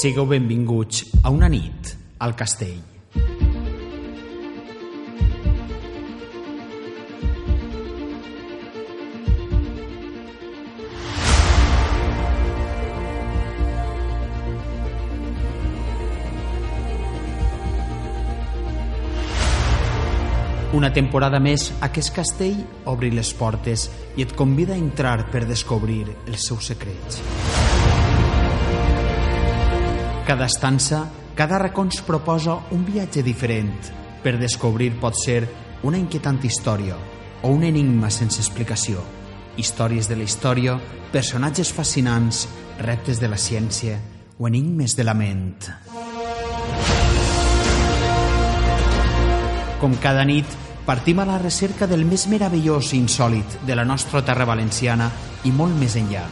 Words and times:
Sigueu 0.00 0.24
benvinguts 0.24 1.02
a 1.20 1.28
una 1.28 1.48
nit 1.52 1.90
al 2.24 2.32
castell. 2.32 2.78
Una 20.72 20.88
temporada 20.96 21.36
més, 21.44 21.74
aquest 21.84 22.14
castell 22.16 22.56
obri 22.88 23.12
les 23.12 23.34
portes 23.36 23.90
i 24.16 24.24
et 24.24 24.32
convida 24.32 24.72
a 24.72 24.80
entrar 24.80 25.18
per 25.28 25.44
descobrir 25.44 26.06
els 26.24 26.48
seus 26.48 26.72
secrets. 26.72 27.20
Cada 30.30 30.46
estança, 30.46 31.10
cada 31.34 31.58
racó 31.58 31.82
ens 31.82 32.04
proposa 32.06 32.52
un 32.70 32.84
viatge 32.86 33.18
diferent 33.26 33.88
per 34.22 34.36
descobrir 34.38 34.92
pot 35.02 35.16
ser 35.18 35.40
una 35.82 35.98
inquietant 35.98 36.38
història 36.46 36.94
o 37.42 37.50
un 37.50 37.64
enigma 37.66 38.12
sense 38.14 38.38
explicació, 38.38 39.02
històries 39.58 40.06
de 40.06 40.14
la 40.14 40.22
història, 40.22 40.76
personatges 41.10 41.72
fascinants, 41.74 42.44
reptes 42.78 43.18
de 43.18 43.26
la 43.26 43.40
ciència 43.42 43.96
o 44.38 44.46
enigmes 44.46 44.94
de 44.94 45.08
la 45.08 45.16
ment. 45.18 45.66
Com 49.82 49.98
cada 49.98 50.22
nit, 50.22 50.46
partim 50.86 51.18
a 51.18 51.26
la 51.26 51.40
recerca 51.42 51.90
del 51.90 52.06
més 52.06 52.28
meravellós 52.30 52.92
i 52.94 53.02
insòlit 53.02 53.64
de 53.66 53.74
la 53.74 53.82
nostra 53.82 54.22
terra 54.22 54.46
valenciana 54.46 55.10
i 55.42 55.50
molt 55.50 55.74
més 55.74 55.98
enllà. 55.98 56.28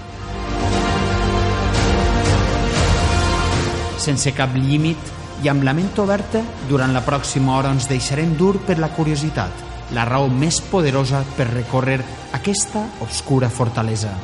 Sense 4.08 4.30
cap 4.32 4.54
límit 4.56 5.10
i 5.44 5.50
amb 5.52 5.66
la 5.66 5.74
ment 5.76 5.90
oberta, 6.00 6.40
durant 6.64 6.94
la 6.96 7.02
pròxima 7.04 7.58
hora 7.58 7.68
ens 7.74 7.90
deixarem 7.90 8.30
dur 8.40 8.54
per 8.64 8.78
la 8.80 8.88
curiositat, 8.96 9.52
la 9.92 10.06
raó 10.08 10.30
més 10.32 10.62
poderosa 10.64 11.20
per 11.36 11.50
recórrer 11.50 11.98
aquesta 12.38 12.86
obscura 13.04 13.50
fortalesa. 13.52 14.14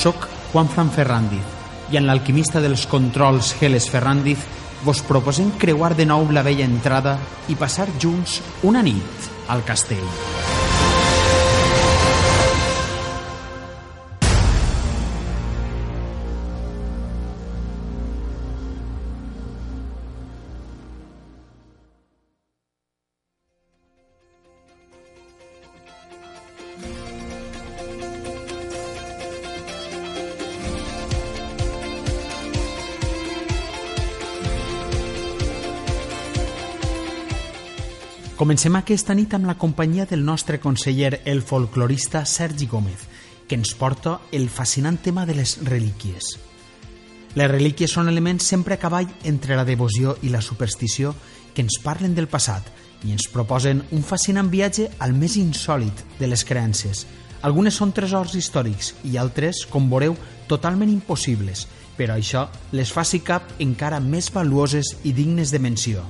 Soc 0.00 0.24
Juan 0.54 0.72
Fran 0.72 0.94
Ferrandiz 0.96 1.92
i 1.92 2.00
en 2.00 2.08
l'alquimista 2.08 2.64
dels 2.64 2.86
controls 2.88 3.52
Geles 3.60 3.90
Ferrandiz 3.92 4.48
vos 4.88 5.04
proposem 5.04 5.52
creuar 5.60 5.92
de 6.00 6.08
nou 6.08 6.30
la 6.32 6.46
vella 6.46 6.64
entrada 6.64 7.18
i 7.52 7.60
passar 7.60 7.90
junts 8.00 8.40
una 8.64 8.80
nit 8.80 9.30
al 9.52 9.68
castell. 9.68 10.35
Comencem 38.36 38.74
aquesta 38.76 39.14
nit 39.16 39.32
amb 39.32 39.46
la 39.48 39.54
companyia 39.56 40.04
del 40.04 40.20
nostre 40.20 40.58
conseller, 40.60 41.22
el 41.24 41.40
folclorista 41.40 42.26
Sergi 42.28 42.66
Gómez, 42.68 43.06
que 43.48 43.56
ens 43.56 43.70
porta 43.72 44.18
el 44.30 44.50
fascinant 44.52 44.98
tema 45.00 45.24
de 45.24 45.32
les 45.38 45.54
relíquies. 45.64 46.34
Les 47.32 47.48
relíquies 47.48 47.94
són 47.96 48.10
elements 48.12 48.44
sempre 48.44 48.76
a 48.76 48.82
cavall 48.82 49.08
entre 49.24 49.56
la 49.56 49.64
devoció 49.64 50.18
i 50.20 50.28
la 50.28 50.42
superstició 50.44 51.14
que 51.54 51.64
ens 51.64 51.78
parlen 51.80 52.12
del 52.12 52.28
passat 52.28 52.68
i 53.08 53.14
ens 53.16 53.24
proposen 53.32 53.80
un 53.96 54.04
fascinant 54.04 54.52
viatge 54.52 54.90
al 55.00 55.16
més 55.16 55.38
insòlit 55.40 56.04
de 56.20 56.28
les 56.28 56.44
creences. 56.44 57.06
Algunes 57.40 57.80
són 57.80 57.96
tresors 57.96 58.36
històrics 58.36 58.92
i 59.08 59.16
altres, 59.16 59.64
com 59.64 59.88
veureu, 59.88 60.12
totalment 60.44 60.92
impossibles, 60.92 61.64
però 61.96 62.20
això 62.20 62.50
les 62.76 62.92
fa 62.92 63.08
cap 63.24 63.48
encara 63.58 63.98
més 63.98 64.28
valuoses 64.28 64.92
i 65.04 65.16
dignes 65.16 65.56
de 65.56 65.58
menció. 65.58 66.04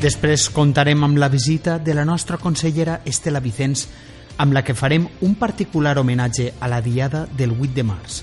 Després 0.00 0.46
comptarem 0.48 1.02
amb 1.04 1.18
la 1.20 1.28
visita 1.28 1.74
de 1.78 1.92
la 1.92 2.06
nostra 2.08 2.38
consellera 2.40 3.02
Estela 3.04 3.40
Vicens, 3.44 3.82
amb 4.40 4.54
la 4.56 4.62
que 4.64 4.72
farem 4.72 5.02
un 5.20 5.34
particular 5.36 5.98
homenatge 6.00 6.54
a 6.58 6.70
la 6.72 6.78
diada 6.80 7.26
del 7.36 7.50
8 7.52 7.74
de 7.76 7.82
març. 7.84 8.22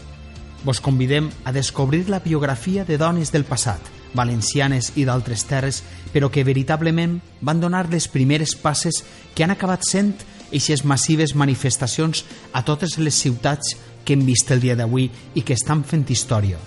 Vos 0.65 0.81
convidem 0.81 1.27
a 1.45 1.51
descobrir 1.53 2.09
la 2.09 2.19
biografia 2.19 2.83
de 2.83 2.97
dones 2.97 3.31
del 3.31 3.45
passat, 3.45 3.77
valencianes 4.17 4.89
i 4.97 5.05
d'altres 5.05 5.43
terres, 5.45 5.83
però 6.13 6.31
que 6.33 6.43
veritablement 6.47 7.19
van 7.41 7.61
donar 7.61 7.85
les 7.91 8.07
primeres 8.09 8.55
passes 8.57 9.03
que 9.35 9.45
han 9.45 9.53
acabat 9.53 9.85
sent 9.85 10.15
eixes 10.49 10.81
massives 10.81 11.35
manifestacions 11.35 12.25
a 12.53 12.65
totes 12.65 12.97
les 12.97 13.21
ciutats 13.21 13.77
que 14.03 14.17
hem 14.17 14.25
vist 14.25 14.49
el 14.49 14.65
dia 14.65 14.75
d'avui 14.75 15.11
i 15.35 15.45
que 15.45 15.53
estan 15.53 15.85
fent 15.85 16.09
història. 16.09 16.57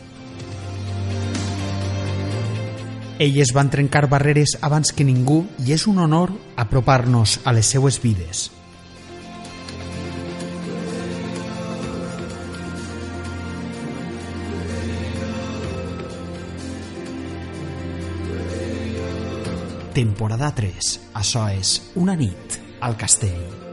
Elles 3.20 3.50
van 3.53 3.69
trencar 3.69 4.06
barreres 4.08 4.54
abans 4.64 4.94
que 4.97 5.04
ningú 5.04 5.42
i 5.60 5.75
és 5.76 5.84
un 5.91 5.98
honor 6.00 6.32
apropar-nos 6.56 7.36
a 7.44 7.53
les 7.53 7.69
seues 7.69 8.00
vides. 8.00 8.47
Temporada 19.92 20.54
3. 20.56 20.94
Això 21.20 21.50
és 21.52 21.76
Una 22.00 22.16
nit 22.16 22.62
al 22.81 22.97
castell. 22.97 23.69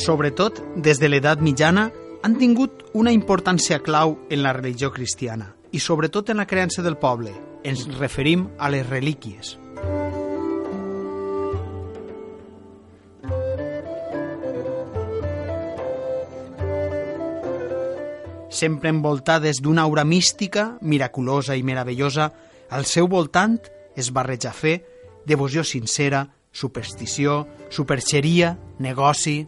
Sobretot 0.00 0.62
des 0.76 0.98
de 0.98 1.08
l'edat 1.10 1.42
mitjana, 1.44 1.90
han 2.24 2.36
tingut 2.40 2.86
una 2.96 3.12
importància 3.12 3.80
clau 3.84 4.16
en 4.32 4.42
la 4.42 4.54
religió 4.56 4.90
cristiana 4.92 5.52
i 5.72 5.78
sobretot 5.78 6.32
en 6.32 6.40
la 6.40 6.46
creença 6.48 6.82
del 6.82 6.96
poble. 6.96 7.34
Ens 7.62 7.84
referim 7.98 8.46
a 8.58 8.70
les 8.72 8.88
relíquies. 8.88 9.58
Sempre 18.50 18.90
envoltades 18.90 19.60
d'una 19.62 19.84
aura 19.84 20.04
mística, 20.04 20.78
miraculosa 20.80 21.56
i 21.56 21.62
meravellosa, 21.62 22.32
al 22.70 22.84
seu 22.84 23.06
voltant 23.08 23.60
es 23.96 24.10
barreja 24.12 24.52
fe, 24.52 24.80
devoció 25.26 25.62
sincera, 25.64 26.26
superstició, 26.52 27.46
superxeria, 27.70 28.56
negoci, 28.78 29.46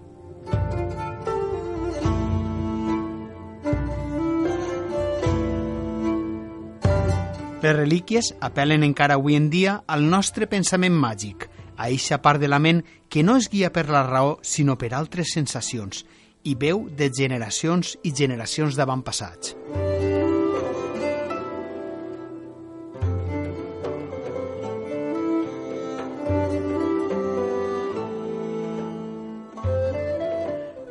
les 7.73 7.79
relíquies 7.81 8.35
apel·len 8.45 8.85
encara 8.85 9.17
avui 9.17 9.37
en 9.37 9.49
dia 9.51 9.79
al 9.89 10.05
nostre 10.05 10.47
pensament 10.47 10.93
màgic, 10.93 11.49
a 11.81 11.89
eixa 11.89 12.21
part 12.21 12.41
de 12.41 12.51
la 12.51 12.61
ment 12.61 12.83
que 13.09 13.23
no 13.25 13.37
es 13.41 13.49
guia 13.49 13.73
per 13.73 13.89
la 13.89 14.05
raó, 14.05 14.39
sinó 14.43 14.77
per 14.77 14.93
altres 14.93 15.33
sensacions, 15.33 16.05
i 16.45 16.55
veu 16.55 16.89
de 16.91 17.09
generacions 17.09 17.97
i 18.03 18.13
generacions 18.13 18.77
d'avantpassats. 18.77 19.57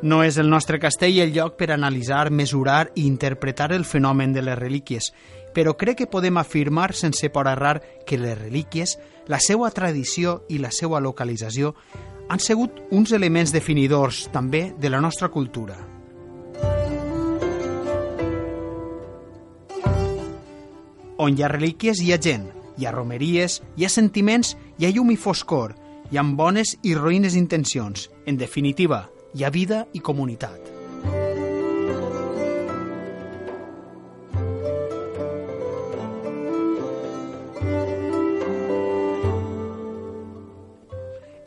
No 0.01 0.23
és 0.25 0.39
el 0.41 0.49
nostre 0.49 0.79
castell 0.81 1.19
el 1.21 1.29
lloc 1.35 1.59
per 1.59 1.69
analitzar, 1.75 2.31
mesurar 2.33 2.89
i 2.95 3.05
interpretar 3.05 3.69
el 3.71 3.85
fenomen 3.85 4.33
de 4.33 4.41
les 4.41 4.57
relíquies, 4.57 5.11
però 5.53 5.75
crec 5.77 6.01
que 6.01 6.07
podem 6.07 6.37
afirmar 6.37 6.93
sense 6.93 7.29
por 7.29 7.47
errar 7.47 7.81
que 8.05 8.17
les 8.17 8.37
relíquies, 8.37 8.97
la 9.27 9.39
seva 9.39 9.69
tradició 9.71 10.43
i 10.49 10.59
la 10.59 10.71
seva 10.71 10.99
localització 10.99 11.75
han 12.31 12.39
sigut 12.39 12.79
uns 12.91 13.11
elements 13.11 13.51
definidors 13.51 14.29
també 14.31 14.71
de 14.79 14.89
la 14.89 15.01
nostra 15.03 15.27
cultura. 15.29 15.75
On 21.21 21.35
hi 21.37 21.43
ha 21.43 21.51
relíquies 21.51 21.99
hi 22.01 22.13
ha 22.15 22.17
gent, 22.17 22.47
hi 22.79 22.87
ha 22.87 22.95
romeries, 22.95 23.59
hi 23.77 23.85
ha 23.85 23.91
sentiments, 23.93 24.55
hi 24.79 24.87
ha 24.87 24.93
llum 24.95 25.11
i 25.13 25.19
foscor, 25.19 25.75
hi 26.09 26.17
ha 26.17 26.23
bones 26.25 26.77
i 26.81 26.95
roïnes 26.95 27.37
intencions. 27.37 28.09
En 28.25 28.39
definitiva, 28.41 29.09
hi 29.35 29.43
ha 29.43 29.53
vida 29.53 29.85
i 29.93 29.99
comunitat. 29.99 30.70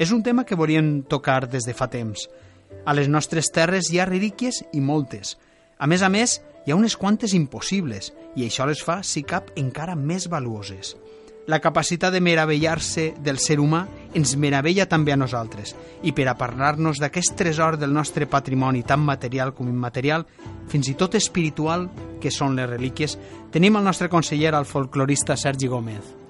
És 0.05 0.11
un 0.13 0.21
tema 0.21 0.43
que 0.45 0.57
volíem 0.57 1.01
tocar 1.09 1.47
des 1.49 1.65
de 1.65 1.73
fa 1.73 1.87
temps. 1.89 2.27
A 2.85 2.93
les 2.93 3.07
nostres 3.09 3.49
terres 3.49 3.89
hi 3.89 3.97
ha 3.97 4.05
relíquies 4.05 4.59
i 4.77 4.83
moltes. 4.85 5.39
A 5.81 5.87
més 5.89 6.03
a 6.05 6.11
més, 6.13 6.43
hi 6.67 6.73
ha 6.75 6.77
unes 6.77 6.99
quantes 7.01 7.33
impossibles, 7.33 8.11
i 8.37 8.45
això 8.45 8.67
les 8.69 8.83
fa, 8.85 8.99
si 9.01 9.23
cap, 9.25 9.49
encara 9.57 9.95
més 9.97 10.27
valuoses. 10.29 10.91
La 11.49 11.63
capacitat 11.65 12.13
de 12.13 12.21
meravellar-se 12.21 13.15
del 13.25 13.41
ser 13.41 13.57
humà 13.63 13.87
ens 14.13 14.35
meravella 14.37 14.85
també 14.93 15.15
a 15.15 15.17
nosaltres. 15.17 15.73
I 16.05 16.13
per 16.13 16.27
a 16.29 16.37
parlar-nos 16.37 17.01
d'aquest 17.01 17.33
tresor 17.41 17.79
del 17.81 17.95
nostre 17.97 18.29
patrimoni, 18.29 18.83
tan 18.85 19.01
material 19.01 19.55
com 19.57 19.71
immaterial, 19.73 20.27
fins 20.69 20.93
i 20.93 20.97
tot 21.01 21.17
espiritual, 21.17 21.89
que 22.21 22.33
són 22.33 22.61
les 22.61 22.69
relíquies, 22.69 23.17
tenim 23.57 23.81
el 23.81 23.89
nostre 23.89 24.13
conseller, 24.13 24.53
el 24.53 24.69
folclorista 24.69 25.37
Sergi 25.41 25.73
Gómez. 25.73 26.24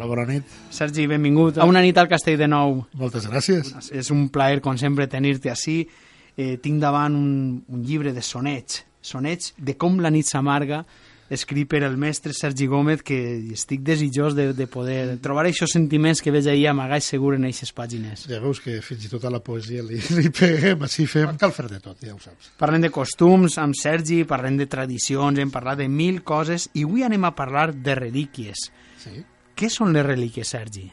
Hola, 0.00 0.08
bona 0.08 0.22
nit. 0.24 0.52
Sergi, 0.72 1.02
benvingut 1.04 1.58
a 1.60 1.66
una 1.68 1.82
nit 1.84 1.98
al 2.00 2.06
Castell 2.08 2.38
de 2.40 2.46
Nou. 2.48 2.78
Moltes 2.96 3.26
gràcies. 3.28 3.68
És 3.92 4.08
un 4.08 4.30
plaer, 4.32 4.62
com 4.64 4.78
sempre, 4.80 5.04
tenir-te 5.12 5.50
així. 5.52 5.74
Eh, 6.40 6.54
tinc 6.64 6.78
davant 6.80 7.12
un, 7.12 7.58
un 7.68 7.82
llibre 7.84 8.14
de 8.16 8.22
sonets, 8.24 8.78
sonets 9.04 9.50
de 9.60 9.74
com 9.76 9.98
la 10.00 10.08
nit 10.08 10.24
s'amarga, 10.24 10.78
escrit 11.28 11.68
per 11.68 11.82
el 11.84 11.98
mestre 12.00 12.32
Sergi 12.32 12.64
Gómez 12.70 13.02
que 13.04 13.18
estic 13.52 13.82
desitjós 13.84 14.32
de, 14.38 14.46
de 14.56 14.66
poder 14.72 15.18
trobar 15.20 15.44
aquests 15.50 15.74
sentiments 15.76 16.24
que 16.24 16.32
veig 16.32 16.48
ahir 16.48 16.70
amagats 16.70 17.10
segur 17.12 17.34
en 17.36 17.44
aquestes 17.50 17.74
pàgines. 17.76 18.22
Ja 18.30 18.38
veus 18.40 18.62
que 18.64 18.78
fins 18.86 19.04
i 19.04 19.10
tot 19.12 19.26
a 19.28 19.32
la 19.34 19.42
poesia 19.44 19.84
li, 19.84 20.00
li 20.16 20.32
peguem, 20.32 20.86
així 20.88 21.04
fem, 21.12 21.34
cal 21.42 21.52
fer 21.52 21.66
de 21.74 21.82
tot, 21.84 21.98
ja 22.00 22.14
ho 22.14 22.22
saps. 22.24 22.54
Parlem 22.62 22.86
de 22.86 22.92
costums 22.94 23.58
amb 23.60 23.76
Sergi, 23.76 24.22
parlem 24.24 24.56
de 24.62 24.68
tradicions, 24.78 25.44
hem 25.44 25.52
parlat 25.52 25.84
de 25.84 25.90
mil 25.92 26.22
coses 26.24 26.70
i 26.72 26.86
avui 26.88 27.04
anem 27.04 27.28
a 27.28 27.34
parlar 27.36 27.74
de 27.76 27.98
relíquies. 28.00 28.70
Sí. 29.04 29.20
Què 29.60 29.68
són 29.68 29.90
les 29.92 30.06
relíquies, 30.06 30.48
Sergi? 30.54 30.86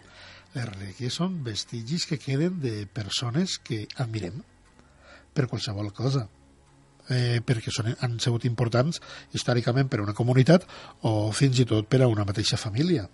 Les 0.52 0.66
relíquies 0.68 1.16
són 1.22 1.38
vestigis 1.46 2.04
que 2.10 2.18
queden 2.20 2.58
de 2.60 2.82
persones 2.92 3.62
que 3.64 3.86
admirem 4.04 4.42
per 5.32 5.46
qualsevol 5.48 5.94
cosa 5.96 6.26
eh, 7.08 7.40
perquè 7.48 7.72
són, 7.72 7.94
han 8.04 8.18
sigut 8.20 8.44
importants 8.50 9.00
històricament 9.38 9.88
per 9.88 10.02
a 10.02 10.04
una 10.04 10.16
comunitat 10.18 10.66
o 11.08 11.32
fins 11.32 11.62
i 11.64 11.68
tot 11.70 11.88
per 11.88 12.02
a 12.04 12.10
una 12.12 12.26
mateixa 12.28 12.60
família. 12.60 13.06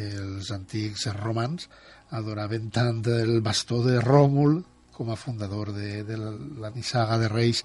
Els 0.00 0.48
antics 0.56 1.04
romans 1.18 1.68
adoraven 2.16 2.70
tant 2.72 3.04
el 3.12 3.42
bastó 3.44 3.82
de 3.84 3.98
Ròmul 4.00 4.62
com 4.96 5.12
a 5.12 5.20
fundador 5.20 5.74
de, 5.76 6.04
de 6.08 6.16
la, 6.16 6.72
nissaga 6.72 7.20
de 7.20 7.28
reis 7.28 7.60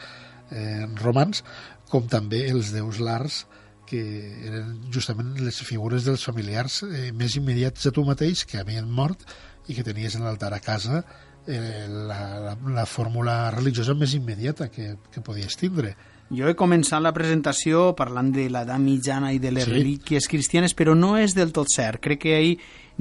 eh, 0.52 0.84
romans, 1.00 1.46
com 1.88 2.12
també 2.12 2.44
els 2.52 2.76
déus 2.76 3.00
lars, 3.00 3.46
que 3.92 4.02
eren 4.48 4.78
justament 4.94 5.36
les 5.44 5.60
figures 5.68 6.08
dels 6.08 6.24
familiars 6.28 6.82
eh, 6.88 7.10
més 7.12 7.36
immediats 7.40 7.90
a 7.90 7.94
tu 7.96 8.06
mateix 8.08 8.46
que 8.48 8.62
havien 8.62 8.88
mort 8.88 9.28
i 9.68 9.76
que 9.76 9.86
tenies 9.86 10.16
en 10.16 10.24
l'altar 10.26 10.54
a 10.56 10.62
casa 10.64 11.04
eh, 11.48 11.86
la, 11.90 12.40
la, 12.40 12.56
la 12.80 12.88
fórmula 12.88 13.52
religiosa 13.52 13.96
més 13.98 14.16
immediata 14.18 14.70
que, 14.72 14.96
que 15.12 15.24
podies 15.26 15.60
tindre. 15.60 15.96
Jo 16.32 16.48
he 16.48 16.56
començat 16.56 17.02
la 17.04 17.12
presentació 17.12 17.90
parlant 17.98 18.30
de 18.32 18.46
l'edat 18.48 18.80
mitjana 18.80 19.34
i 19.36 19.40
de 19.44 19.52
les 19.52 19.66
sí. 19.68 19.74
relíquies 19.74 20.30
cristianes, 20.32 20.76
però 20.78 20.96
no 20.96 21.18
és 21.20 21.36
del 21.36 21.52
tot 21.52 21.68
cert. 21.74 22.00
Crec 22.04 22.22
que 22.24 22.38
ahir 22.38 22.54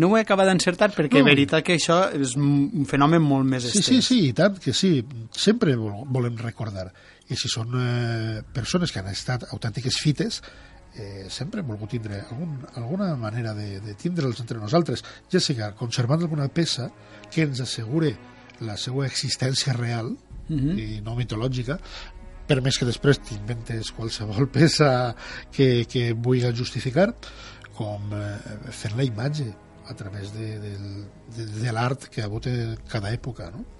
no 0.02 0.08
ho 0.10 0.16
he 0.18 0.24
acabat 0.24 0.48
d'encertar 0.50 0.90
perquè 0.96 1.20
no. 1.22 1.28
veritat 1.28 1.62
que 1.66 1.76
això 1.78 2.00
és 2.16 2.34
un 2.38 2.88
fenomen 2.90 3.22
molt 3.22 3.46
més 3.46 3.68
estès. 3.68 3.86
Sí, 3.86 4.00
sí, 4.00 4.08
sí, 4.08 4.20
i 4.30 4.34
tant 4.34 4.58
que 4.58 4.74
sí. 4.74 4.96
Sempre 5.30 5.76
volem 5.78 6.38
recordar. 6.42 6.88
I 7.30 7.38
si 7.38 7.46
són 7.52 7.76
eh, 7.78 8.40
persones 8.54 8.90
que 8.90 8.98
han 8.98 9.12
estat 9.12 9.46
autèntiques 9.54 10.00
fites, 10.02 10.40
eh, 10.96 11.26
sempre 11.30 11.60
hem 11.60 11.70
volgut 11.70 11.94
tindre 11.94 12.22
algun, 12.30 12.58
alguna 12.74 13.14
manera 13.16 13.54
de, 13.54 13.80
de 13.84 13.94
tindre'ls 13.94 14.40
entre 14.42 14.58
nosaltres, 14.58 15.04
ja 15.30 15.40
sigui 15.40 15.66
conservant 15.78 16.22
alguna 16.22 16.48
peça 16.48 16.90
que 17.30 17.46
ens 17.46 17.62
assegure 17.62 18.14
la 18.60 18.76
seva 18.76 19.06
existència 19.06 19.74
real 19.76 20.12
uh 20.12 20.52
mhm. 20.54 20.68
-huh. 20.68 20.78
i 20.78 21.00
no 21.00 21.16
mitològica, 21.16 21.78
per 22.46 22.60
més 22.62 22.78
que 22.78 22.86
després 22.86 23.18
t'inventes 23.18 23.92
qualsevol 23.92 24.48
peça 24.58 25.14
que, 25.52 25.86
que 25.86 26.12
vulgui 26.12 26.52
justificar, 26.52 27.14
com 27.74 28.12
eh, 28.12 28.38
fent 28.70 28.96
la 28.96 29.04
imatge 29.04 29.54
a 29.86 29.94
través 29.94 30.32
de, 30.32 30.58
de, 30.58 30.76
de, 31.36 31.46
de 31.46 31.72
l'art 31.72 32.08
que 32.08 32.22
ha 32.22 32.26
hagut 32.26 32.46
cada 32.88 33.12
època, 33.12 33.50
no? 33.50 33.79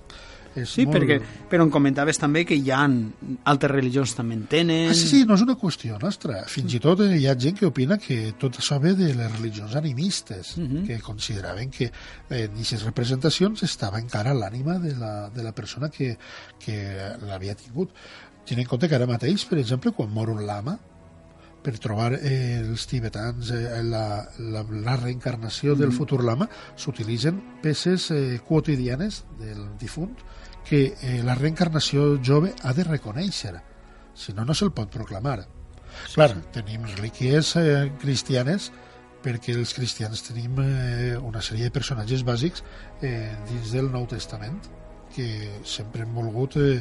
És 0.58 0.72
sí, 0.74 0.84
molt... 0.86 0.96
perquè, 0.96 1.18
però 1.50 1.64
em 1.66 1.70
comentaves 1.70 2.18
també 2.18 2.42
que 2.48 2.56
hi 2.58 2.72
ha 2.74 2.80
altres 2.82 3.70
religions 3.70 4.14
també 4.18 4.34
en 4.38 4.46
tenen... 4.50 4.90
Ah, 4.90 4.96
sí, 4.98 5.06
sí, 5.10 5.22
no 5.28 5.36
és 5.38 5.44
una 5.44 5.56
qüestió 5.60 5.98
nostra. 6.02 6.42
Fins 6.50 6.74
i 6.74 6.80
tot 6.82 7.04
hi 7.06 7.28
ha 7.30 7.36
gent 7.38 7.58
que 7.60 7.68
opina 7.68 8.00
que 8.02 8.34
tot 8.40 8.58
això 8.58 8.80
ve 8.82 8.96
de 8.98 9.12
les 9.14 9.30
religions 9.36 9.76
animistes, 9.78 10.56
uh 10.56 10.60
mhm. 10.62 10.76
-huh. 10.76 10.86
que 10.86 11.00
consideraven 11.00 11.70
que 11.70 11.90
en 12.30 12.50
aquestes 12.50 12.82
representacions 12.82 13.62
estava 13.62 14.00
encara 14.00 14.34
l'ànima 14.34 14.78
de, 14.78 14.96
la, 14.96 15.30
de 15.30 15.42
la 15.42 15.52
persona 15.52 15.88
que, 15.88 16.16
que 16.58 16.76
l'havia 17.26 17.54
tingut. 17.54 17.90
Tenint 18.44 18.66
en 18.66 18.68
compte 18.68 18.88
que 18.88 18.94
ara 18.94 19.06
mateix, 19.06 19.44
per 19.44 19.58
exemple, 19.58 19.92
quan 19.92 20.10
mor 20.10 20.30
un 20.30 20.46
lama, 20.46 20.78
per 21.62 21.78
trobar 21.78 22.14
eh, 22.14 22.60
els 22.60 22.86
tibetans 22.88 23.50
eh, 23.52 23.82
la, 23.84 24.26
la, 24.38 24.64
la 24.64 24.96
reencarnació 24.96 25.74
mm. 25.74 25.78
del 25.78 25.92
futur 25.92 26.22
lama 26.24 26.48
s'utilitzen 26.76 27.40
peces 27.62 28.10
eh, 28.10 28.40
quotidianes 28.46 29.24
del 29.38 29.66
difunt 29.78 30.16
que 30.68 30.82
eh, 30.92 31.20
la 31.26 31.34
reencarnació 31.38 32.16
jove 32.24 32.52
ha 32.62 32.74
de 32.76 32.84
reconèixer, 32.86 33.56
si 34.14 34.34
no, 34.36 34.44
no 34.44 34.54
se'l 34.54 34.72
pot 34.76 34.90
proclamar. 34.92 35.42
Sí, 36.06 36.14
Clar, 36.14 36.30
sí. 36.36 36.44
tenim 36.54 36.86
relíquies 36.86 37.54
eh, 37.58 37.90
cristianes 38.00 38.70
perquè 39.20 39.54
els 39.56 39.72
cristians 39.76 40.22
tenim 40.24 40.60
eh, 40.62 41.16
una 41.18 41.42
sèrie 41.44 41.68
de 41.68 41.74
personatges 41.74 42.22
bàsics 42.24 42.62
eh, 43.02 43.32
dins 43.50 43.72
del 43.74 43.90
Nou 43.92 44.06
Testament 44.08 44.60
que 45.14 45.26
sempre 45.66 46.06
hem 46.06 46.14
volgut 46.16 46.56
eh, 46.60 46.78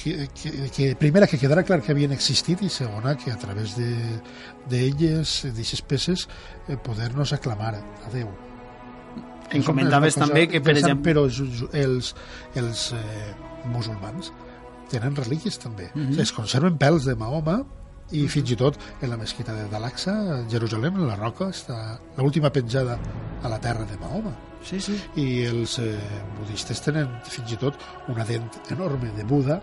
que, 0.00 0.28
que, 0.32 0.52
que 0.72 0.94
primera 0.96 1.26
que 1.26 1.38
quedara 1.38 1.66
clar 1.66 1.82
que 1.84 1.92
havien 1.92 2.14
existit 2.16 2.62
i 2.64 2.70
segona 2.72 3.16
que 3.20 3.32
a 3.34 3.40
través 3.40 3.74
d'elles, 3.76 5.34
de, 5.42 5.50
d'aquestes 5.56 5.82
peces 5.82 6.28
eh, 6.68 6.78
poder-nos 6.78 7.34
aclamar 7.36 7.74
a 7.80 8.14
Déu 8.14 8.30
em 9.52 9.64
comentaves 9.66 10.16
també 10.18 10.46
que, 10.50 10.60
per 10.64 10.76
exemple... 10.76 11.02
Però 11.10 11.26
els, 11.26 12.14
els 12.58 12.84
eh, 12.96 13.34
musulmans 13.72 14.32
tenen 14.90 15.16
relíquies 15.16 15.58
també. 15.58 15.90
Mm 15.94 16.10
-hmm. 16.10 16.20
Es 16.20 16.32
conserven 16.32 16.78
pèls 16.78 17.06
de 17.06 17.14
Mahoma 17.14 17.64
i 18.10 18.26
fins 18.28 18.50
i 18.50 18.56
tot 18.56 18.78
en 19.00 19.10
la 19.10 19.16
mesquita 19.16 19.54
de 19.54 19.68
Dalaxa, 19.70 20.12
a 20.12 20.48
Jerusalem, 20.50 20.96
en 20.96 21.06
la 21.06 21.16
roca, 21.16 21.48
està 21.48 21.98
l'última 22.16 22.50
penjada 22.50 22.98
a 23.42 23.48
la 23.48 23.60
terra 23.60 23.84
de 23.84 23.96
Mahoma. 23.98 24.34
Sí, 24.62 24.80
sí. 24.80 24.96
I 25.16 25.44
els 25.48 25.78
eh, 25.78 25.98
budistes 26.38 26.82
tenen 26.84 27.08
fins 27.24 27.52
i 27.52 27.56
tot 27.56 27.74
una 28.08 28.24
dent 28.24 28.50
enorme 28.70 29.12
de 29.16 29.24
Buda 29.24 29.62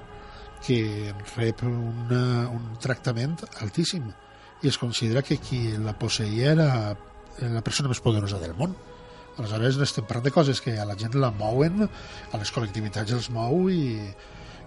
que 0.66 1.14
rep 1.36 1.62
una, 1.64 2.50
un 2.50 2.78
tractament 2.82 3.38
altíssim 3.62 4.08
i 4.64 4.68
es 4.68 4.78
considera 4.82 5.22
que 5.22 5.38
qui 5.38 5.78
la 5.78 5.94
posseïa 5.94 6.52
era 6.56 6.70
la 7.38 7.62
persona 7.62 7.92
més 7.92 8.02
poderosa 8.02 8.40
del 8.42 8.56
món. 8.58 8.74
Aleshores 9.38 9.78
estem 9.86 10.06
parlant 10.08 10.26
de 10.26 10.34
coses 10.34 10.62
que 10.62 10.74
a 10.80 10.86
la 10.86 10.96
gent 10.98 11.16
la 11.22 11.30
mouen, 11.36 11.86
a 11.86 12.40
les 12.42 12.52
col·lectivitats 12.54 13.14
els 13.14 13.30
mou 13.34 13.68
i, 13.70 14.00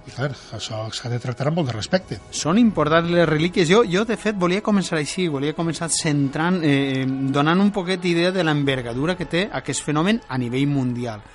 i 0.07 0.15
clar, 0.15 0.31
això 0.57 0.85
s'ha 0.95 1.11
de 1.11 1.19
tractar 1.23 1.49
amb 1.51 1.61
molt 1.61 1.73
de 1.73 1.75
respecte. 1.75 2.21
Són 2.31 2.61
importants 2.61 3.11
les 3.11 3.29
relíquies. 3.29 3.69
Jo, 3.69 3.83
jo 3.89 4.05
de 4.07 4.17
fet, 4.21 4.39
volia 4.39 4.63
començar 4.63 5.01
així, 5.01 5.27
volia 5.29 5.57
començar 5.59 5.91
centrant, 5.93 6.61
eh, 6.63 7.05
donant 7.35 7.61
un 7.61 7.75
poquet 7.75 8.01
d'idea 8.01 8.31
de 8.33 8.47
l'envergadura 8.47 9.19
que 9.19 9.27
té 9.27 9.49
aquest 9.51 9.83
fenomen 9.87 10.23
a 10.29 10.39
nivell 10.39 10.71
mundial. 10.71 11.27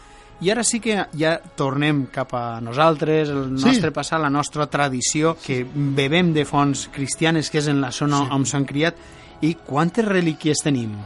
I 0.44 0.51
ara 0.51 0.65
sí 0.68 0.82
que 0.84 0.98
ja 1.15 1.38
tornem 1.56 2.08
cap 2.12 2.34
a 2.36 2.60
nosaltres, 2.63 3.30
el 3.32 3.54
nostre 3.54 3.92
sí. 3.92 3.96
passat, 3.96 4.20
la 4.20 4.32
nostra 4.32 4.68
tradició, 4.68 5.38
que 5.39 5.62
bebem 5.63 6.34
de 6.36 6.44
fonts 6.48 6.89
cristianes, 6.92 7.51
que 7.51 7.63
és 7.63 7.72
en 7.72 7.80
la 7.84 7.94
zona 7.96 8.25
sí. 8.25 8.34
on 8.36 8.48
s'han 8.48 8.68
criat, 8.68 9.00
i 9.48 9.56
quantes 9.63 10.08
relíquies 10.08 10.63
tenim? 10.63 10.98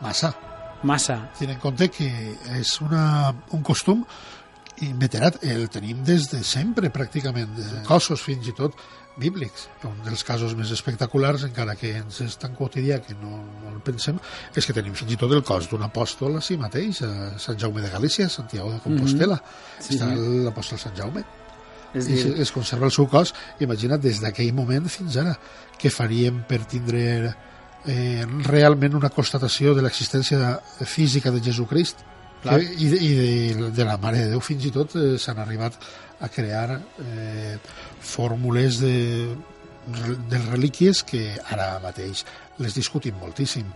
Massa 0.00 0.32
Massa. 0.82 1.18
Ten 1.38 1.54
en 1.54 1.60
compte 1.62 1.88
que 1.92 2.08
és 2.58 2.76
una, 2.82 3.34
un 3.54 3.62
costum 3.62 4.04
inveterat, 4.82 5.38
el 5.46 5.68
tenim 5.70 6.02
des 6.06 6.26
de 6.32 6.40
sempre, 6.46 6.90
pràcticament, 6.90 7.52
de 7.54 7.82
cossos 7.86 8.22
fins 8.24 8.48
i 8.50 8.54
tot 8.56 8.78
bíblics. 9.20 9.68
Un 9.86 10.00
dels 10.06 10.24
casos 10.26 10.54
més 10.58 10.72
espectaculars, 10.74 11.44
encara 11.46 11.76
que 11.78 11.92
ens 12.00 12.22
és 12.24 12.38
tan 12.40 12.56
quotidià 12.58 12.98
que 13.04 13.14
no, 13.20 13.36
no 13.60 13.74
el 13.74 13.82
pensem, 13.84 14.18
és 14.56 14.66
que 14.66 14.74
tenim 14.76 14.96
fins 14.98 15.12
i 15.14 15.20
tot 15.20 15.34
el 15.36 15.44
cos 15.46 15.68
d'un 15.70 15.84
apòstol 15.86 16.38
a 16.38 16.42
si 16.44 16.56
mateix, 16.60 17.02
a 17.06 17.36
Sant 17.42 17.60
Jaume 17.60 17.84
de 17.84 17.92
Galícia, 17.92 18.26
a 18.26 18.32
Santiago 18.32 18.72
de 18.72 18.80
Compostela. 18.80 19.36
Mm 19.36 19.46
-hmm. 19.46 19.86
Sí, 19.86 19.94
Està 19.94 20.10
sí. 20.14 20.44
l'apòstol 20.48 20.78
Sant 20.78 20.96
Jaume. 20.96 21.24
És 21.94 22.08
I 22.08 22.14
dir... 22.14 22.40
es 22.40 22.52
conserva 22.52 22.86
el 22.86 22.92
seu 22.92 23.06
cos. 23.06 23.34
Imagina't, 23.60 24.00
des 24.00 24.20
d'aquell 24.20 24.52
moment 24.54 24.88
fins 24.88 25.16
ara, 25.16 25.38
què 25.78 25.90
faríem 25.90 26.44
per 26.48 26.64
tindre 26.64 27.34
eh, 27.86 28.24
realment 28.46 28.96
una 28.98 29.10
constatació 29.10 29.74
de 29.74 29.84
l'existència 29.84 30.56
física 30.84 31.32
de 31.34 31.42
Jesucrist? 31.44 32.04
Clar. 32.42 32.58
Que, 32.58 32.74
I, 32.74 32.88
de, 32.90 32.98
i 32.98 33.10
de, 33.14 33.70
de 33.70 33.84
la 33.86 33.98
Mare 34.02 34.24
de 34.24 34.30
Déu 34.34 34.42
fins 34.42 34.64
i 34.66 34.72
tot 34.74 34.96
eh, 34.98 35.14
s'han 35.22 35.38
arribat 35.42 35.78
a 36.22 36.30
crear 36.30 36.78
eh, 37.02 37.56
fórmules 38.02 38.80
de, 38.82 38.96
de 40.30 40.40
relíquies 40.48 41.02
que 41.06 41.28
ara 41.50 41.76
mateix 41.82 42.24
les 42.62 42.74
discutim 42.74 43.18
moltíssim 43.18 43.68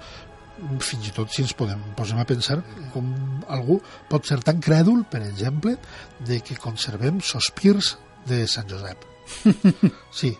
fins 0.80 1.10
i 1.10 1.12
tot 1.12 1.30
si 1.32 1.42
ens 1.44 1.52
podem 1.56 1.80
posem 1.98 2.18
a 2.18 2.24
pensar 2.28 2.56
com 2.94 3.10
algú 3.52 3.76
pot 4.08 4.24
ser 4.26 4.38
tan 4.44 4.62
crèdul, 4.62 5.04
per 5.10 5.20
exemple, 5.26 5.76
de 6.24 6.40
que 6.40 6.56
conservem 6.56 7.20
sospirs 7.20 7.96
de 8.26 8.46
Sant 8.50 8.70
Josep. 8.70 9.04
Sí, 10.18 10.32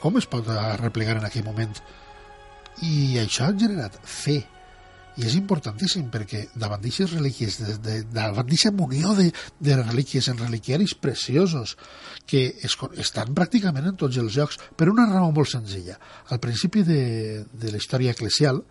com 0.00 0.18
es 0.20 0.28
pot 0.30 0.46
replegar 0.78 1.16
en 1.18 1.26
aquell 1.26 1.46
moment? 1.46 1.72
I 2.82 3.18
això 3.22 3.46
ha 3.46 3.56
generat 3.58 4.00
fe 4.02 4.42
i 5.14 5.22
és 5.28 5.36
importantíssim 5.38 6.08
perquè 6.10 6.40
davant 6.58 6.80
d'aixes 6.82 7.12
relíquies, 7.14 7.60
de, 7.62 7.76
de, 7.78 7.94
davant 8.10 8.46
d'aquesta 8.48 8.72
munió 8.74 9.14
de, 9.14 9.28
de 9.62 9.76
relíquies 9.78 10.26
en 10.32 10.40
reliquiaris 10.40 10.96
preciosos 10.98 11.76
que 12.26 12.48
es, 12.66 12.74
estan 12.98 13.30
pràcticament 13.36 13.92
en 13.92 14.00
tots 14.00 14.18
els 14.18 14.34
llocs 14.34 14.58
per 14.74 14.90
una 14.90 15.06
raó 15.06 15.30
molt 15.30 15.52
senzilla. 15.52 16.00
Al 16.34 16.42
principi 16.42 16.82
de, 16.82 17.44
de 17.52 17.70
la 17.70 17.78
història 17.78 18.16
eclesial 18.16 18.64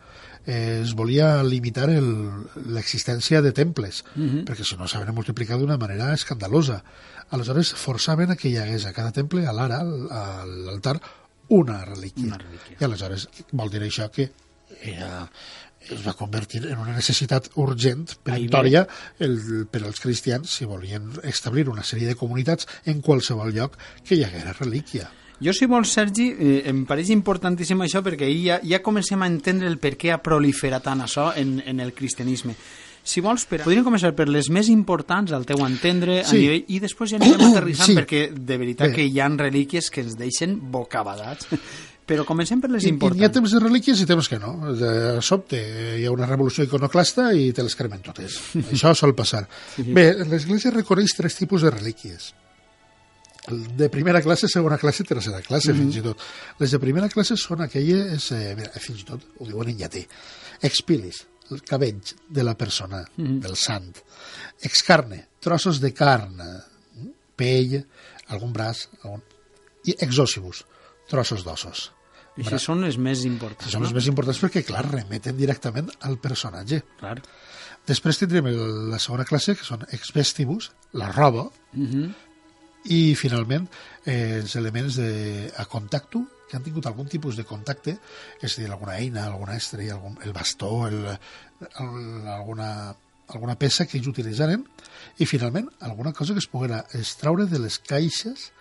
eh, 0.46 0.82
es 0.82 0.92
volia 1.00 1.38
limitar 1.48 1.88
l'existència 1.88 3.42
de 3.42 3.56
temples, 3.56 4.04
uh 4.04 4.20
mhm. 4.20 4.30
-huh. 4.30 4.46
perquè 4.50 4.68
si 4.68 4.76
no 4.76 4.88
s'havien 4.88 5.16
multiplicat 5.16 5.60
d'una 5.60 5.78
manera 5.78 6.14
escandalosa. 6.14 6.84
Aleshores 7.30 7.74
forçaven 7.74 8.32
a 8.32 8.36
que 8.36 8.50
hi 8.50 8.58
hagués 8.58 8.86
a 8.86 8.92
cada 8.94 9.12
temple, 9.12 9.48
a 9.48 9.54
l'ara, 9.54 9.80
a 9.80 10.46
l'altar, 10.46 11.00
una 11.50 11.84
relíquia. 11.86 12.26
una 12.26 12.38
relíquia. 12.38 12.78
I 12.80 12.86
aleshores 12.86 13.28
vol 13.52 13.70
dir 13.70 13.84
això 13.84 14.10
que 14.12 14.30
era 14.82 15.28
es 15.90 16.06
va 16.06 16.14
convertir 16.16 16.62
en 16.70 16.78
una 16.80 16.94
necessitat 16.96 17.50
urgent 17.60 18.06
peremptòria 18.24 18.86
el, 19.20 19.66
per 19.72 19.84
als 19.84 20.00
cristians 20.00 20.54
si 20.60 20.66
volien 20.66 21.10
establir 21.28 21.68
una 21.70 21.84
sèrie 21.84 22.08
de 22.08 22.16
comunitats 22.16 22.70
en 22.86 23.02
qualsevol 23.02 23.52
lloc 23.52 23.76
que 24.08 24.16
hi 24.16 24.24
haguera 24.24 24.56
relíquia. 24.60 25.10
Jo, 25.44 25.52
si 25.52 25.66
vols, 25.68 25.92
Sergi, 25.92 26.30
eh, 26.32 26.62
em 26.72 26.86
pareix 26.88 27.10
importantíssim 27.12 27.82
això 27.84 28.00
perquè 28.06 28.30
ja, 28.32 28.62
ja 28.64 28.80
comencem 28.86 29.22
a 29.22 29.28
entendre 29.28 29.68
el 29.68 29.80
per 29.82 29.98
què 30.00 30.14
ha 30.14 30.22
proliferat 30.24 30.86
tant 30.86 31.04
això 31.04 31.34
en, 31.36 31.58
en 31.66 31.82
el 31.84 31.92
cristianisme. 31.94 32.56
Si 33.04 33.20
vols, 33.20 33.44
per, 33.50 33.60
podríem 33.66 33.84
començar 33.84 34.14
per 34.16 34.30
les 34.32 34.48
més 34.54 34.70
importants, 34.72 35.34
al 35.36 35.44
teu 35.48 35.60
entendre, 35.66 36.22
sí. 36.24 36.38
a 36.38 36.40
nivell, 36.40 36.70
i 36.72 36.78
després 36.84 37.12
ja 37.12 37.20
anirem 37.20 37.42
aterrissant, 37.52 37.92
sí. 37.92 37.98
perquè 38.00 38.22
de 38.34 38.60
veritat 38.62 38.94
Bé. 38.94 38.96
que 38.96 39.08
hi 39.10 39.20
han 39.20 39.36
relíquies 39.40 39.90
que 39.92 40.06
ens 40.06 40.16
deixen 40.20 40.56
bocabadats. 40.72 41.50
Però 42.04 42.26
comencem 42.28 42.60
per 42.60 42.68
les 42.72 42.84
importants. 42.84 43.20
I, 43.20 43.24
hi 43.24 43.28
ha 43.28 43.32
temps 43.32 43.52
de 43.56 43.60
relíquies 43.64 44.02
i 44.04 44.08
temps 44.08 44.28
que 44.28 44.40
no. 44.40 44.54
De 44.76 45.22
sobte 45.24 45.60
hi 46.00 46.04
ha 46.04 46.12
una 46.12 46.28
revolució 46.28 46.66
iconoclasta 46.68 47.30
i 47.32 47.52
te 47.56 47.64
les 47.64 47.76
cremen 47.80 48.04
totes. 48.04 48.40
Això 48.76 48.92
sol 48.98 49.16
passar. 49.16 49.46
Sí. 49.78 49.88
Bé, 49.96 50.10
l'Església 50.28 50.74
reconeix 50.76 51.16
tres 51.16 51.40
tipus 51.40 51.64
de 51.64 51.72
relíquies. 51.72 52.34
De 53.80 53.90
primera 53.92 54.22
classe, 54.24 54.48
segona 54.52 54.78
classe, 54.80 55.04
tercera 55.04 55.42
classe, 55.44 55.72
mm 55.72 55.76
-hmm. 55.76 55.80
fins 55.84 55.96
i 55.98 56.02
tot. 56.02 56.20
Les 56.60 56.72
de 56.72 56.80
primera 56.80 57.10
classe 57.10 57.36
són 57.36 57.62
aquelles, 57.62 58.32
eh, 58.32 58.56
fins 58.80 59.02
i 59.02 59.06
tot 59.06 59.24
ho 59.40 59.46
diuen 59.46 59.70
en 59.70 59.78
llatí, 59.78 60.06
expilis, 60.62 61.26
el 61.52 61.64
cabell 61.68 62.02
de 62.30 62.44
la 62.44 62.56
persona, 62.56 63.04
mm 63.16 63.26
-hmm. 63.26 63.40
del 63.40 63.56
sant. 63.56 63.98
Excarne, 64.62 65.28
trossos 65.40 65.80
de 65.80 65.94
carn, 65.94 66.40
pell, 67.36 67.84
algun 68.28 68.54
braç, 68.54 68.88
algun... 69.04 69.22
i 69.86 69.96
exòcibus, 70.00 70.64
trossos 71.10 71.44
d'ossos. 71.44 71.92
I 72.38 72.46
això 72.48 72.58
són 72.58 72.82
les 72.82 72.98
més 72.98 73.26
importants. 73.26 73.72
Són 73.72 73.84
no? 73.84 73.88
les 73.88 73.94
més 73.94 74.08
importants 74.10 74.40
perquè, 74.42 74.64
clar, 74.66 74.86
remeten 74.90 75.38
directament 75.38 75.92
al 76.08 76.18
personatge. 76.18 76.82
Clar. 77.00 77.18
Després 77.86 78.18
tindrem 78.18 78.48
la 78.90 79.00
segona 79.04 79.26
classe, 79.28 79.58
que 79.60 79.68
són 79.68 79.84
ex 79.92 80.14
vestibus, 80.16 80.72
la 80.94 81.12
roba, 81.12 81.50
mhm. 81.74 81.90
-huh. 81.92 82.14
i 82.86 83.16
finalment 83.16 83.68
eh, 84.06 84.40
els 84.42 84.56
elements 84.56 84.96
de, 84.96 85.52
a 85.58 85.66
contacte, 85.66 86.24
que 86.50 86.58
han 86.58 86.66
tingut 86.66 86.88
algun 86.90 87.08
tipus 87.10 87.38
de 87.40 87.46
contacte, 87.48 87.96
és 88.42 88.58
a 88.58 88.62
dir, 88.62 88.70
alguna 88.72 88.98
eina, 89.00 89.28
alguna 89.28 89.56
estri, 89.58 89.90
algun, 89.90 90.18
el 90.24 90.34
bastó, 90.36 90.88
el, 90.88 91.00
el, 91.08 92.28
alguna, 92.36 92.70
alguna 93.30 93.58
peça 93.60 93.88
que 93.88 93.98
ells 94.00 94.12
utilitzaren, 94.12 94.66
i 95.20 95.30
finalment 95.30 95.70
alguna 95.82 96.14
cosa 96.14 96.36
que 96.36 96.44
es 96.44 96.50
poguera 96.50 96.84
extraure 96.94 97.48
de 97.50 97.62
les 97.64 97.80
caixes 97.80 98.52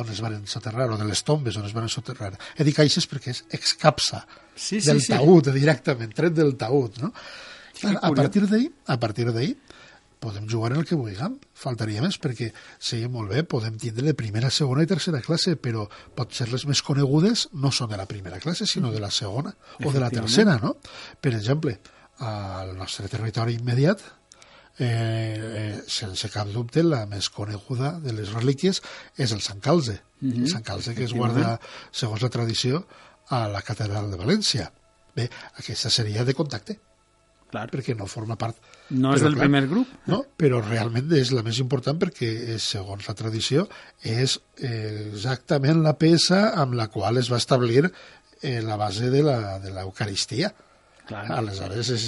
on 0.00 0.08
es 0.10 0.20
van 0.22 0.40
soterrar, 0.50 0.88
o 0.90 0.98
de 0.98 1.06
les 1.06 1.22
tombes 1.22 1.56
on 1.56 1.66
es 1.68 1.74
van 1.74 1.88
soterrar. 1.88 2.32
He 2.58 2.66
dit 2.66 2.74
caixes 2.76 3.06
perquè 3.10 3.30
és 3.30 3.44
excapsa 3.54 4.24
sí, 4.54 4.80
sí, 4.80 4.88
del 4.88 5.00
sí. 5.02 5.12
taüt, 5.14 5.52
directament, 5.54 6.14
tret 6.16 6.34
del 6.34 6.56
taüt, 6.58 6.98
no? 7.02 7.12
Clar, 7.78 7.98
a 8.02 8.10
partir 8.14 8.44
d'ahir, 8.50 8.70
a 8.90 8.98
partir 9.00 9.28
d'ahir, 9.30 9.54
podem 10.24 10.48
jugar 10.50 10.72
en 10.72 10.80
el 10.80 10.88
que 10.88 10.96
vulguem, 10.98 11.36
faltaria 11.54 12.02
més, 12.04 12.16
perquè 12.20 12.50
seria 12.78 13.10
molt 13.12 13.30
bé, 13.34 13.44
podem 13.44 13.76
tindre 13.80 14.06
de 14.08 14.16
primera, 14.18 14.50
segona 14.50 14.84
i 14.84 14.90
tercera 14.90 15.20
classe, 15.24 15.56
però 15.60 15.84
potser 16.16 16.48
les 16.52 16.64
més 16.70 16.82
conegudes 16.86 17.48
no 17.60 17.72
són 17.72 17.92
de 17.92 18.00
la 18.00 18.08
primera 18.10 18.40
classe, 18.40 18.66
sinó 18.70 18.92
de 18.94 19.02
la 19.02 19.12
segona 19.12 19.54
o 19.84 19.92
de 19.92 20.02
la 20.02 20.10
tercera, 20.14 20.56
no? 20.62 20.76
Per 21.20 21.34
exemple, 21.36 21.78
al 22.24 22.74
nostre 22.78 23.10
territori 23.12 23.58
immediat, 23.58 24.02
eh, 24.78 24.86
eh, 24.88 25.82
sense 25.86 26.30
cap 26.32 26.48
dubte, 26.50 26.82
la 26.82 27.04
més 27.10 27.28
coneguda 27.30 27.98
de 28.02 28.14
les 28.16 28.32
relíquies 28.34 28.80
és 29.16 29.32
el 29.32 29.42
Sant 29.44 29.60
Calze. 29.60 30.00
Mm 30.20 30.30
-hmm. 30.32 30.46
Sant 30.50 30.64
Calze 30.64 30.94
que 30.94 31.04
es 31.04 31.12
guarda, 31.12 31.60
segons 31.92 32.22
la 32.22 32.30
tradició, 32.30 32.86
a 33.28 33.46
la 33.48 33.62
catedral 33.62 34.10
de 34.10 34.18
València. 34.18 34.72
Bé, 35.14 35.30
aquesta 35.56 35.90
seria 35.90 36.24
de 36.24 36.34
contacte. 36.34 36.80
Clar. 37.54 37.68
Perquè 37.70 37.94
no 37.94 38.08
forma 38.10 38.34
part... 38.40 38.58
No 38.90 39.12
però, 39.12 39.16
és 39.16 39.22
del 39.24 39.36
clar, 39.36 39.46
primer 39.46 39.62
grup. 39.70 39.90
No, 40.10 40.20
però 40.36 40.58
realment 40.64 41.12
és 41.14 41.30
la 41.34 41.44
més 41.46 41.60
important 41.62 42.00
perquè, 42.00 42.58
segons 42.62 43.06
la 43.08 43.14
tradició, 43.16 43.68
és 44.02 44.36
eh, 44.58 45.10
exactament 45.12 45.84
la 45.84 45.94
peça 45.98 46.48
amb 46.60 46.74
la 46.78 46.88
qual 46.92 47.22
es 47.22 47.30
va 47.32 47.38
establir 47.38 47.84
eh, 47.86 48.60
la 48.64 48.76
base 48.80 49.12
de 49.12 49.22
l'Eucaristia. 49.22 50.50
Aleshores, 51.14 51.90
és 51.94 52.04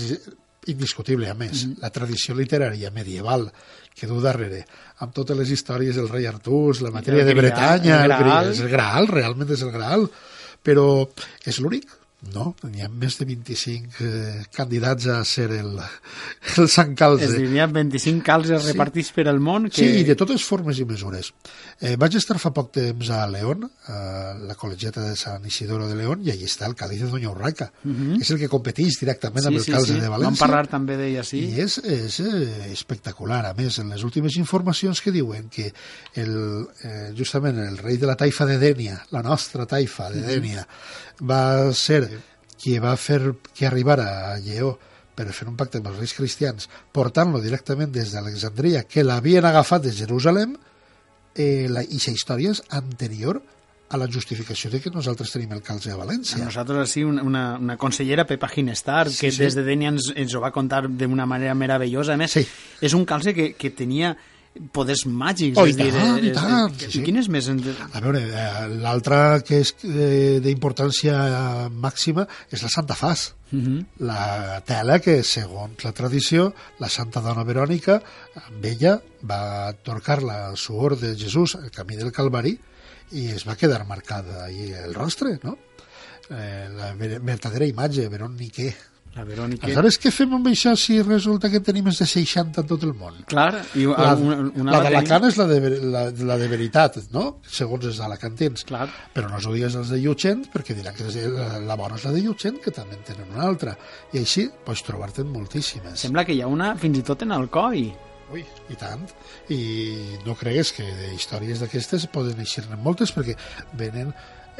indiscutible, 0.72 1.28
a 1.30 1.34
més, 1.34 1.64
mm 1.64 1.70
-hmm. 1.70 1.82
la 1.82 1.90
tradició 1.90 2.34
literària 2.34 2.90
medieval 2.90 3.52
que 3.94 4.06
du 4.06 4.20
darrere, 4.20 4.64
amb 4.98 5.14
totes 5.14 5.36
les 5.36 5.50
històries 5.50 5.94
del 5.94 6.08
rei 6.08 6.26
Artús, 6.26 6.80
la 6.80 6.90
matèria 6.90 7.24
de 7.24 7.34
Bretanya, 7.34 8.02
el, 8.04 8.08
Graal. 8.08 8.48
el, 8.48 8.60
el 8.60 8.68
Graal, 8.68 9.06
realment 9.06 9.50
és 9.50 9.62
el 9.62 9.70
Graal, 9.70 10.10
però 10.62 11.08
és 11.44 11.60
l'únic 11.60 11.86
no, 12.34 12.50
n'hi 12.66 12.82
ha 12.84 12.88
més 12.90 13.16
de 13.18 13.26
25 13.28 14.04
eh, 14.04 14.42
candidats 14.54 15.06
a 15.12 15.18
ser 15.28 15.48
el, 15.54 15.76
el 16.56 16.68
Sant 16.72 16.94
Calze. 16.98 17.28
Es 17.28 17.36
diria 17.36 17.66
25 17.70 18.24
calzes 18.26 18.62
sí. 18.62 18.72
repartits 18.72 19.12
per 19.16 19.26
al 19.30 19.40
món. 19.42 19.68
Que... 19.70 19.84
Sí, 19.84 20.04
de 20.08 20.16
totes 20.18 20.44
formes 20.46 20.80
i 20.82 20.86
mesures. 20.88 21.32
Eh, 21.80 21.94
vaig 22.00 22.16
estar 22.18 22.38
fa 22.42 22.52
poc 22.56 22.72
temps 22.76 23.10
a 23.12 23.22
León, 23.30 23.66
a 23.92 23.98
la 24.48 24.56
col·legiata 24.58 25.04
de 25.04 25.16
Sant 25.18 25.44
Isidoro 25.48 25.88
de 25.90 25.98
León, 25.98 26.24
i 26.26 26.32
allà 26.34 26.48
està 26.48 26.68
el 26.70 26.76
Cádiz 26.78 27.04
de 27.04 27.10
Doña 27.12 27.30
Urraca. 27.32 27.70
Uh 27.84 27.88
mhm. 27.88 28.12
-huh. 28.12 28.20
És 28.20 28.30
el 28.30 28.38
que 28.38 28.48
competeix 28.48 29.00
directament 29.00 29.42
sí, 29.42 29.48
amb 29.48 29.56
el 29.56 29.64
sí, 29.64 29.72
calze 29.72 29.94
sí. 29.94 30.00
de 30.00 30.08
València. 30.08 30.32
Vam 30.32 30.36
parlar 30.36 30.66
també 30.66 30.96
d'ella, 30.96 31.24
sí. 31.24 31.44
I 31.44 31.60
és, 31.60 31.78
és 31.78 32.20
eh, 32.20 32.72
espectacular. 32.72 33.44
A 33.46 33.54
més, 33.54 33.78
en 33.78 33.90
les 33.90 34.02
últimes 34.02 34.36
informacions 34.36 35.00
que 35.00 35.12
diuen 35.12 35.48
que 35.48 35.72
el, 36.14 36.68
eh, 36.82 37.12
justament 37.16 37.58
el 37.58 37.78
rei 37.78 37.96
de 37.96 38.06
la 38.06 38.16
taifa 38.16 38.46
de 38.46 38.58
Dènia, 38.58 39.06
la 39.10 39.22
nostra 39.22 39.66
taifa 39.66 40.10
de 40.10 40.22
Dènia, 40.22 40.60
uh 40.60 40.66
-huh 40.66 41.06
va 41.20 41.72
ser 41.72 42.15
qui 42.60 42.78
va 42.82 42.96
fer 42.96 43.20
que 43.54 43.66
arribara 43.68 44.32
a 44.32 44.36
Lleó 44.42 44.76
per 45.16 45.30
fer 45.32 45.48
un 45.48 45.56
pacte 45.56 45.80
amb 45.80 45.88
els 45.90 45.98
reis 46.02 46.12
cristians, 46.16 46.68
portant-lo 46.92 47.40
directament 47.40 47.92
des 47.92 48.12
d'Alexandria, 48.12 48.84
que 48.84 49.04
l'havien 49.04 49.46
agafat 49.48 49.86
de 49.86 49.92
Jerusalem, 49.96 50.56
eh, 51.34 51.66
la, 51.72 51.82
i 51.82 52.00
la 52.00 52.16
història 52.16 52.52
és 52.52 52.62
anterior 52.76 53.40
a 53.88 53.96
la 54.00 54.08
justificació 54.10 54.70
de 54.70 54.80
que 54.82 54.90
nosaltres 54.90 55.30
tenim 55.30 55.52
el 55.54 55.62
calze 55.62 55.92
a 55.92 55.96
València. 55.98 56.40
A 56.40 56.48
nosaltres, 56.48 56.90
sí, 56.90 57.04
una, 57.06 57.56
una 57.56 57.76
consellera, 57.78 58.26
Pepa 58.26 58.48
Ginestar, 58.50 59.06
sí, 59.08 59.20
que 59.20 59.30
sí. 59.30 59.44
des 59.44 59.54
de 59.54 59.62
Denia 59.62 59.92
ens, 59.94 60.10
ens 60.16 60.34
ho 60.34 60.42
va 60.42 60.50
contar 60.52 60.84
d'una 60.88 61.26
manera 61.26 61.54
meravellosa. 61.54 62.16
A 62.16 62.20
més, 62.20 62.34
sí. 62.34 62.42
és 62.82 62.96
un 62.98 63.06
calze 63.06 63.34
que, 63.36 63.52
que 63.54 63.70
tenia 63.70 64.16
poders 64.72 65.04
màgics. 65.06 65.56
Oh, 65.58 65.66
és 65.66 65.76
i 65.76 65.82
dir, 65.82 65.92
tant, 65.92 66.18
i 66.24 66.28
és- 66.30 66.34
tant, 66.36 66.70
és- 66.74 66.84
sí, 66.86 66.90
sí. 66.98 67.02
Quines 67.04 67.28
més? 67.28 67.48
en- 67.48 67.62
A 67.92 68.00
veure, 68.00 68.20
eh, 68.22 68.68
l'altra 68.82 69.40
que 69.42 69.60
és 69.60 69.74
eh, 69.84 70.40
d'importància 70.42 71.68
màxima 71.70 72.26
és 72.50 72.62
la 72.62 72.68
Santa 72.68 72.94
Fas. 72.94 73.34
Uh 73.52 73.58
-huh. 73.58 73.86
La 73.98 74.60
tela 74.66 74.98
que, 74.98 75.22
segons 75.22 75.84
la 75.84 75.92
tradició, 75.92 76.52
la 76.80 76.88
Santa 76.88 77.20
Dona 77.20 77.44
Verònica, 77.44 78.02
amb 78.34 78.64
ella 78.64 79.00
va 79.22 79.72
torcar-la 79.72 80.48
al 80.48 80.56
suor 80.56 80.98
de 80.98 81.14
Jesús 81.16 81.54
al 81.54 81.70
camí 81.70 81.94
del 81.96 82.10
Calvari 82.12 82.58
i 83.12 83.28
es 83.28 83.46
va 83.46 83.54
quedar 83.56 83.86
marcada 83.86 84.44
ahí 84.46 84.72
el 84.72 84.92
rostre, 84.94 85.38
no? 85.42 85.56
Eh, 86.28 86.68
la 86.76 86.92
ver- 86.94 87.20
verdadera 87.20 87.64
imatge, 87.66 88.08
Verònique. 88.08 88.74
La 89.16 89.24
Verònica. 89.24 89.64
Aleshores, 89.64 89.96
què 90.02 90.10
fem 90.12 90.34
amb 90.36 90.46
això 90.50 90.74
si 90.76 90.98
resulta 91.00 91.48
que 91.48 91.62
tenim 91.64 91.86
més 91.88 91.96
de 92.02 92.04
60 92.10 92.60
en 92.60 92.66
tot 92.68 92.82
el 92.84 92.92
món? 92.98 93.14
Clar, 93.30 93.62
i 93.80 93.86
La, 93.88 94.10
una, 94.20 94.36
una 94.60 94.74
la 94.74 94.80
d'Alacant 94.84 95.24
és 95.30 95.38
la 95.40 95.46
de, 95.48 95.60
la, 95.88 96.02
la 96.28 96.36
de 96.36 96.48
veritat, 96.52 96.98
no? 97.14 97.22
Segons 97.48 97.86
els 97.88 98.00
alacantins. 98.04 98.66
Clar. 98.68 98.84
Però 99.16 99.30
no 99.32 99.40
digues 99.54 99.74
els 99.80 99.88
de 99.94 100.02
Llutxent, 100.02 100.44
perquè 100.52 100.76
diran 100.76 100.94
que 100.98 101.08
de- 101.08 101.30
la, 101.32 101.48
la 101.64 101.76
bona 101.80 101.96
és 101.96 102.04
la 102.04 102.12
de 102.12 102.20
Llutxent, 102.26 102.60
que 102.60 102.74
també 102.76 102.98
en 102.98 103.06
tenen 103.08 103.32
una 103.32 103.46
altra. 103.48 103.72
I 104.12 104.20
així 104.20 104.50
pots 104.66 104.84
trobar-te'n 104.84 105.32
moltíssimes. 105.32 105.96
Sembla 106.04 106.26
que 106.28 106.36
hi 106.36 106.42
ha 106.44 106.52
una 106.52 106.74
fins 106.76 107.00
i 107.00 107.06
tot 107.06 107.24
en 107.24 107.32
Alcoi. 107.32 107.86
Ui, 108.34 108.42
i 108.68 108.76
tant. 108.76 109.04
I 109.54 109.60
no 110.26 110.34
cregues 110.36 110.72
que 110.76 110.84
de 110.84 111.12
històries 111.14 111.60
d'aquestes 111.62 112.04
poden 112.12 112.40
eixir-ne 112.42 112.76
moltes, 112.82 113.12
perquè 113.14 113.36
venen 113.78 114.10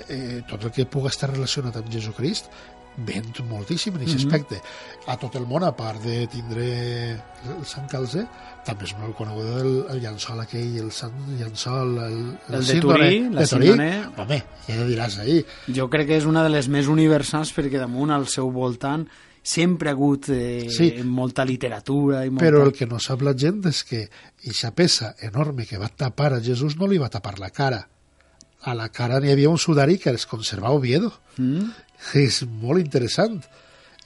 eh, 0.09 0.41
tot 0.49 0.65
el 0.65 0.71
que 0.73 0.87
pugui 0.89 1.11
estar 1.13 1.29
relacionat 1.33 1.77
amb 1.81 1.91
Jesucrist 1.93 2.47
ven 2.97 3.25
moltíssim 3.49 3.95
en 3.97 4.03
aquest 4.03 4.25
Mhm. 4.25 4.27
aspecte. 4.27 4.61
A 5.07 5.17
tot 5.17 5.35
el 5.37 5.47
món, 5.47 5.63
a 5.65 5.75
part 5.77 6.01
de 6.03 6.27
tindre 6.27 7.13
el 7.13 7.65
Sant 7.65 7.89
Calze, 7.91 8.27
també 8.65 8.85
és 8.85 8.95
molt 8.99 9.15
conegut 9.17 9.45
el, 9.61 9.85
el 9.91 10.01
llençol 10.01 10.41
aquell, 10.41 10.79
el 10.79 10.91
Sant 10.93 11.13
llençol, 11.39 11.99
el, 11.99 12.39
El 12.49 12.59
de 12.61 12.63
síndone 12.63 13.05
Turí, 13.05 13.21
la 13.31 13.41
de 13.41 13.47
Turí. 13.47 13.71
Home, 14.17 14.43
ja 14.67 14.87
diràs 14.87 15.19
ahir. 15.19 15.45
Jo 15.69 15.89
crec 15.91 16.07
que 16.09 16.17
és 16.17 16.25
una 16.25 16.43
de 16.43 16.49
les 16.51 16.69
més 16.69 16.87
universals 16.89 17.53
perquè 17.55 17.79
damunt 17.79 18.11
al 18.11 18.27
seu 18.27 18.51
voltant 18.51 19.07
sempre 19.47 19.91
ha 19.91 19.93
hagut 19.93 20.29
eh, 20.29 20.67
Sí. 20.69 20.89
molta 21.05 21.45
literatura 21.45 22.25
i 22.27 22.31
molta... 22.31 22.45
Però 22.45 22.65
el 22.67 22.73
que 22.73 22.87
no 22.87 22.99
sap 22.99 23.23
la 23.23 23.33
gent 23.39 23.65
és 23.67 23.85
que 23.85 24.09
aquesta 24.41 24.73
peça 24.75 25.15
enorme 25.21 25.67
que 25.67 25.79
va 25.79 25.89
tapar 25.89 26.33
a 26.35 26.41
Jesús 26.41 26.77
no 26.77 26.89
li 26.89 26.99
va 26.99 27.09
tapar 27.09 27.39
la 27.39 27.51
cara. 27.51 27.89
A 28.67 28.75
la 28.75 28.89
cara 28.89 29.21
n'hi 29.21 29.31
havia 29.31 29.49
un 29.49 29.59
sudari 29.59 29.99
que 29.99 30.11
es 30.11 30.27
conserva 30.27 30.67
a 30.69 30.73
Oviedo. 30.73 31.13
Mm? 31.37 31.69
És 32.15 32.43
molt 32.49 32.81
interessant. 32.81 33.41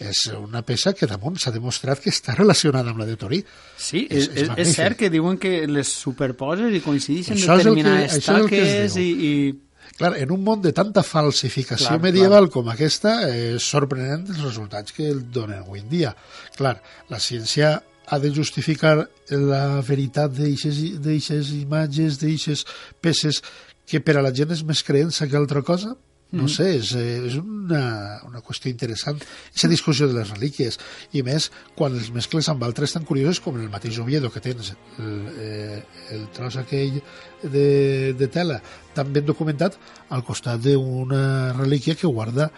És 0.00 0.23
una 0.32 0.62
peça 0.64 0.94
que 0.97 1.04
damunt 1.06 1.37
s'ha 1.37 1.50
demostrat 1.52 2.00
que 2.00 2.09
està 2.09 2.32
relacionada 2.35 2.88
amb 2.94 3.02
la 3.02 3.04
de 3.04 3.16
Torí. 3.20 3.42
Sí, 3.76 4.06
És- 4.09 4.30
és, 4.32 4.49
és 4.56 4.68
és, 4.68 4.75
cert 4.78 4.97
que 4.97 5.11
diuen 5.12 5.37
que 5.37 5.66
les 5.68 5.88
superposes 5.92 6.73
i 6.73 6.80
coincideixen 6.80 7.37
Això 7.37 7.59
és 7.59 7.66
el 7.66 7.75
que- 7.75 7.82
determinades 7.82 8.16
és 8.16 8.28
el 8.32 8.49
que 8.49 8.62
es 8.62 8.94
taques 8.94 8.97
i, 8.97 9.11
i... 9.11 9.61
Clar, 10.00 10.14
en 10.23 10.30
un 10.32 10.42
món 10.42 10.62
de 10.62 10.73
tanta 10.73 11.02
falsificació 11.02 11.88
Clar, 11.88 12.00
medieval 12.00 12.49
com 12.49 12.68
aquesta, 12.73 13.28
és 13.28 13.62
sorprenent 13.62 14.25
els 14.30 14.40
resultats 14.40 14.92
que 14.97 15.11
el 15.11 15.26
donen 15.30 15.59
avui 15.61 15.80
en 15.82 15.88
dia. 15.90 16.14
Clar, 16.56 16.78
la 17.11 17.18
ciència 17.20 17.75
ha 18.06 18.18
de 18.18 18.30
justificar 18.32 18.94
la 19.28 19.82
veritat 19.87 20.32
d'eixes 20.32 21.50
imatges, 21.61 22.16
d'eixes 22.23 22.64
peces 23.02 23.42
que 23.87 24.00
per 24.00 24.16
a 24.16 24.23
la 24.25 24.32
gent 24.32 24.50
és 24.56 24.64
més 24.64 24.80
creença 24.82 25.28
que 25.28 25.37
altra 25.37 25.61
cosa? 25.61 25.92
No 26.32 26.46
sé, 26.46 26.68
és, 26.78 26.92
eh, 26.94 27.18
és 27.26 27.37
una, 27.40 28.20
una 28.28 28.42
qüestió 28.46 28.70
interessant, 28.70 29.19
aquesta 29.49 29.71
discussió 29.73 30.06
de 30.06 30.14
les 30.14 30.30
relíquies, 30.30 30.78
i 31.12 31.25
més 31.26 31.49
quan 31.78 31.97
els 31.99 32.12
mescles 32.14 32.49
amb 32.52 32.62
altres 32.62 32.95
tan 32.95 33.06
curiosos 33.08 33.40
com 33.43 33.58
el 33.58 33.71
mateix 33.73 33.99
Oviedo, 33.99 34.30
que 34.30 34.43
tens 34.45 34.73
el, 35.02 35.14
eh, 35.34 35.80
el 36.14 36.28
tros 36.36 36.60
aquell 36.60 37.00
de, 37.43 38.14
de 38.14 38.28
tela 38.30 38.60
tan 38.95 39.10
ben 39.12 39.26
documentat 39.26 39.78
al 40.10 40.23
costat 40.26 40.62
d'una 40.62 41.52
relíquia 41.58 41.99
que 41.99 42.10
guarda 42.10 42.50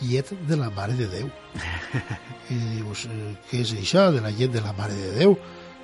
llet 0.00 0.32
de 0.48 0.56
la 0.56 0.70
Mare 0.70 0.94
de 0.96 1.08
Déu. 1.10 1.28
I 2.54 2.58
dius, 2.78 3.04
eh, 3.10 3.34
què 3.50 3.60
és 3.64 3.74
això 3.76 4.08
de 4.14 4.22
la 4.24 4.32
llet 4.32 4.52
de 4.54 4.64
la 4.64 4.72
Mare 4.78 4.96
de 4.96 5.12
Déu? 5.18 5.36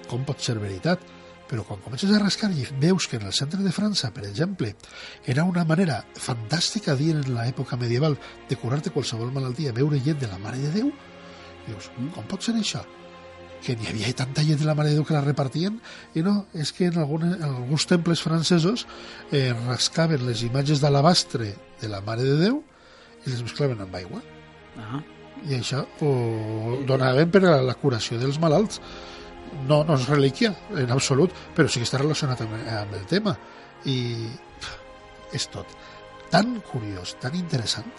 Com 0.08 0.24
pot 0.24 0.40
ser 0.40 0.56
veritat? 0.62 1.02
Però 1.48 1.64
quan 1.68 1.82
comences 1.84 2.10
a 2.10 2.18
rascar 2.22 2.50
i 2.56 2.64
veus 2.80 3.06
que 3.08 3.18
en 3.20 3.26
el 3.28 3.34
centre 3.36 3.60
de 3.60 3.72
França, 3.74 4.10
per 4.14 4.24
exemple, 4.24 4.72
era 5.28 5.44
una 5.44 5.64
manera 5.68 6.00
fantàstica 6.16 6.96
dir 6.96 7.12
en 7.12 7.34
l'època 7.36 7.76
medieval 7.76 8.16
de 8.48 8.56
curar-te 8.56 8.92
qualsevol 8.94 9.32
malaltia, 9.32 9.74
beure 9.76 10.00
llet 10.00 10.20
de 10.20 10.30
la 10.30 10.40
Mare 10.40 10.62
de 10.62 10.72
Déu, 10.72 10.92
dius, 11.66 11.90
com 12.14 12.28
pot 12.30 12.42
ser 12.42 12.56
això? 12.60 12.84
que 13.64 13.72
n'hi 13.80 13.86
havia 13.88 14.10
tanta 14.12 14.42
llet 14.44 14.60
de 14.60 14.66
la 14.68 14.74
Mare 14.76 14.90
de 14.90 14.98
Déu 14.98 15.06
que 15.08 15.14
la 15.16 15.22
repartien 15.24 15.78
i 16.12 16.20
no, 16.20 16.34
és 16.52 16.68
que 16.76 16.90
en, 16.90 16.98
algunes, 17.00 17.38
en 17.38 17.46
alguns 17.48 17.86
temples 17.88 18.20
francesos 18.20 18.84
eh, 19.32 19.54
rascaven 19.64 20.26
les 20.26 20.42
imatges 20.44 20.82
d'alabastre 20.84 21.54
de 21.80 21.88
la 21.88 22.02
Mare 22.04 22.26
de 22.28 22.36
Déu 22.42 22.60
i 23.24 23.32
les 23.32 23.40
mesclaven 23.40 23.80
amb 23.80 23.96
aigua 23.96 24.20
Ah. 24.74 25.00
i 25.46 25.54
això 25.54 25.84
ho 26.02 26.80
donaven 26.86 27.30
per 27.30 27.44
a 27.46 27.58
la 27.62 27.76
curació 27.78 28.18
dels 28.18 28.40
malalts 28.42 28.80
no, 29.68 29.82
no 29.84 29.98
és 29.98 30.08
relíquia 30.10 30.52
en 30.76 30.92
absolut, 30.94 31.34
però 31.56 31.68
sí 31.68 31.82
que 31.82 31.88
està 31.88 32.00
relacionat 32.02 32.44
amb, 32.44 32.56
amb 32.80 32.96
el 32.98 33.04
tema 33.10 33.36
i 33.90 33.98
és 35.34 35.46
tot 35.52 35.70
tan 36.30 36.58
curiós, 36.66 37.16
tan 37.22 37.36
interessant 37.38 37.90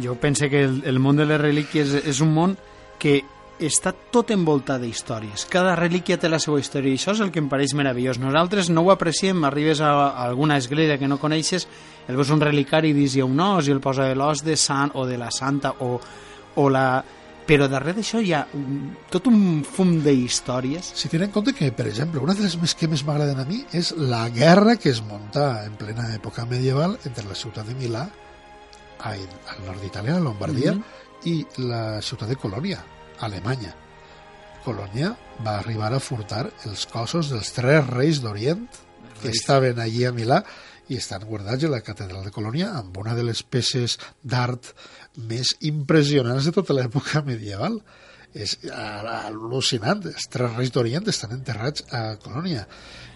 Jo 0.00 0.14
penso 0.14 0.48
que 0.48 0.64
el, 0.64 0.82
el 0.86 0.98
món 0.98 1.16
de 1.16 1.26
les 1.26 1.40
relíquies 1.40 1.92
és 2.06 2.20
un 2.24 2.32
món 2.32 2.56
que 3.00 3.20
està 3.60 3.92
tot 3.92 4.30
envoltat 4.32 4.80
d'històries. 4.80 5.44
Cada 5.52 5.74
relíquia 5.76 6.16
té 6.16 6.30
la 6.30 6.38
seva 6.40 6.60
història 6.60 6.94
i 6.94 6.96
això 6.96 7.12
és 7.12 7.20
el 7.20 7.32
que 7.34 7.42
em 7.42 7.50
pareix 7.52 7.74
meravellós. 7.76 8.20
Nosaltres 8.22 8.70
no 8.72 8.86
ho 8.86 8.90
apreciem, 8.94 9.44
arribes 9.44 9.82
a, 9.84 9.90
a 10.08 10.24
alguna 10.30 10.56
església 10.56 10.96
que 10.98 11.10
no 11.10 11.20
coneixes, 11.20 11.68
el 12.08 12.16
veus 12.16 12.32
un 12.32 12.40
relicari 12.40 12.94
i 12.94 12.96
dius 12.96 13.16
hi 13.16 13.20
ha 13.20 13.28
un 13.28 13.40
os 13.44 13.68
i 13.68 13.74
el 13.74 13.82
posa 13.84 14.08
l'os 14.16 14.44
de 14.46 14.56
sant 14.56 14.94
o 14.96 15.04
de 15.06 15.18
la 15.20 15.30
santa 15.30 15.74
o, 15.84 15.98
o 16.56 16.68
la... 16.72 16.86
Però 17.50 17.66
darrere 17.66 17.96
d'això 17.96 18.20
hi 18.22 18.30
ha 18.30 18.44
un, 18.54 18.92
tot 19.10 19.26
un 19.26 19.64
fum 19.66 19.96
d'històries. 20.04 20.92
Si 20.94 21.08
tenen 21.10 21.26
en 21.26 21.32
compte 21.34 21.50
que, 21.56 21.72
per 21.74 21.88
exemple, 21.90 22.22
una 22.22 22.36
de 22.38 22.44
les 22.44 22.54
més 22.62 22.76
que 22.78 22.86
més 22.86 23.02
m'agraden 23.02 23.40
a 23.42 23.46
mi 23.48 23.64
és 23.74 23.90
la 23.98 24.28
guerra 24.30 24.76
que 24.78 24.92
es 24.92 25.00
munta 25.02 25.64
en 25.66 25.74
plena 25.80 26.12
època 26.14 26.46
medieval 26.46 26.94
entre 27.02 27.26
la 27.26 27.34
ciutat 27.34 27.66
de 27.66 27.74
Milà, 27.74 28.04
ai, 29.02 29.18
al 29.50 29.64
nord 29.66 29.82
d'Itàlia, 29.82 30.14
a 30.20 30.22
Lombardia, 30.22 30.76
Mhm. 30.76 30.84
i 31.26 31.34
la 31.58 32.00
ciutat 32.00 32.28
de 32.30 32.36
Colònia, 32.38 32.78
Alemanya. 33.26 33.74
Colònia 34.64 35.10
va 35.44 35.58
arribar 35.58 35.92
a 35.92 36.00
furtar 36.00 36.52
els 36.68 36.86
cossos 36.86 37.30
dels 37.30 37.50
tres 37.52 37.84
reis 37.90 38.22
d'Orient 38.22 38.68
que 39.20 39.30
estaven 39.34 39.80
allí 39.80 40.04
a 40.04 40.12
Milà 40.12 40.44
i 40.90 40.96
estan 40.96 41.22
guardats 41.26 41.64
a 41.64 41.68
la 41.68 41.82
catedral 41.82 42.24
de 42.24 42.32
Colònia 42.34 42.72
amb 42.78 42.96
una 42.98 43.14
de 43.14 43.22
les 43.22 43.42
peces 43.42 43.98
d'art 44.22 44.72
més 45.28 45.54
impressionants 45.60 46.44
de 46.48 46.52
tota 46.56 46.76
l'època 46.76 47.22
medieval. 47.26 47.80
És 48.32 48.52
a- 48.70 49.26
al·lucinant. 49.26 50.04
Els 50.06 50.28
tres 50.30 50.52
reis 50.54 50.70
d'Orient 50.70 51.08
estan 51.10 51.32
enterrats 51.34 51.82
a 51.90 52.14
Colònia. 52.22 52.66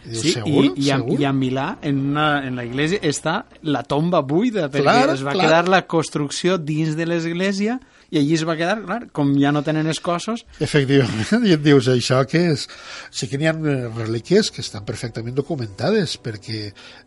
I 0.04 0.08
dius, 0.10 0.22
Sí, 0.24 0.32
segur? 0.34 0.64
i, 0.64 0.72
i, 0.74 0.90
a, 0.90 0.96
segur? 0.98 1.20
i 1.20 1.24
a 1.24 1.30
Milà, 1.32 1.66
en, 1.86 2.00
una, 2.10 2.24
en 2.48 2.56
la 2.58 2.64
iglesia, 2.66 2.98
està 3.06 3.44
la 3.62 3.84
tomba 3.88 4.20
buida, 4.26 4.66
perquè 4.68 4.82
Clar, 4.82 5.14
es 5.14 5.22
va 5.24 5.32
clar. 5.32 5.46
quedar 5.46 5.68
la 5.70 5.86
construcció 5.86 6.58
dins 6.58 6.96
de 6.98 7.06
l'església 7.06 7.78
i 8.10 8.18
allí 8.18 8.34
es 8.34 8.42
va 8.44 8.56
quedar, 8.58 8.82
clar, 8.84 8.98
com 9.16 9.30
ja 9.40 9.50
no 9.54 9.62
tenen 9.64 9.86
els 9.86 10.00
cossos, 10.04 10.44
Efectivament, 10.60 11.46
i 11.48 11.54
et 11.56 11.62
dius, 11.64 11.88
això 11.88 12.20
què 12.28 12.42
és? 12.52 12.66
Sí 13.14 13.30
que 13.30 13.38
n'hi 13.38 13.46
ha 13.48 13.54
eh, 13.54 13.88
relíquies 13.96 14.50
que 14.50 14.60
estan 14.66 14.84
perfectament 14.84 15.34
documentades 15.38 16.18
perquè 16.20 16.60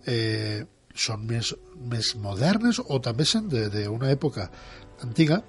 eh, 0.08 0.64
són 0.96 1.28
més, 1.28 1.54
més 1.92 2.16
modernes 2.18 2.80
o 2.82 2.98
també 3.04 3.28
són 3.30 3.46
de- 3.52 3.68
d'una 3.70 4.10
època 4.16 4.48
antiga, 5.06 5.42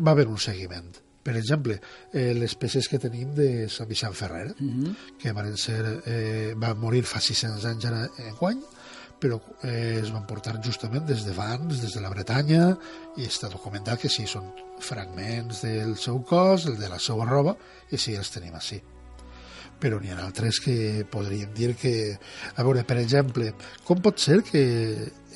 va 0.00 0.12
haver 0.12 0.26
un 0.28 0.38
seguiment. 0.38 0.90
Per 1.22 1.36
exemple, 1.36 1.80
eh, 2.12 2.32
les 2.34 2.54
peces 2.56 2.88
que 2.88 2.98
tenim 2.98 3.34
de 3.36 3.68
Sant 3.68 3.88
Vicent 3.88 4.14
Ferrer, 4.16 4.54
que 5.20 5.32
van 5.36 5.56
ser, 5.56 6.00
eh, 6.06 6.54
van 6.56 6.78
morir 6.80 7.02
fa 7.04 7.20
600 7.20 7.66
anys 7.68 7.84
ara 7.84 8.08
en 8.24 8.34
guany, 8.38 8.62
però 9.20 9.40
eh, 9.62 9.98
es 10.00 10.12
van 10.14 10.26
portar 10.26 10.56
justament 10.64 11.04
des 11.06 11.24
de 11.26 11.34
Vans, 11.34 11.82
des 11.82 11.92
de 11.92 12.00
la 12.00 12.08
Bretanya, 12.08 12.78
i 13.16 13.26
està 13.26 13.50
documentat 13.50 14.00
que 14.00 14.08
sí, 14.08 14.26
són 14.26 14.52
fragments 14.80 15.64
del 15.66 15.96
seu 15.98 16.22
cos, 16.22 16.66
el 16.70 16.78
de 16.78 16.88
la 16.88 16.98
seva 17.02 17.26
roba, 17.28 17.56
i 17.90 17.98
sí, 17.98 18.14
els 18.14 18.30
tenim 18.30 18.54
així. 18.54 18.80
Però 19.78 20.00
n'hi 20.02 20.10
ha 20.10 20.18
altres 20.24 20.58
que 20.60 21.04
podríem 21.10 21.52
dir 21.54 21.74
que... 21.78 22.18
A 22.56 22.64
veure, 22.66 22.82
per 22.84 22.96
exemple, 22.98 23.52
com 23.86 24.00
pot 24.02 24.18
ser 24.18 24.40
que 24.42 24.62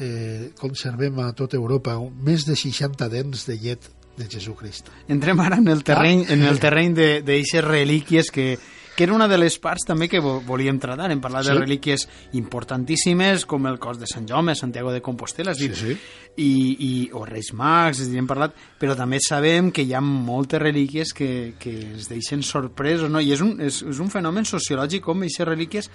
eh, 0.03 0.51
conservem 0.59 1.19
a 1.23 1.33
tota 1.39 1.57
Europa 1.57 1.95
un- 2.03 2.13
més 2.27 2.43
de 2.49 2.57
60 2.59 3.09
dents 3.13 3.47
de 3.47 3.57
llet 3.59 3.87
de 4.19 4.27
Jesucrist? 4.29 4.91
entrem 5.09 5.39
ara 5.41 5.57
en 5.57 5.69
el 5.69 5.85
terreny, 5.85 6.27
Ah. 6.29 6.33
en 6.35 6.43
el 6.45 6.59
terreny 6.61 6.93
d'eixes 7.25 7.63
relíquies 7.65 8.31
que, 8.31 8.59
que 9.03 9.09
era 9.09 9.15
una 9.17 9.27
de 9.27 9.37
les 9.37 9.57
parts 9.59 9.83
també 9.85 10.07
que 10.09 10.21
vo- 10.23 10.39
volíem 10.47 10.79
tratar, 10.79 11.11
hem 11.11 11.21
parlat 11.21 11.43
de 11.49 11.53
Sí. 11.53 11.59
relíquies 11.59 12.05
importantíssimes 12.39 13.45
com 13.47 13.67
el 13.67 13.79
cos 13.83 13.99
de 13.99 14.07
Sant 14.07 14.29
Jaume, 14.29 14.55
Santiago 14.55 14.93
de 14.93 15.01
Compostela, 15.03 15.51
a 15.51 15.55
dir, 15.55 15.75
Sí, 15.75 15.89
sí. 15.95 15.99
I, 16.37 16.77
i, 16.79 17.11
o 17.13 17.25
Reis 17.27 17.53
Mags, 17.53 17.99
és 18.01 18.09
dir, 18.13 18.19
hem 18.23 18.29
parlat, 18.31 18.55
però 18.81 18.95
també 18.97 19.19
sabem 19.21 19.73
que 19.75 19.83
hi 19.83 19.93
ha 19.93 20.01
moltes 20.01 20.63
relíquies 20.63 21.13
que, 21.13 21.55
que 21.59 21.75
es 21.97 22.09
deixen 22.09 22.43
sorpresos, 22.43 23.11
no? 23.11 23.21
i 23.21 23.33
és 23.33 23.41
un, 23.43 23.59
és, 23.61 23.83
és 23.83 23.99
un 23.99 24.09
fenomen 24.09 24.45
sociològic 24.49 25.03
com 25.03 25.19
aquestes 25.21 25.47
relíquies 25.49 25.91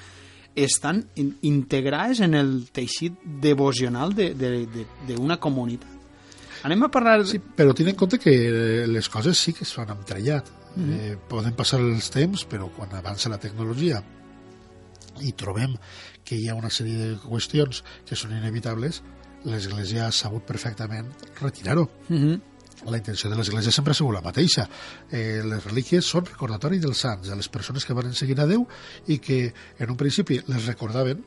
estan 0.55 1.05
in 1.15 1.35
integrades 1.43 2.19
en 2.19 2.33
el 2.33 2.65
teixit 2.73 3.13
devocional 3.23 4.13
d'una 4.13 4.33
de, 4.35 4.65
de, 4.67 4.85
de, 5.07 5.15
de 5.15 5.37
comunitat. 5.39 5.96
Anem 6.63 6.83
a 6.87 6.91
parlar... 6.91 7.19
Sí, 7.27 7.39
però 7.39 7.73
tinc 7.77 7.93
en 7.93 7.99
compte 7.99 8.19
que 8.19 8.33
les 8.87 9.09
coses 9.09 9.37
sí 9.37 9.53
que 9.53 9.65
es 9.67 9.73
fan 9.73 9.91
amb 9.93 10.05
trellat. 10.05 10.49
Mm 10.75 10.83
-hmm. 10.83 10.99
eh, 10.99 11.17
poden 11.29 11.53
passar 11.53 11.79
els 11.79 12.09
temps, 12.09 12.45
però 12.47 12.69
quan 12.69 12.93
avança 12.93 13.29
la 13.29 13.39
tecnologia 13.39 14.03
i 15.21 15.31
trobem 15.33 15.75
que 16.23 16.35
hi 16.35 16.49
ha 16.49 16.55
una 16.55 16.69
sèrie 16.69 16.97
de 16.97 17.15
qüestions 17.23 17.83
que 18.05 18.15
són 18.15 18.35
inevitables, 18.35 19.01
l'Església 19.47 20.07
ha 20.07 20.11
sabut 20.11 20.45
perfectament 20.45 21.09
retirar-ho. 21.41 21.89
Mm 22.09 22.17
-hmm. 22.17 22.41
La 22.85 22.97
intenció 22.97 23.29
de 23.29 23.35
l'Església 23.35 23.71
sempre 23.71 23.91
ha 23.91 23.95
sigut 23.95 24.13
la 24.13 24.21
mateixa. 24.21 24.69
Eh, 25.11 25.41
les 25.43 25.63
relíquies 25.65 26.05
són 26.05 26.25
recordatori 26.25 26.77
dels 26.79 26.97
sants, 26.97 27.27
de 27.27 27.35
les 27.35 27.49
persones 27.49 27.85
que 27.85 27.93
van 27.93 28.13
seguir 28.13 28.39
a 28.39 28.45
Déu 28.45 28.67
i 29.07 29.17
que 29.17 29.53
en 29.79 29.89
un 29.89 29.97
principi 29.97 30.41
les 30.47 30.67
recordaven, 30.67 31.25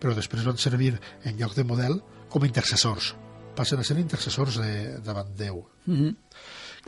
però 0.00 0.14
després 0.14 0.44
van 0.44 0.58
servir 0.58 0.98
en 1.24 1.38
lloc 1.38 1.54
de 1.54 1.64
model 1.64 2.02
com 2.28 2.44
intercessors. 2.44 3.14
Passen 3.58 3.82
a 3.82 3.86
ser 3.86 3.98
intercessors 3.98 4.60
de, 4.62 4.72
davant 5.02 5.34
Déu. 5.36 5.64
Mm 5.86 5.96
-hmm. 5.96 6.16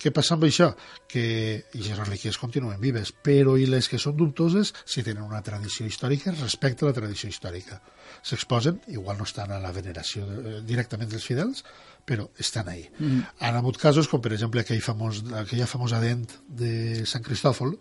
Què 0.00 0.12
passa 0.14 0.34
amb 0.34 0.44
això? 0.44 0.70
Que 1.08 1.64
les 1.74 1.98
relíquies 1.98 2.38
continuen 2.38 2.80
vives, 2.80 3.12
però 3.12 3.58
i 3.58 3.66
les 3.66 3.88
que 3.88 3.98
són 3.98 4.16
dubtoses, 4.16 4.72
si 4.84 5.02
tenen 5.02 5.24
una 5.24 5.42
tradició 5.42 5.84
històrica, 5.86 6.30
respecte 6.30 6.84
a 6.84 6.88
la 6.88 6.94
tradició 6.94 7.28
històrica 7.28 7.80
s'exposen, 8.22 8.80
igual 8.88 9.18
no 9.18 9.24
estan 9.24 9.52
a 9.52 9.58
la 9.58 9.72
veneració 9.72 10.26
de, 10.26 10.36
eh, 10.40 10.62
directament 10.66 11.10
dels 11.10 11.24
fidels, 11.24 11.64
però 12.06 12.28
estan 12.38 12.68
ahí. 12.68 12.88
Mm 12.98 13.06
-hmm. 13.06 13.26
Han 13.40 13.56
hagut 13.56 13.76
casos 13.78 14.08
com, 14.08 14.20
per 14.20 14.32
exemple, 14.32 14.60
aquell 14.60 14.80
famós, 14.80 15.22
aquella 15.34 15.66
famosa 15.66 16.00
dent 16.00 16.28
de 16.48 17.06
Sant 17.06 17.24
Cristòfol, 17.24 17.78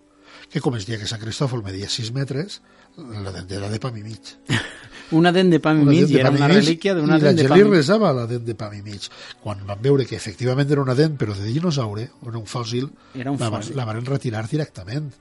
que 0.49 0.61
com 0.61 0.75
es 0.75 0.85
dia 0.85 0.97
que 0.97 1.07
Sant 1.07 1.21
Cristòfol 1.21 1.63
media 1.63 1.89
6 1.89 2.11
metres, 2.11 2.61
la 2.97 3.31
dent 3.31 3.51
era 3.51 3.69
de 3.69 3.79
pam 3.79 3.97
i 3.97 4.03
mig. 4.03 4.21
una 5.17 5.31
dent 5.35 5.51
de 5.53 5.59
pam 5.63 5.81
i 5.83 5.87
mig, 5.87 6.11
i 6.11 6.19
era 6.21 6.31
una 6.33 6.49
relíquia 6.51 6.95
d'una 6.97 7.19
dent 7.21 7.37
de 7.39 7.47
pam 7.47 7.57
i 7.57 7.63
mig. 7.63 7.73
I 7.73 7.77
resava 7.77 8.13
la 8.15 8.25
dent 8.29 8.45
de 8.45 8.55
pam 8.59 8.77
i 8.77 8.81
mig. 8.85 9.09
Quan 9.43 9.65
van 9.67 9.81
veure 9.83 10.05
que 10.09 10.17
efectivament 10.19 10.71
era 10.71 10.85
una 10.85 10.95
dent, 10.97 11.17
però 11.19 11.35
de 11.37 11.49
dinosaure, 11.49 12.09
era 12.27 12.37
un 12.37 12.47
fòssil, 12.49 12.89
era 13.15 13.31
un 13.31 13.41
fòssil. 13.41 13.75
la, 13.75 13.85
la 13.85 13.91
van 13.93 14.05
retirar 14.05 14.45
directament. 14.49 15.11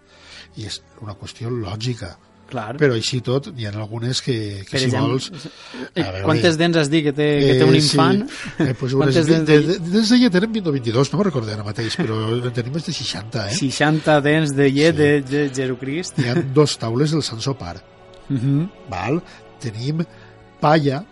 I 0.59 0.67
és 0.67 0.81
una 1.05 1.15
qüestió 1.19 1.51
lògica 1.53 2.17
Clar. 2.49 2.79
Però 2.81 2.95
així 2.97 3.19
tot, 3.25 3.51
n'hi 3.53 3.67
ha 3.69 3.73
algunes 3.75 4.23
que, 4.25 4.35
que 4.65 4.73
per 4.73 4.81
si 4.81 4.87
exemple, 4.89 5.19
vols... 5.19 5.49
Eh, 5.93 6.01
veure, 6.01 6.23
quantes 6.25 6.57
dents 6.57 6.79
has 6.81 6.89
dit 6.89 7.05
que 7.05 7.13
té, 7.13 7.27
que 7.43 7.57
té 7.61 7.67
un 7.67 7.77
eh, 7.77 7.83
infant? 7.83 8.23
Sí. 8.25 8.53
Eh, 8.65 8.77
pues 8.81 8.95
quantes 9.01 9.29
dents, 9.29 9.45
de, 9.51 9.59
de, 9.67 9.77
dents 9.85 10.13
de 10.15 10.21
llet 10.23 10.33
tenen 10.33 10.55
20 10.55 10.71
o 10.71 10.75
22, 10.79 11.13
no 11.13 11.21
me'n 11.21 11.29
recordo 11.29 11.53
ara 11.53 11.67
mateix, 11.67 11.99
però 12.01 12.17
tenim 12.57 12.79
més 12.79 12.89
de 12.89 12.95
60, 12.97 13.45
eh? 13.51 13.59
60 13.59 14.17
dents 14.25 14.55
de 14.57 14.71
llet 14.71 14.97
sí. 14.97 15.03
de, 15.03 15.11
de 15.29 15.43
Jesucrist. 15.59 16.23
Hi 16.25 16.33
ha 16.33 16.39
dos 16.57 16.79
taules 16.81 17.13
del 17.13 17.27
Sant 17.27 17.45
Sopar. 17.45 17.77
Uh 18.29 18.33
mhm. 18.33 18.41
-huh. 18.49 18.89
val? 18.89 19.21
Tenim 19.63 20.05
palla, 20.61 21.03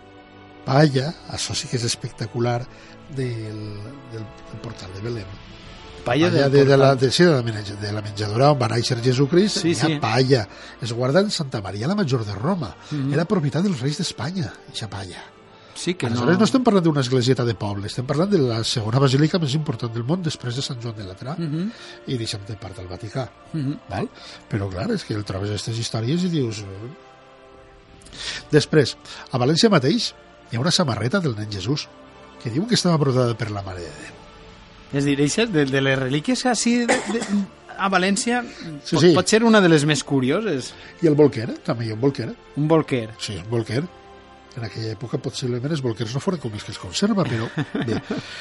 palla, 0.65 1.13
això 1.35 1.55
sí 1.55 1.67
que 1.67 1.77
és 1.79 1.85
espectacular, 1.87 2.61
del, 3.15 3.59
del, 4.11 4.25
del 4.51 4.59
portal 4.63 4.91
de 4.95 5.01
Belém 5.05 5.35
palla 6.07 6.29
de, 6.29 6.49
de, 6.49 6.63
de, 6.63 6.77
la, 6.77 6.95
de, 6.95 7.11
sí, 7.11 7.23
de, 7.23 7.31
la, 7.31 7.41
de 7.41 7.91
la 7.91 8.01
menjadora 8.01 8.51
on 8.53 8.59
va 8.61 8.69
néixer 8.71 8.95
Jesucrist, 9.03 9.59
sí, 9.65 9.73
sí. 9.75 9.97
palla. 9.99 10.45
Es 10.81 10.93
guarda 10.95 11.19
en 11.19 11.31
Santa 11.35 11.59
Maria 11.61 11.89
la 11.91 11.97
Major 11.99 12.23
de 12.25 12.35
Roma. 12.35 12.69
Mm 12.91 12.97
-hmm. 12.97 13.13
Era 13.13 13.25
propietat 13.25 13.63
dels 13.63 13.81
reis 13.81 13.97
d'Espanya, 13.97 14.53
aquesta 14.69 14.87
palla. 14.87 15.23
Sí 15.75 15.93
que 15.93 16.07
Aleshores 16.07 16.33
no... 16.33 16.39
no 16.39 16.45
estem 16.45 16.63
parlant 16.63 16.85
d'una 16.85 17.01
esglésieta 17.01 17.43
de 17.45 17.53
poble, 17.53 17.87
estem 17.87 18.05
parlant 18.05 18.31
de 18.31 18.39
la 18.39 18.63
segona 18.63 18.99
basílica 18.99 19.37
més 19.37 19.53
important 19.53 19.93
del 19.93 20.03
món 20.03 20.23
després 20.23 20.55
de 20.55 20.61
Sant 20.61 20.79
Joan 20.81 20.95
de 20.95 21.03
Latrà 21.03 21.35
mm 21.37 21.49
-hmm. 21.51 21.71
i 22.07 22.17
deixem 22.17 22.41
de 22.47 22.55
part 22.55 22.75
del 22.77 22.87
Vaticà. 22.87 23.29
Mm 23.53 23.61
-hmm. 23.61 23.77
val? 23.89 24.09
Però 24.49 24.69
clar, 24.69 24.91
és 24.91 25.03
que 25.03 25.13
el 25.13 25.23
trobes 25.23 25.49
aquestes 25.49 25.77
històries 25.77 26.23
i 26.23 26.29
dius... 26.29 26.63
Després, 28.51 28.95
a 29.31 29.41
València 29.41 29.71
mateix 29.73 30.13
hi 30.51 30.57
ha 30.57 30.63
una 30.63 30.71
samarreta 30.71 31.19
del 31.23 31.35
nen 31.37 31.51
Jesús 31.51 31.87
que 32.41 32.53
diu 32.53 32.67
que 32.67 32.77
estava 32.77 32.97
brodada 33.01 33.35
per 33.37 33.49
la 33.51 33.63
Mare 33.65 33.83
de 33.83 33.91
Déu. 33.91 34.15
És 34.97 35.03
dir, 35.03 35.17
això 35.19 35.45
de, 35.51 35.65
de 35.67 35.83
les 35.83 35.99
relíquies 35.99 36.45
així 36.47 36.77
de, 36.87 36.95
de, 37.11 37.21
a 37.77 37.89
València 37.91 38.41
sí, 38.45 38.95
pot, 38.95 39.03
sí. 39.03 39.13
pot 39.15 39.29
ser 39.29 39.43
una 39.43 39.61
de 39.63 39.69
les 39.71 39.85
més 39.89 40.03
curioses. 40.07 40.71
I 41.03 41.11
el 41.11 41.17
bolquer, 41.19 41.49
també 41.65 41.87
hi 41.87 41.93
ha 41.93 41.97
un 41.97 42.03
bolquer. 42.03 42.29
Un 42.57 42.67
bolquer. 42.71 43.07
Sí, 43.21 43.37
un 43.41 43.49
bolquer. 43.51 43.83
En 44.57 44.63
aquella 44.65 44.95
època 44.95 45.19
possiblement 45.21 45.75
els 45.75 45.83
bolquers 45.85 46.15
no 46.15 46.21
foren 46.23 46.41
com 46.41 46.55
els 46.57 46.63
que 46.65 46.73
es 46.73 46.79
conserva, 46.81 47.27
però 47.27 47.45
bé, 47.85 47.99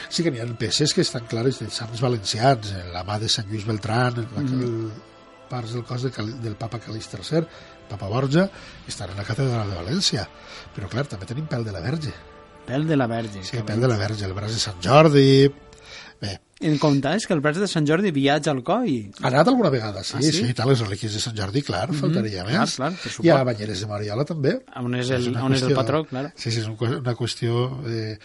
sí 0.09 0.24
que 0.24 0.33
n'hi 0.33 0.40
ha 0.40 0.46
peces 0.57 0.94
que 0.96 1.05
estan 1.05 1.26
clares 1.29 1.61
de 1.61 1.68
sants 1.72 2.00
valencians, 2.00 2.72
la 2.94 3.05
mà 3.05 3.18
de 3.20 3.29
Sant 3.29 3.50
Lluís 3.50 3.66
Beltrán, 3.68 4.22
mm 4.22 4.46
-hmm. 4.46 4.88
Parts 5.50 5.74
del 5.76 5.85
cos 5.85 6.06
de, 6.06 6.12
del 6.42 6.56
papa 6.56 6.80
Calís 6.82 7.09
III, 7.12 7.44
papa 7.90 8.09
Borja, 8.09 8.48
estan 8.88 9.11
en 9.11 9.20
la 9.20 9.26
catedral 9.28 9.70
de 9.70 9.76
València. 9.82 10.26
Però 10.74 10.90
clar, 10.92 11.06
també 11.11 11.28
tenim 11.28 11.46
pèl 11.50 11.64
de 11.66 11.76
la 11.76 11.85
Verge. 11.85 12.14
Pèl 12.66 12.87
de 12.87 12.96
la 12.98 13.06
Verge. 13.06 13.44
Sí, 13.46 13.62
pèl 13.66 13.80
de 13.80 13.88
la 13.88 14.00
Verge, 14.00 14.26
el 14.26 14.35
braç 14.35 14.56
de 14.56 14.62
Sant 14.62 14.82
Jordi, 14.82 15.46
Bé. 16.20 16.38
En 16.64 16.78
compte 16.80 17.11
és 17.18 17.26
que 17.28 17.35
el 17.37 17.42
braç 17.44 17.59
de 17.61 17.66
Sant 17.68 17.85
Jordi 17.88 18.11
viatja 18.16 18.52
al 18.54 18.62
coi. 18.64 18.94
Ha 19.20 19.26
anat 19.28 19.50
alguna 19.50 19.68
vegada, 19.72 20.00
sí, 20.06 20.16
ah, 20.16 20.22
sí? 20.24 20.32
sí, 20.32 20.54
tal, 20.56 20.70
les 20.72 20.80
relíquies 20.80 21.12
de 21.12 21.20
Sant 21.20 21.37
Jordi, 21.37 21.61
clar, 21.62 21.85
mm 21.90 21.92
-hmm. 21.92 22.00
faltaria 22.00 22.44
més. 22.44 22.76
Clar, 22.76 22.92
clar, 23.02 23.24
I 23.26 23.30
a 23.30 23.44
Banyeres 23.44 23.80
de 23.80 23.87
Mariola 23.87 24.24
també. 24.24 24.54
On 24.76 24.94
és 24.94 25.11
el, 25.11 25.20
és 25.20 25.26
on 25.28 25.52
qüestió, 25.52 25.56
és 25.56 25.62
el 25.62 25.74
patró, 25.74 26.04
clar. 26.04 26.32
Sí, 26.35 26.50
sí, 26.50 26.61
és 26.61 26.68
una 26.68 27.14
qüestió... 27.14 27.52
Eh, 27.87 28.18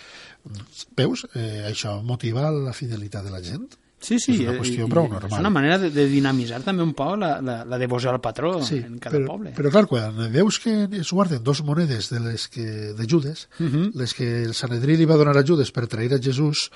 veus, 0.96 1.28
eh, 1.36 1.68
això 1.70 2.02
motiva 2.02 2.50
la 2.52 2.74
fidelitat 2.74 3.24
de 3.26 3.32
la 3.32 3.42
gent. 3.42 3.68
Sí, 4.02 4.18
sí, 4.18 4.34
és 4.34 4.42
una 4.42 4.56
qüestió 4.58 4.88
prou 4.90 5.06
normal. 5.06 5.30
És 5.30 5.44
una 5.44 5.52
manera 5.54 5.78
de, 5.82 5.92
de 5.94 6.08
dinamitzar 6.10 6.62
també 6.66 6.82
un 6.82 6.96
poc 6.98 7.14
la, 7.22 7.36
la, 7.46 7.58
la 7.70 7.78
devoció 7.82 8.10
al 8.10 8.20
patró 8.24 8.56
sí, 8.66 8.80
en 8.82 8.98
cada 9.02 9.20
però, 9.20 9.36
poble. 9.36 9.54
Però 9.58 9.72
clar, 9.74 9.86
quan 9.92 10.18
veus 10.34 10.58
que 10.64 10.74
es 11.00 11.12
guarden 11.14 11.44
dos 11.46 11.62
monedes 11.68 12.10
de 12.10 12.20
les 12.24 12.48
que 12.50 12.66
de 12.98 13.08
Judes, 13.08 13.48
uh 13.60 13.64
mhm. 13.64 13.72
-huh. 13.76 13.92
les 13.94 14.14
que 14.18 14.44
el 14.44 14.54
Sanedrí 14.58 14.98
li 14.98 15.06
va 15.06 15.20
donar 15.22 15.38
a 15.38 15.46
Judes 15.46 15.72
per 15.72 15.88
trair 15.88 16.14
a 16.14 16.20
Jesús 16.20 16.72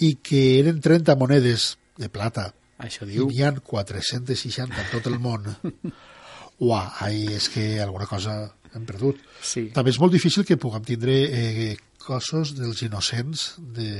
i 0.00 0.16
que 0.16 0.58
eren 0.58 0.80
30 0.80 1.14
monedes 1.16 1.78
de 1.96 2.08
plata 2.08 2.52
Això 2.78 3.06
diu. 3.06 3.30
i 3.30 3.36
n'hi 3.36 3.42
ha 3.42 3.52
460 3.54 4.74
en 4.74 4.90
tot 4.90 5.06
el 5.06 5.18
món 5.18 5.46
uah, 6.58 6.96
ahí 7.00 7.26
és 7.34 7.48
que 7.48 7.80
alguna 7.80 8.06
cosa 8.06 8.56
hem 8.74 8.84
perdut. 8.84 9.20
Sí. 9.40 9.70
També 9.74 9.90
és 9.90 10.00
molt 10.00 10.12
difícil 10.12 10.44
que 10.44 10.58
puguem 10.60 10.84
tindre 10.84 11.14
eh, 11.24 11.76
cossos 12.06 12.54
dels 12.56 12.82
innocents 12.86 13.46
de, 13.58 13.90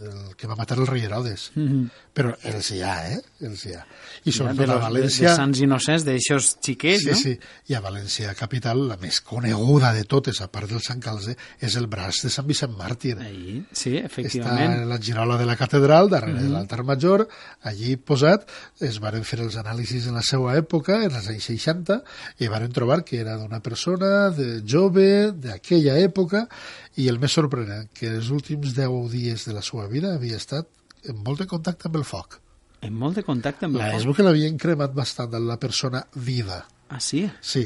del 0.00 0.34
que 0.36 0.50
va 0.50 0.58
matar 0.58 0.78
el 0.78 0.88
rei 0.90 1.06
Herodes. 1.08 1.50
Mm 1.54 1.68
-hmm. 1.68 1.90
Però 2.14 2.34
els 2.52 2.70
hi 2.70 2.82
ha, 2.82 2.96
eh? 3.12 3.20
Els 3.40 3.64
hi 3.66 3.74
ha. 3.74 3.84
I 4.26 4.32
sobretot 4.34 4.72
a 4.74 4.78
València... 4.82 5.22
De, 5.22 5.30
de 5.30 5.34
sants 5.38 5.60
innocents, 5.62 6.04
d'aixòs 6.06 6.48
xiquets, 6.64 7.04
sí, 7.04 7.12
no? 7.12 7.18
Sí, 7.20 7.34
i 7.70 7.76
a 7.78 7.80
València 7.84 8.32
capital, 8.38 8.82
la 8.90 8.96
més 8.98 9.20
coneguda 9.22 9.92
de 9.94 10.02
totes, 10.10 10.40
a 10.42 10.48
part 10.50 10.70
del 10.70 10.82
Sant 10.82 11.02
Calze, 11.02 11.36
és 11.62 11.76
el 11.78 11.86
braç 11.90 12.24
de 12.26 12.30
Sant 12.34 12.48
Vicent 12.48 12.74
Màrtir. 12.74 13.14
Ahí, 13.22 13.60
sí, 13.70 13.94
efectivament. 14.00 14.72
Està 14.72 14.82
en 14.82 14.90
la 14.90 14.98
girola 14.98 15.36
de 15.38 15.46
la 15.46 15.56
catedral, 15.58 16.10
darrere 16.10 16.34
mm 16.34 16.40
-hmm. 16.40 16.48
de 16.48 16.54
l'altar 16.56 16.82
major, 16.84 17.26
allí 17.62 17.96
posat, 17.96 18.48
es 18.80 18.98
varen 18.98 19.24
fer 19.24 19.40
els 19.40 19.56
anàlisis 19.56 20.08
en 20.08 20.14
la 20.14 20.22
seva 20.22 20.56
època, 20.56 21.04
en 21.04 21.14
els 21.14 21.28
anys 21.28 21.44
60, 21.44 22.02
i 22.38 22.48
varen 22.48 22.72
trobar 22.72 23.04
que 23.04 23.20
era 23.20 23.36
d'una 23.36 23.60
persona 23.60 24.30
de 24.30 24.62
jove, 24.66 25.32
d'aquella 25.32 25.98
època, 25.98 26.48
i 26.96 27.06
el 27.08 27.18
més 27.18 27.32
sorprenent, 27.32 27.88
que 27.94 28.08
els 28.08 28.30
últims 28.30 28.74
10 28.74 29.10
dies 29.10 29.44
de 29.46 29.52
la 29.52 29.62
seva 29.62 29.86
vida 29.86 30.14
havia 30.14 30.36
estat 30.36 30.66
en 31.04 31.22
molt 31.22 31.38
de 31.38 31.46
contacte 31.46 31.86
amb 31.86 31.96
el 31.96 32.04
foc. 32.04 32.40
En 32.86 32.94
molt 32.94 33.18
de 33.18 33.26
contacte 33.26 33.66
amb 33.66 33.78
el 33.78 33.82
la? 33.82 33.92
És 33.98 34.06
que 34.06 34.24
l'havien 34.24 34.56
cremat 34.62 34.94
bastant 34.94 35.30
de 35.32 35.42
la 35.42 35.58
persona 35.62 36.04
viva. 36.14 36.62
Ah, 36.88 37.00
sí? 37.00 37.24
Sí. 37.42 37.64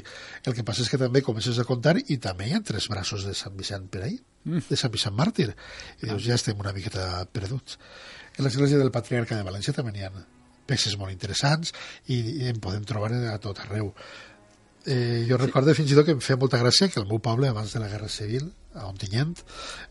El 0.48 0.56
que 0.56 0.64
passa 0.64 0.80
és 0.84 0.88
que 0.88 0.98
també 1.00 1.20
comences 1.22 1.58
a 1.60 1.66
contar 1.68 1.98
i 2.00 2.16
també 2.22 2.48
hi 2.48 2.54
ha 2.56 2.62
tres 2.64 2.88
braços 2.88 3.26
de 3.28 3.34
Sant 3.36 3.56
Vicent 3.58 3.90
per 3.92 4.06
ahí, 4.06 4.16
mm. 4.46 4.64
de 4.70 4.78
Sant 4.80 4.92
Vicent 4.94 5.16
Màrtir. 5.16 5.50
I 6.00 6.08
dius, 6.08 6.24
ja 6.24 6.38
estem 6.40 6.60
una 6.60 6.72
miqueta 6.76 7.26
perduts. 7.32 7.76
En 8.38 8.46
l'església 8.46 8.80
del 8.80 8.92
Patriarca 8.94 9.36
de 9.36 9.44
València 9.44 9.76
també 9.76 9.92
hi 9.98 10.08
ha 10.08 10.12
peces 10.70 10.96
molt 10.96 11.12
interessants 11.12 11.74
i, 12.06 12.16
i 12.16 12.48
en 12.48 12.60
podem 12.62 12.86
trobar 12.88 13.12
a 13.12 13.38
tot 13.42 13.60
arreu. 13.66 13.92
Eh, 14.88 15.26
jo 15.28 15.36
recordo 15.36 15.74
fins 15.76 15.92
i 15.92 15.96
tot 15.98 16.06
que 16.08 16.14
em 16.16 16.22
feia 16.24 16.40
molta 16.40 16.60
gràcia 16.62 16.88
que 16.88 17.02
al 17.02 17.08
meu 17.10 17.20
poble, 17.20 17.50
abans 17.50 17.74
de 17.74 17.82
la 17.82 17.90
Guerra 17.90 18.08
Civil, 18.08 18.48
a 18.72 18.86
Ontinyent, 18.88 19.34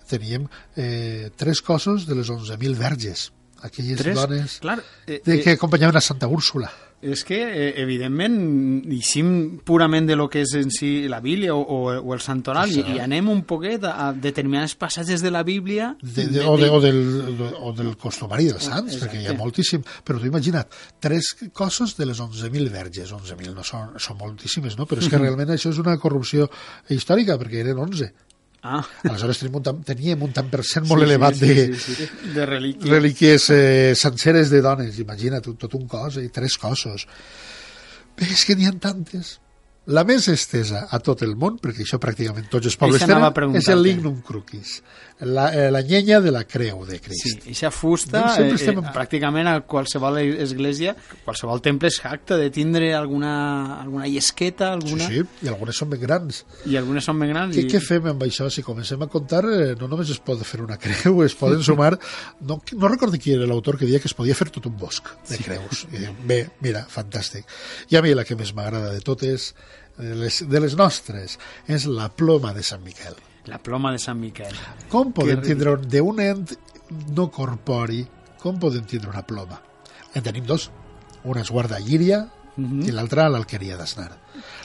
teníem 0.09 0.47
eh, 0.75 1.29
tres 1.37 1.61
cossos 1.61 2.07
de 2.09 2.17
les 2.17 2.31
11.000 2.33 2.79
verges, 2.79 3.29
aquelles 3.61 3.97
tres? 3.97 4.15
dones 4.15 4.59
Clar, 4.59 4.83
eh, 5.07 5.21
de 5.25 5.41
que 5.41 5.57
acompanyaven 5.57 5.97
a 5.97 6.01
Santa 6.01 6.27
Úrsula. 6.27 6.71
És 6.99 7.21
que, 7.23 7.37
eh, 7.39 7.73
evidentment, 7.79 8.33
eixim 8.91 9.59
purament 9.63 10.03
de 10.09 10.17
lo 10.19 10.25
que 10.27 10.41
és 10.43 10.51
en 10.59 10.67
si 10.75 11.07
la 11.07 11.21
Bíblia 11.23 11.53
o, 11.55 11.61
o, 11.63 11.93
o 11.95 12.13
el 12.13 12.19
Santoral 12.19 12.73
sí, 12.73 12.81
i, 12.81 12.97
i 12.97 12.99
anem 12.99 13.29
un 13.31 13.45
poquet 13.47 13.85
a, 13.87 13.93
a 14.03 14.07
determinats 14.11 14.75
passatges 14.75 15.23
de 15.23 15.31
la 15.31 15.45
Bíblia... 15.47 15.93
De, 16.01 16.27
de, 16.27 16.43
o, 16.43 16.57
de, 16.59 16.67
o, 16.67 16.81
del, 16.83 16.99
o 17.55 17.71
del 17.77 17.95
costumari 17.95 18.49
dels 18.51 18.67
sants, 18.67 18.97
Exacte. 18.97 19.05
perquè 19.05 19.23
hi 19.23 19.31
ha 19.31 19.37
moltíssim. 19.39 19.85
Però 20.03 20.19
tu 20.19 20.27
imagina't, 20.27 20.67
tres 20.99 21.31
cossos 21.55 21.95
de 21.95 22.09
les 22.09 22.19
11.000 22.19 22.67
verges. 22.73 23.15
11.000 23.15 23.55
no 23.55 23.63
són, 23.63 23.95
són 23.95 24.19
moltíssimes, 24.19 24.75
no? 24.75 24.89
Però 24.89 24.99
és 24.99 25.07
que 25.07 25.21
realment 25.23 25.55
això 25.55 25.71
és 25.71 25.79
una 25.79 25.95
corrupció 26.03 26.51
històrica, 26.91 27.39
perquè 27.39 27.63
eren 27.63 27.79
11. 27.79 28.11
Ah. 28.61 28.83
Aleshores 29.07 29.39
teníem 29.39 29.55
un, 29.55 29.83
teníem 29.87 30.23
un 30.25 30.33
tant 30.35 30.49
per 30.51 30.65
cent 30.67 30.87
molt 30.89 31.05
sí, 31.05 31.07
elevat 31.07 31.37
sí, 31.37 31.47
de, 31.47 31.65
sí, 31.73 31.93
sí, 31.95 32.07
sí. 32.07 32.31
de 32.35 32.47
relíquies, 32.47 32.89
relíquies 32.91 33.49
eh, 33.55 33.93
senceres 33.95 34.49
de 34.51 34.59
dones. 34.65 34.99
Imagina't, 34.99 35.43
tot, 35.45 35.59
tot 35.61 35.77
un 35.79 35.85
cos 35.87 36.19
i 36.19 36.27
tres 36.33 36.57
cossos. 36.59 37.07
Bé, 38.19 38.27
és 38.27 38.43
que 38.43 38.57
n'hi 38.59 38.67
ha 38.67 38.75
tantes. 38.75 39.37
La 39.89 40.03
més 40.05 40.27
estesa 40.29 40.83
a 40.91 40.99
tot 41.01 41.23
el 41.25 41.31
món, 41.39 41.55
perquè 41.63 41.81
això 41.81 41.97
pràcticament 42.03 42.49
tots 42.51 42.67
els 42.69 42.75
pobles 42.77 43.01
tenen, 43.01 43.55
és 43.57 43.69
el 43.73 43.79
lignum 43.81 44.19
crucis, 44.25 44.75
la, 45.21 45.49
eh, 45.53 45.69
la 45.71 45.81
llenya 45.81 46.21
de 46.21 46.31
la 46.31 46.45
creu 46.47 46.85
de 46.87 46.95
Sí, 46.95 47.01
Crist. 47.03 47.47
eixa 47.47 47.69
fusta, 47.71 48.21
Doncs 48.21 48.39
eh, 48.39 48.47
eh, 48.49 48.53
estem 48.55 48.77
en- 48.79 48.85
pràcticament 48.95 49.47
a 49.51 49.59
qualsevol 49.67 50.17
església, 50.19 50.95
qualsevol 51.25 51.59
temple 51.61 51.89
és 51.91 51.97
jacta 52.01 52.37
de 52.39 52.49
tindre 52.49 52.93
alguna, 52.95 53.81
alguna 53.81 54.07
llesqueta, 54.07 54.69
Sí, 54.79 54.85
alguna, 54.87 55.07
sí, 55.09 55.23
i 55.43 55.47
algunes 55.51 55.75
són 55.75 55.89
ben 55.89 55.99
grans. 56.01 56.45
i 56.65 56.77
algunes 56.77 57.03
són 57.03 57.19
ben 57.19 57.29
grans. 57.33 57.55
Què, 57.55 57.65
i... 57.65 57.67
què 57.69 57.81
fem 57.83 58.07
amb 58.13 58.23
això? 58.23 58.49
Si 58.49 58.63
comencem 58.63 59.01
a 59.03 59.07
comptar, 59.07 59.43
eh, 59.45 59.75
no 59.79 59.87
només 59.91 60.09
es 60.09 60.19
pot 60.19 60.39
fer 60.47 60.61
una 60.61 60.77
creu, 60.77 61.21
es 61.23 61.35
poden 61.35 61.63
sumar... 61.63 61.97
No, 62.41 62.61
no 62.73 62.87
recordo 62.87 63.17
qui 63.19 63.33
era 63.33 63.45
l'autor 63.45 63.77
que 63.77 63.85
deia 63.85 63.99
que 63.99 64.07
es 64.07 64.13
podia 64.15 64.33
fer 64.33 64.49
tot 64.49 64.65
un 64.65 64.77
bosc 64.77 65.05
de 65.29 65.37
creus. 65.37 65.83
I 65.91 65.97
diu, 66.05 66.13
bé, 66.25 66.49
mira, 66.61 66.85
fantàstic. 66.89 67.43
I 67.91 67.97
a 67.97 68.01
mi 68.01 68.13
la 68.15 68.23
que 68.23 68.35
més 68.39 68.53
m'agrada 68.55 68.93
de 68.93 69.01
totes, 69.01 69.53
de 69.99 70.15
les, 70.15 70.39
de 70.49 70.59
les 70.63 70.75
nostres, 70.79 71.37
és 71.67 71.85
la 71.85 72.07
ploma 72.09 72.53
de 72.55 72.63
Sant 72.63 72.81
Miquel. 72.85 73.13
La 73.49 73.57
ploma 73.57 73.91
de 73.91 73.99
Sant 73.99 74.19
Miquel. 74.19 74.53
Com 74.89 75.11
podem 75.15 75.41
tindre 75.41 75.73
un- 75.73 75.87
d'un 75.89 76.19
ent 76.21 76.51
no 77.15 77.29
corpori, 77.31 78.03
com 78.41 78.59
podem 78.59 78.85
tindre 78.85 79.09
una 79.09 79.25
ploma? 79.25 79.61
En 80.13 80.23
tenim 80.23 80.45
dos. 80.45 80.69
Una 81.23 81.41
és 81.41 81.49
guarda 81.51 81.79
Llíria 81.79 82.27
Mhm. 82.55 82.83
i 82.87 82.91
l'altra 82.91 83.27
l'alqueria 83.29 83.77
d'Asnar. 83.77 84.17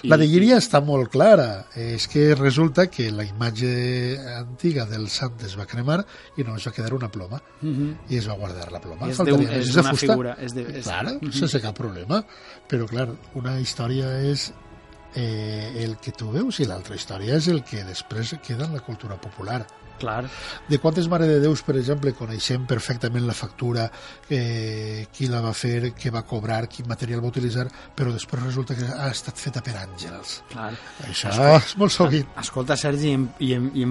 La 0.05 0.17
de 0.17 0.27
Llíria 0.27 0.57
està 0.59 0.81
molt 0.85 1.11
clara. 1.11 1.67
És 1.75 2.07
que 2.09 2.35
resulta 2.35 2.89
que 2.89 3.11
la 3.11 3.25
imatge 3.25 4.19
antiga 4.37 4.85
del 4.87 5.09
sant 5.09 5.41
es 5.47 5.57
va 5.59 5.67
cremar 5.67 6.05
i 6.37 6.43
només 6.45 6.67
va 6.67 6.73
quedar 6.73 6.93
una 6.95 7.11
ploma. 7.11 7.41
Mhm. 7.61 7.95
I 8.11 8.17
es 8.19 8.29
va 8.29 8.35
guardar 8.35 8.71
la 8.73 8.81
ploma. 8.81 9.09
És 9.09 9.17
Faltaria 9.17 9.39
d'un- 9.41 9.49
més. 9.49 9.67
és 9.69 9.73
de 9.75 9.81
d'una 9.81 9.91
fusta. 9.91 10.07
figura, 10.13 10.37
és 10.41 10.55
de- 10.55 10.79
és- 10.79 10.85
Clar, 10.85 11.19
Mhm. 11.21 11.33
sense 11.33 11.61
cap 11.61 11.75
problema. 11.77 12.25
Però, 12.69 12.87
clar, 12.87 13.09
una 13.35 13.59
història 13.61 14.21
és 14.23 14.53
eh, 15.15 15.85
el 15.85 15.97
que 16.03 16.13
tu 16.13 16.31
veus 16.35 16.61
i 16.61 16.69
l'altra 16.69 16.99
història 16.99 17.39
és 17.39 17.49
el 17.53 17.63
que 17.67 17.85
després 17.87 18.37
queda 18.45 18.69
en 18.69 18.77
la 18.77 18.85
cultura 18.85 19.17
popular. 19.21 19.63
Clar. 19.99 20.25
De 20.69 20.79
quantes 20.83 21.07
Mare 21.09 21.27
de 21.31 21.39
Déus, 21.41 21.63
per 21.63 21.77
exemple, 21.79 22.13
coneixem 22.19 22.65
perfectament 22.67 23.27
la 23.29 23.37
factura, 23.37 23.87
eh, 24.29 25.07
qui 25.15 25.29
la 25.31 25.41
va 25.45 25.53
fer, 25.55 25.93
què 25.95 26.11
va 26.11 26.25
cobrar, 26.27 26.65
quin 26.69 26.89
material 26.91 27.23
va 27.23 27.31
utilitzar, 27.31 27.69
però 27.95 28.13
després 28.13 28.43
resulta 28.43 28.75
que 28.75 28.91
ha 28.91 29.11
estat 29.11 29.39
feta 29.39 29.63
per 29.63 29.77
àngels. 29.85 30.41
Clar. 30.51 30.73
Això 31.07 31.35
és 31.61 31.77
molt 31.79 31.95
sovint. 31.95 32.27
Escolta, 32.43 32.77
Sergi, 32.77 33.15
i, 33.15 33.53
i, 33.53 33.85
i 33.85 33.87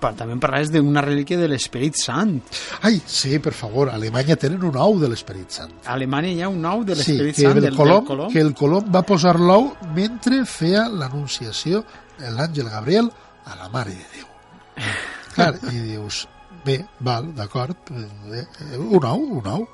pa- 0.00 0.12
també 0.16 0.32
em 0.36 0.40
parlaves 0.40 0.70
d'una 0.72 1.02
relíquia 1.04 1.38
de 1.38 1.48
l'Esperit 1.48 1.94
Sant. 1.98 2.38
Ai, 2.82 3.00
sí, 3.06 3.38
per 3.38 3.52
favor, 3.52 3.88
a 3.90 3.94
Alemanya 3.98 4.36
tenen 4.36 4.62
un 4.64 4.76
ou 4.76 4.98
de 5.00 5.08
l'Esperit 5.10 5.50
Sant. 5.50 5.72
A 5.86 5.94
Alemanya 5.94 6.30
hi 6.32 6.42
ha 6.42 6.48
un 6.48 6.60
nou 6.62 6.84
de 6.84 6.94
Sí, 6.96 7.12
l'Esperit 7.12 7.36
que 7.36 7.42
Sant, 7.48 7.56
el, 7.58 7.62
del, 7.68 7.76
Colom, 7.76 7.98
del 8.04 8.06
Colom. 8.12 8.32
que 8.32 8.40
el 8.40 8.54
Colom 8.54 8.92
va 8.94 9.02
posar 9.02 9.36
l'ou 9.40 9.72
mentre 9.94 10.44
feia 10.46 10.88
l'anunciació 10.88 11.84
l'àngel 12.18 12.68
Gabriel 12.70 13.10
a 13.46 13.56
la 13.62 13.68
Mare 13.70 13.94
de 13.94 14.06
Déu. 14.16 14.28
Clar, 15.34 15.54
i 15.72 15.78
dius, 15.94 16.26
bé, 16.64 16.80
val, 17.00 17.32
d'acord, 17.34 17.90
eh, 18.34 18.46
un 18.78 19.04
ou, 19.04 19.26
un 19.38 19.46
ou, 19.54 19.66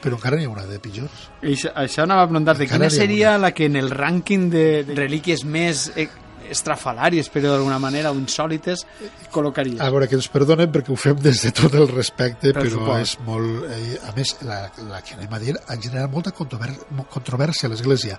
però 0.00 0.16
encara 0.16 0.36
n'hi 0.36 0.46
ha 0.48 0.50
una 0.52 0.64
de 0.68 0.78
pitjors. 0.80 1.26
Això, 1.44 1.72
això 1.76 2.04
anava 2.06 2.22
a 2.24 2.28
preguntar-te, 2.28 2.66
quina 2.68 2.88
seria 2.92 3.34
la 3.40 3.50
que 3.52 3.66
en 3.68 3.76
el 3.76 3.90
rànquing 3.92 4.46
de, 4.52 4.64
de 4.88 4.94
relíquies 4.96 5.44
més 5.44 5.90
eh, 5.96 6.06
estrafalàries, 6.50 7.30
però 7.32 7.54
d'alguna 7.54 7.78
manera, 7.82 8.12
insòlites, 8.16 8.84
col·locaria? 9.32 9.80
A 9.82 9.90
veure, 9.90 10.08
que 10.10 10.18
ens 10.18 10.28
perdonen 10.32 10.70
perquè 10.74 10.92
ho 10.92 10.98
fem 11.00 11.18
des 11.22 11.42
de 11.46 11.52
tot 11.56 11.74
el 11.78 11.88
respecte, 11.88 12.52
Per 12.52 12.62
però 12.64 12.76
supost. 12.76 13.00
és 13.02 13.26
molt... 13.26 13.66
Eh, 13.70 13.98
a 14.06 14.14
més, 14.16 14.36
la, 14.46 14.62
la 14.90 15.02
que 15.06 15.16
anem 15.18 15.32
a 15.34 15.42
dir 15.42 15.56
ha 15.60 15.76
generat 15.80 16.10
molta 16.12 16.32
controvèrsia 16.36 17.68
a 17.68 17.72
l'Església. 17.74 18.18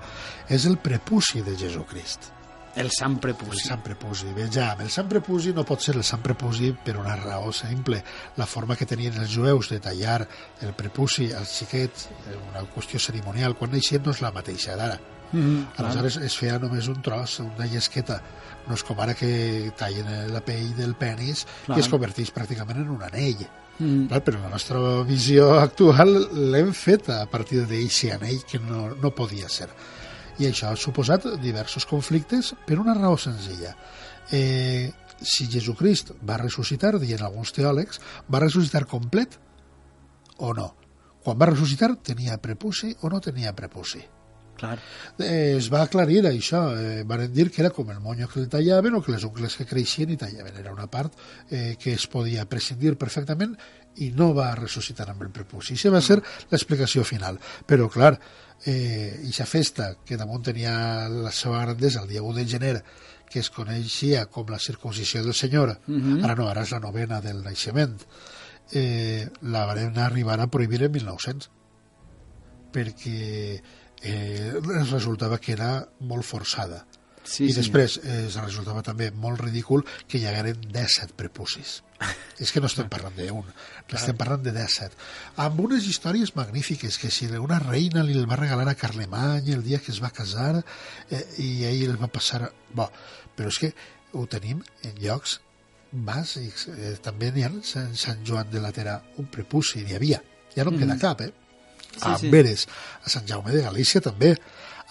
És 0.50 0.66
el 0.70 0.78
prepuci 0.82 1.44
de 1.46 1.58
Jesucrist. 1.60 2.32
El 2.72 2.88
Sant 2.96 3.18
El 3.18 3.20
Prepuci. 3.20 3.66
Sant 3.68 3.82
Prepuci. 3.84 4.30
Vejam, 4.32 4.80
el 4.80 4.90
Sant 4.94 5.10
Prepuci 5.12 5.52
no 5.52 5.66
pot 5.68 5.84
ser 5.84 5.98
el 6.00 6.06
Sant 6.08 6.22
Prepuci 6.24 6.70
per 6.86 6.96
una 7.02 7.18
raó 7.20 7.52
simple. 7.52 8.00
La 8.40 8.46
forma 8.48 8.78
que 8.80 8.88
tenien 8.88 9.18
els 9.20 9.34
jueus 9.34 9.68
de 9.74 9.82
tallar 9.84 10.22
el 10.64 10.72
prepuci 10.78 11.34
als 11.36 11.52
xiquets, 11.58 12.08
eh, 12.32 12.38
una 12.54 12.64
qüestió 12.72 13.00
cerimonial, 13.00 13.58
quan 13.60 13.76
naixien 13.76 14.02
no 14.06 14.16
és 14.16 14.22
la 14.24 14.32
mateixa 14.32 14.78
d'ara. 14.80 14.96
Mm, 15.32 15.72
clar. 15.76 15.88
Aleshores 15.88 16.18
es 16.28 16.36
feia 16.38 16.60
només 16.60 16.88
un 16.92 17.02
tros, 17.02 17.40
una 17.44 17.68
llesqueta. 17.70 18.20
No 18.68 18.76
és 18.78 18.84
com 18.86 19.00
ara 19.02 19.16
que 19.18 19.72
tallen 19.80 20.10
la 20.32 20.44
pell 20.46 20.76
del 20.78 20.94
penis 21.00 21.46
Clar. 21.66 21.78
i 21.78 21.82
es 21.82 21.90
converteix 21.90 22.32
pràcticament 22.36 22.84
en 22.84 22.92
un 22.94 23.02
anell. 23.08 23.46
Mm. 23.80 24.08
Clar, 24.12 24.22
però 24.28 24.44
la 24.44 24.52
nostra 24.54 24.82
visió 25.08 25.54
actual 25.60 26.14
l'hem 26.54 26.74
fet 26.78 27.10
a 27.10 27.24
partir 27.32 27.64
d'aquest 27.64 28.18
anell 28.18 28.44
que 28.48 28.62
no, 28.62 28.92
no 29.02 29.14
podia 29.16 29.50
ser. 29.50 29.72
I 30.40 30.48
això 30.50 30.72
ha 30.72 30.80
suposat 30.80 31.28
diversos 31.42 31.86
conflictes 31.86 32.54
per 32.66 32.80
una 32.82 32.96
raó 32.98 33.18
senzilla. 33.20 33.76
Eh, 34.32 34.92
si 35.22 35.48
Jesucrist 35.52 36.16
va 36.26 36.40
ressuscitar, 36.42 36.96
diuen 37.00 37.24
alguns 37.26 37.54
teòlegs, 37.54 38.02
va 38.32 38.42
ressuscitar 38.42 38.88
complet 38.90 39.38
o 40.42 40.54
no? 40.58 40.72
Quan 41.22 41.38
va 41.38 41.52
ressuscitar, 41.52 41.94
tenia 42.02 42.40
prepuci 42.42 42.96
o 43.02 43.10
no 43.14 43.22
tenia 43.22 43.54
prepuci? 43.54 44.02
Clar. 44.62 44.78
eh, 45.20 45.56
es 45.58 45.68
va 45.74 45.82
aclarir 45.88 46.22
això. 46.30 46.62
Eh, 46.78 47.04
van 47.04 47.26
dir 47.34 47.50
que 47.52 47.64
era 47.66 47.72
com 47.74 47.90
el 47.90 48.00
monyo 48.00 48.28
que 48.30 48.40
el 48.40 48.48
tallaven 48.50 48.96
o 48.96 49.02
que 49.02 49.12
les 49.16 49.24
ungles 49.26 49.56
que 49.58 49.66
creixien 49.66 50.12
i 50.14 50.18
tallaven. 50.22 50.56
Era 50.62 50.72
una 50.72 50.86
part 50.88 51.14
eh, 51.50 51.76
que 51.82 51.94
es 51.98 52.06
podia 52.08 52.46
prescindir 52.46 52.96
perfectament 53.02 53.58
i 53.98 54.12
no 54.16 54.30
va 54.38 54.54
ressuscitar 54.56 55.10
amb 55.10 55.26
el 55.26 55.32
prepuci. 55.34 55.74
Això 55.76 55.92
va 55.92 56.00
ser 56.06 56.22
l'explicació 56.52 57.04
final. 57.04 57.40
Però, 57.68 57.90
clar, 57.92 58.14
eh, 58.64 59.20
ixa 59.28 59.48
festa, 59.50 59.96
que 60.06 60.16
damunt 60.16 60.46
tenia 60.46 61.10
la 61.10 61.32
seva 61.34 61.64
grandesa 61.66 62.04
el 62.06 62.08
dia 62.14 62.22
1 62.22 62.38
de 62.38 62.46
gener, 62.48 62.76
que 63.32 63.40
es 63.40 63.50
coneixia 63.50 64.26
com 64.28 64.46
la 64.52 64.60
circuncisió 64.60 65.24
del 65.24 65.34
Senyor, 65.34 65.80
Mhm. 65.88 66.24
ara 66.24 66.36
no, 66.36 66.48
ara 66.50 66.62
és 66.62 66.72
la 66.72 66.80
novena 66.80 67.20
del 67.22 67.42
naixement, 67.44 67.98
eh, 68.74 69.28
la 69.42 69.66
van 69.66 69.98
arribar 69.98 70.40
a 70.40 70.48
prohibir 70.48 70.84
en 70.84 70.92
1900 70.92 71.50
perquè 72.72 73.62
eh, 74.04 74.54
resultava 74.92 75.40
que 75.40 75.54
era 75.54 75.74
molt 76.00 76.26
forçada. 76.28 76.86
Sí, 77.24 77.46
I 77.46 77.52
sí. 77.54 77.60
després 77.60 78.00
eh, 78.02 78.26
resultava 78.42 78.82
també 78.86 79.12
molt 79.14 79.44
ridícul 79.44 79.84
que 80.10 80.18
hi 80.18 80.26
hagueren 80.26 80.62
17 80.74 81.14
prepucis. 81.18 81.82
És 82.42 82.50
que 82.50 82.62
no 82.64 82.66
estem 82.66 82.88
parlant 82.90 83.14
d'un, 83.14 83.52
estem 83.94 84.18
parlant 84.18 84.42
de 84.42 84.54
17. 84.56 84.98
Amb 85.44 85.60
unes 85.62 85.86
històries 85.86 86.34
magnífiques, 86.34 86.98
que 86.98 87.12
si 87.14 87.30
una 87.38 87.60
reina 87.62 88.02
li 88.04 88.18
el 88.18 88.26
va 88.30 88.40
regalar 88.40 88.66
a 88.72 88.78
Carlemany 88.80 89.52
el 89.54 89.62
dia 89.64 89.80
que 89.80 89.94
es 89.94 90.02
va 90.02 90.10
casar 90.10 90.56
eh, 90.58 91.22
i 91.38 91.52
ell 91.70 91.92
el 91.92 92.02
va 92.02 92.10
passar... 92.10 92.48
Bo, 92.74 92.90
però 93.38 93.54
és 93.54 93.62
que 93.62 93.72
ho 94.18 94.26
tenim 94.26 94.64
en 94.88 94.98
llocs 95.04 95.38
bàsics. 95.92 96.68
Eh, 96.74 96.96
també 97.04 97.32
n'hi 97.32 97.46
ha 97.46 97.52
a 97.52 97.64
Sant, 97.68 98.26
Joan 98.26 98.50
de 98.50 98.64
Latera 98.64 98.98
un 99.22 99.30
prepuci, 99.30 99.86
n'hi 99.86 99.96
havia. 100.00 100.22
Ja 100.56 100.66
no 100.66 100.74
en 100.74 100.82
queda 100.82 100.98
cap, 101.00 101.22
eh? 101.22 101.32
Sí, 101.96 102.04
a 102.04 102.18
sí. 102.18 102.28
Amberes, 102.28 102.68
a 103.04 103.12
Sant 103.14 103.28
Jaume 103.30 103.54
de 103.54 103.64
Galícia 103.66 104.02
també, 104.02 104.36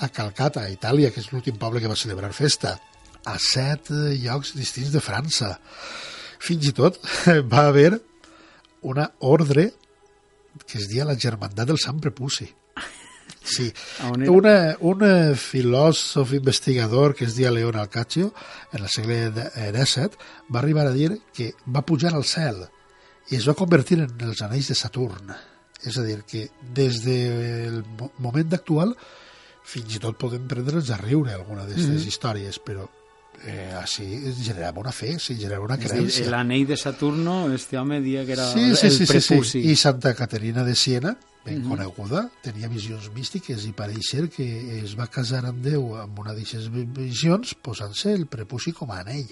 a 0.01 0.09
Calcata, 0.09 0.65
a 0.65 0.73
Itàlia, 0.73 1.11
que 1.13 1.21
és 1.21 1.31
l'últim 1.33 1.59
poble 1.61 1.81
que 1.81 1.91
va 1.91 1.99
celebrar 1.99 2.33
festa, 2.37 2.77
a 3.27 3.37
set 3.41 3.91
eh, 3.93 4.15
llocs 4.23 4.55
distints 4.57 4.93
de 4.95 5.03
França. 5.05 5.57
Fins 6.41 6.71
i 6.71 6.73
tot 6.77 7.01
va 7.53 7.67
haver 7.69 7.99
una 8.81 9.11
ordre 9.21 9.71
que 10.67 10.79
es 10.79 10.89
dia 10.89 11.05
la 11.05 11.19
Germandat 11.19 11.69
del 11.69 11.81
Sant 11.83 12.01
Prepuci. 12.01 12.49
Sí, 13.51 13.71
una, 14.29 14.77
un 14.85 15.01
filòsof 15.39 16.35
investigador 16.37 17.15
que 17.17 17.25
es 17.25 17.37
dia 17.39 17.51
Leon 17.51 17.79
Alcaccio, 17.81 18.35
en 18.71 18.83
el 18.85 18.91
segle 18.93 19.31
XVII, 19.33 20.19
va 20.53 20.61
arribar 20.61 20.85
a 20.87 20.93
dir 20.93 21.17
que 21.33 21.55
va 21.65 21.83
pujar 21.87 22.13
al 22.15 22.27
cel 22.29 22.61
i 23.31 23.39
es 23.39 23.49
va 23.49 23.57
convertir 23.57 24.03
en 24.05 24.27
els 24.29 24.43
anells 24.45 24.69
de 24.71 24.77
Saturn. 24.77 25.33
És 25.85 25.97
a 25.99 26.03
dir, 26.05 26.23
que 26.25 26.51
des 26.75 27.03
del 27.05 27.83
mo- 27.99 28.13
moment 28.19 28.53
actual 28.55 28.97
fins 29.65 29.95
i 29.97 29.99
tot 30.03 30.17
podem 30.19 30.47
prendre'ns 30.49 30.91
a 30.91 30.97
riure 30.99 31.33
alguna 31.33 31.63
d'aquestes 31.65 31.89
mm 31.89 31.97
-hmm. 32.05 32.07
històries, 32.09 32.59
però 32.65 32.89
eh, 33.45 33.73
així 33.81 34.05
es 34.29 34.37
generava 34.45 34.81
una 34.81 34.93
fe, 34.93 35.19
se 35.19 35.35
generava 35.37 35.65
una 35.65 35.75
És 35.77 35.91
a 35.91 35.95
dir, 35.95 36.03
creença. 36.11 36.31
l'anell 36.31 36.67
de 36.67 36.77
Saturno, 36.77 37.51
este 37.55 37.79
home 37.79 38.01
dia 38.01 38.25
que 38.27 38.33
era 38.33 38.53
Sí, 38.53 38.61
el, 38.61 38.77
sí, 38.77 38.87
el 38.87 38.93
sí, 38.93 39.07
sí, 39.07 39.13
prepuci. 39.13 39.63
sí. 39.63 39.71
I 39.71 39.77
Santa 39.77 40.15
Caterina 40.15 40.65
de 40.65 40.75
Siena, 40.75 41.17
ben 41.45 41.63
Mhm. 41.63 41.69
coneguda, 41.71 42.31
tenia 42.43 42.69
visions 42.69 43.11
místiques 43.15 43.65
i 43.65 43.73
pareix 43.73 44.03
ser 44.11 44.29
que 44.29 44.81
es 44.85 44.95
va 44.99 45.07
casar 45.07 45.47
amb 45.47 45.63
Déu 45.65 45.97
amb 45.97 46.19
una 46.19 46.35
d'aquestes 46.35 46.69
visions 46.71 47.55
posant-se 47.55 48.13
el 48.13 48.27
prepuci 48.27 48.73
com 48.73 48.91
a 48.91 49.01
anell. 49.01 49.29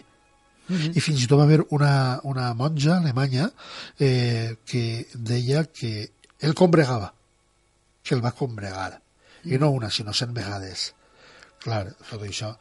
Mhm. 0.69 0.93
I 0.95 1.01
fins 1.01 1.23
i 1.23 1.27
tot 1.27 1.39
va 1.39 1.45
haver 1.45 1.67
una, 1.71 2.21
una 2.25 2.55
monja 2.55 2.97
alemanya 2.99 3.51
eh, 3.99 4.57
que 4.65 5.07
deia 5.15 5.65
que 5.65 6.11
el 6.41 6.55
combregava, 6.55 7.13
que 8.03 8.15
el 8.15 8.25
va 8.25 8.33
combregar. 8.33 9.01
I 9.45 9.59
no 9.59 9.71
una, 9.71 9.91
sinó 9.91 10.13
cent 10.13 10.35
vegades. 10.35 10.93
Clar, 11.63 11.87
tot 12.09 12.23
això 12.27 12.53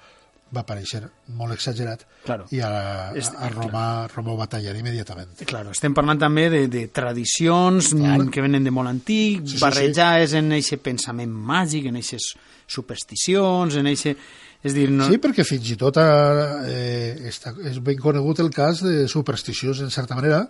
va 0.54 0.62
aparèixer 0.64 1.02
molt 1.36 1.52
exagerat 1.58 2.06
Claro. 2.24 2.46
i 2.56 2.62
a, 2.64 2.70
a 3.12 3.50
Roma, 3.52 4.08
Roma 4.14 4.32
ho 4.32 4.38
va 4.40 4.48
tallar 4.48 4.76
immediatament. 4.80 5.34
Claro, 5.48 5.74
estem 5.76 5.94
parlant 5.96 6.20
també 6.22 6.46
de, 6.52 6.62
de 6.72 6.86
tradicions 6.88 7.90
Clar. 7.92 8.14
mm, 8.22 8.30
que 8.32 8.44
venen 8.46 8.64
de 8.64 8.72
molt 8.72 8.88
antic, 8.92 9.42
Sí, 9.44 9.58
sí, 9.58 9.62
barrejades 9.64 10.38
en 10.40 10.54
aquest 10.56 10.84
pensament 10.86 11.32
màgic, 11.32 11.90
en 11.92 12.00
aquestes 12.00 12.34
supersticions, 12.68 13.76
en 13.80 13.92
aquest 13.92 14.28
És 14.66 14.74
dir, 14.74 14.88
no... 14.90 15.06
Sí, 15.06 15.20
perquè 15.22 15.44
fins 15.46 15.68
i 15.70 15.76
tot 15.78 16.00
eh, 16.02 17.14
està, 17.30 17.52
és 17.70 17.78
ben 17.86 18.00
conegut 18.02 18.40
el 18.42 18.50
cas 18.52 18.82
de 18.84 19.06
supersticiós, 19.08 19.84
en 19.86 19.92
certa 19.94 20.16
manera, 20.18 20.42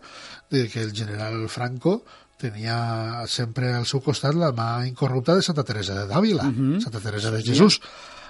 de 0.50 0.63
que 0.72 0.80
el 0.82 0.94
general 0.96 1.44
Franco 1.52 2.00
tenia 2.38 3.26
sempre 3.28 3.73
al 3.73 3.86
seu 3.89 4.02
costat 4.06 4.36
la 4.38 4.52
mà 4.56 4.86
incorrupta 4.88 5.36
de 5.36 5.41
Santa 5.45 5.63
Teresa 5.65 5.95
de 5.97 6.08
Dàvila, 6.10 6.43
uh 6.47 6.52
Mhm. 6.52 6.76
-huh. 6.78 6.82
Santa 6.84 7.00
Teresa 7.00 7.32
de 7.32 7.41
Jesús. 7.43 7.82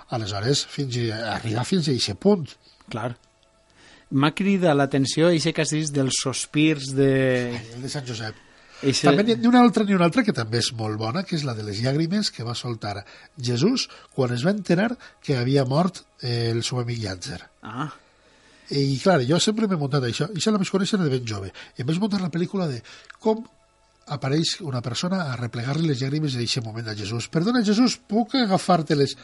Aleshores, 0.09 0.65
fins 0.65 0.95
i, 0.95 1.11
arribar 1.11 1.65
fins 1.65 1.87
a 1.87 1.91
aquest 1.91 2.17
punt. 2.19 2.47
Clar. 2.89 3.17
M'ha 4.11 4.31
cridat 4.33 4.75
l'atenció 4.75 5.27
aquest 5.27 5.53
que 5.55 5.61
has 5.61 5.69
dit 5.69 5.89
dels 5.91 6.15
sospirs 6.23 6.93
de... 6.95 7.55
El 7.75 7.81
de 7.81 7.89
Sant 7.89 8.07
Josep. 8.07 8.35
Eixe... 8.81 9.07
També 9.07 9.23
n'hi 9.23 9.33
ha 9.33 9.49
una 9.49 9.59
altra, 9.59 9.83
ha 9.83 9.95
una 9.95 10.05
altra 10.05 10.23
que 10.23 10.31
també 10.31 10.59
és 10.59 10.71
molt 10.71 10.97
bona, 10.97 11.23
que 11.23 11.35
és 11.35 11.43
la 11.43 11.53
de 11.53 11.63
les 11.63 11.81
llàgrimes 11.81 12.31
que 12.31 12.43
va 12.43 12.53
soltar 12.55 13.03
Jesús 13.41 13.89
quan 14.13 14.31
es 14.33 14.45
va 14.45 14.51
enterar 14.51 14.95
que 15.21 15.35
havia 15.35 15.65
mort 15.65 16.05
eh, 16.21 16.51
el 16.51 16.63
seu 16.63 16.79
amic 16.79 16.99
Llàtzer. 16.99 17.41
Ah, 17.63 17.91
I, 18.69 18.97
clar, 18.99 19.21
jo 19.27 19.39
sempre 19.39 19.67
m'he 19.67 19.75
muntat 19.79 20.03
això. 20.03 20.29
I 20.33 20.37
això 20.37 20.51
la 20.51 20.57
vaig 20.59 20.69
conèixer 20.69 20.99
de 20.99 21.09
ben 21.09 21.25
jove. 21.27 21.51
I 21.77 21.81
em 21.81 21.87
vaig 21.87 21.99
muntar 21.99 22.21
la 22.21 22.29
pel·lícula 22.31 22.67
de 22.67 22.81
com 23.19 23.43
apareix 24.13 24.57
una 24.65 24.81
persona 24.85 25.23
a 25.31 25.37
replegar-li 25.39 25.89
les 25.91 26.01
llàgrimes 26.01 26.35
en 26.35 26.43
aquest 26.45 26.65
moment 26.65 26.87
a 26.87 26.95
Jesús. 26.97 27.27
Perdona, 27.31 27.63
Jesús, 27.65 27.97
puc 27.97 28.35
agafar-te 28.39 28.95
les 28.95 29.15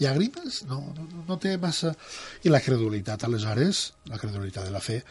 llàgrimes? 0.00 0.62
No, 0.70 0.80
no, 0.96 1.24
no 1.28 1.38
té 1.42 1.56
massa... 1.62 1.94
I 2.42 2.52
la 2.52 2.62
credulitat, 2.64 3.26
aleshores, 3.28 3.84
la 4.10 4.18
credulitat 4.18 4.66
de 4.66 4.74
la 4.74 4.82
fe, 4.82 5.02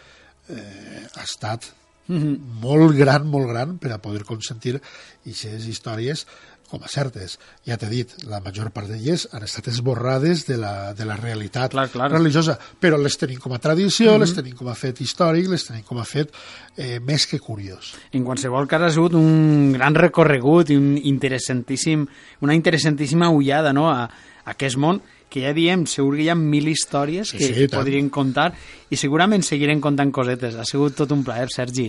eh, 0.52 1.06
ha 1.16 1.24
estat 1.24 1.72
molt 2.12 2.96
gran, 2.98 3.28
molt 3.30 3.48
gran 3.48 3.78
per 3.80 3.94
a 3.94 4.02
poder 4.04 4.26
consentir 4.28 4.76
aquestes 4.78 5.68
històries 5.70 6.26
com 6.72 6.82
a 6.84 6.90
certes. 6.90 7.36
Ja 7.68 7.76
t'he 7.78 7.90
dit, 7.92 8.16
la 8.32 8.40
major 8.42 8.72
part 8.72 8.88
d'elles 8.90 9.28
han 9.36 9.44
estat 9.44 9.68
esborrades 9.70 10.46
de 10.48 10.56
la, 10.58 10.94
de 10.96 11.06
la 11.06 11.18
realitat 11.20 11.76
Clar, 11.76 11.90
clar. 11.92 12.08
religiosa, 12.16 12.56
però 12.80 12.98
les 12.98 13.20
tenim 13.20 13.38
com 13.44 13.54
a 13.54 13.60
tradició, 13.60 14.16
les 14.18 14.32
tenim 14.34 14.56
com 14.58 14.72
a 14.72 14.76
fet 14.80 15.04
històric, 15.04 15.52
les 15.52 15.68
tenim 15.68 15.84
com 15.86 16.00
a 16.00 16.08
fet 16.08 16.32
eh, 16.78 17.00
més 17.04 17.28
que 17.28 17.40
curiós. 17.44 17.94
en 18.16 18.24
qualsevol 18.24 18.68
cas 18.72 18.88
ha 18.88 18.92
sigut 18.96 19.14
un 19.20 19.74
gran 19.76 19.94
recorregut 20.00 20.72
i 20.72 20.80
un 20.80 20.96
interessantíssim, 20.98 22.08
una 22.42 22.56
interessantíssima 22.56 23.30
ullada 23.30 23.74
no? 23.74 23.90
a, 23.92 24.06
a 24.06 24.52
aquest 24.56 24.78
món 24.78 25.02
que 25.32 25.46
ja 25.46 25.54
diem, 25.56 25.86
segur 25.88 26.18
que 26.18 26.26
hi 26.26 26.30
ha 26.32 26.36
mil 26.36 26.68
històries 26.68 27.30
Sí, 27.32 27.38
que 27.40 27.48
sí, 27.54 27.68
tant. 27.68 27.80
podrien 27.80 28.10
contar 28.12 28.50
i 28.92 28.98
segurament 29.00 29.44
seguirem 29.48 29.80
contant 29.80 30.12
cosetes. 30.12 30.58
Ha 30.60 30.66
sigut 30.68 30.98
tot 31.00 31.12
un 31.16 31.22
plaer, 31.24 31.48
Sergi. 31.54 31.86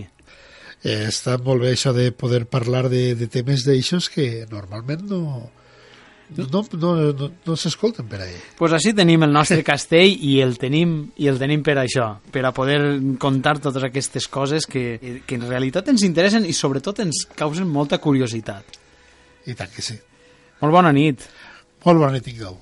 Eh, 0.83 1.07
està 1.07 1.37
molt 1.39 1.63
bé 1.63 1.73
això 1.73 1.93
de 1.95 2.11
poder 2.11 2.45
parlar 2.51 2.89
de, 2.91 3.13
de 3.15 3.29
temes 3.31 3.63
d'eixos 3.63 4.09
que 4.11 4.47
normalment 4.51 5.05
no, 5.07 5.21
no, 6.37 6.63
no, 6.73 6.91
no, 7.13 7.29
no 7.47 7.57
s'escolten 7.57 8.09
per 8.11 8.23
ahí. 8.25 8.35
pues 8.59 8.73
així 8.73 8.91
tenim 8.97 9.23
el 9.23 9.33
nostre 9.33 9.63
castell 9.71 10.11
i 10.11 10.41
el 10.43 10.57
tenim 10.59 11.13
i 11.23 11.29
el 11.31 11.39
tenim 11.39 11.63
per 11.63 11.77
això, 11.85 12.09
per 12.33 12.43
a 12.49 12.53
poder 12.57 12.81
contar 13.23 13.59
totes 13.61 13.87
aquestes 13.87 14.27
coses 14.27 14.67
que, 14.67 15.23
que 15.27 15.39
en 15.39 15.47
realitat 15.49 15.89
ens 15.93 16.03
interessen 16.09 16.47
i 16.47 16.57
sobretot 16.57 16.99
ens 17.05 17.27
causen 17.37 17.69
molta 17.69 18.01
curiositat. 18.03 18.79
I 19.47 19.55
tant 19.59 19.71
que 19.75 19.83
sí. 19.83 19.99
Molt 20.63 20.75
bona 20.75 20.93
nit. 20.95 21.23
Molt 21.87 21.99
bona 21.99 22.13
nit, 22.15 22.27
tingueu. 22.27 22.59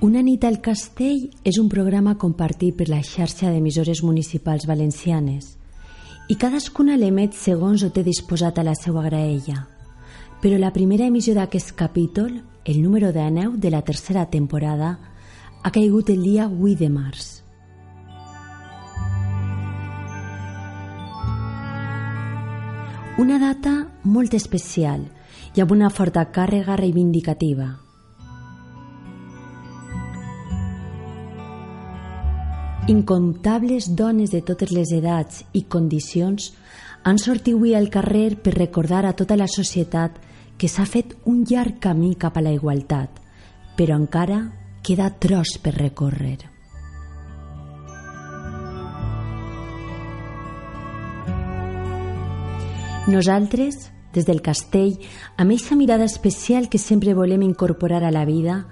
Una 0.00 0.22
nit 0.24 0.46
al 0.48 0.62
castell 0.64 1.26
és 1.44 1.58
un 1.60 1.66
programa 1.68 2.14
compartit 2.16 2.72
per 2.72 2.86
la 2.88 3.02
xarxa 3.04 3.50
d'emissores 3.52 4.00
municipals 4.00 4.62
valencianes 4.64 5.50
i 6.32 6.36
cadascuna 6.40 6.94
l'emet 6.96 7.36
segons 7.36 7.84
ho 7.84 7.90
té 7.92 8.00
disposat 8.06 8.56
a 8.56 8.64
la 8.64 8.72
seva 8.72 9.02
graella. 9.04 9.66
Però 10.40 10.56
la 10.56 10.70
primera 10.72 11.04
emissió 11.04 11.34
d'aquest 11.36 11.74
capítol, 11.76 12.32
el 12.64 12.80
número 12.80 13.10
19 13.12 13.60
de 13.60 13.74
la 13.74 13.82
tercera 13.82 14.24
temporada, 14.32 14.94
ha 15.62 15.70
caigut 15.70 16.08
el 16.08 16.24
dia 16.24 16.48
8 16.48 16.78
de 16.80 16.88
març. 16.88 17.28
Una 23.20 23.36
data 23.36 23.76
molt 24.08 24.32
especial 24.32 25.04
i 25.52 25.60
amb 25.60 25.76
una 25.76 25.92
forta 25.92 26.24
càrrega 26.32 26.80
reivindicativa. 26.80 27.89
Incomptables 32.90 33.94
dones 33.94 34.32
de 34.34 34.40
totes 34.42 34.72
les 34.74 34.90
edats 34.90 35.44
i 35.54 35.60
condicions 35.70 36.48
han 37.06 37.20
sortit 37.22 37.54
avui 37.54 37.76
al 37.78 37.86
carrer 37.86 38.32
per 38.42 38.56
recordar 38.56 39.04
a 39.06 39.12
tota 39.14 39.36
la 39.38 39.46
societat 39.46 40.16
que 40.58 40.66
s'ha 40.66 40.88
fet 40.90 41.12
un 41.30 41.44
llarg 41.46 41.78
camí 41.78 42.16
cap 42.18 42.34
a 42.34 42.42
la 42.42 42.50
igualtat, 42.50 43.20
però 43.78 43.94
encara 43.94 44.40
queda 44.82 45.06
tros 45.22 45.54
per 45.62 45.76
recórrer. 45.76 46.40
Nosaltres, 53.06 53.86
des 54.18 54.26
del 54.26 54.42
castell, 54.42 54.98
amb 55.36 55.54
aquesta 55.54 55.78
mirada 55.78 56.10
especial 56.10 56.66
que 56.68 56.82
sempre 56.82 57.14
volem 57.14 57.46
incorporar 57.46 58.02
a 58.02 58.10
la 58.10 58.26
vida, 58.26 58.64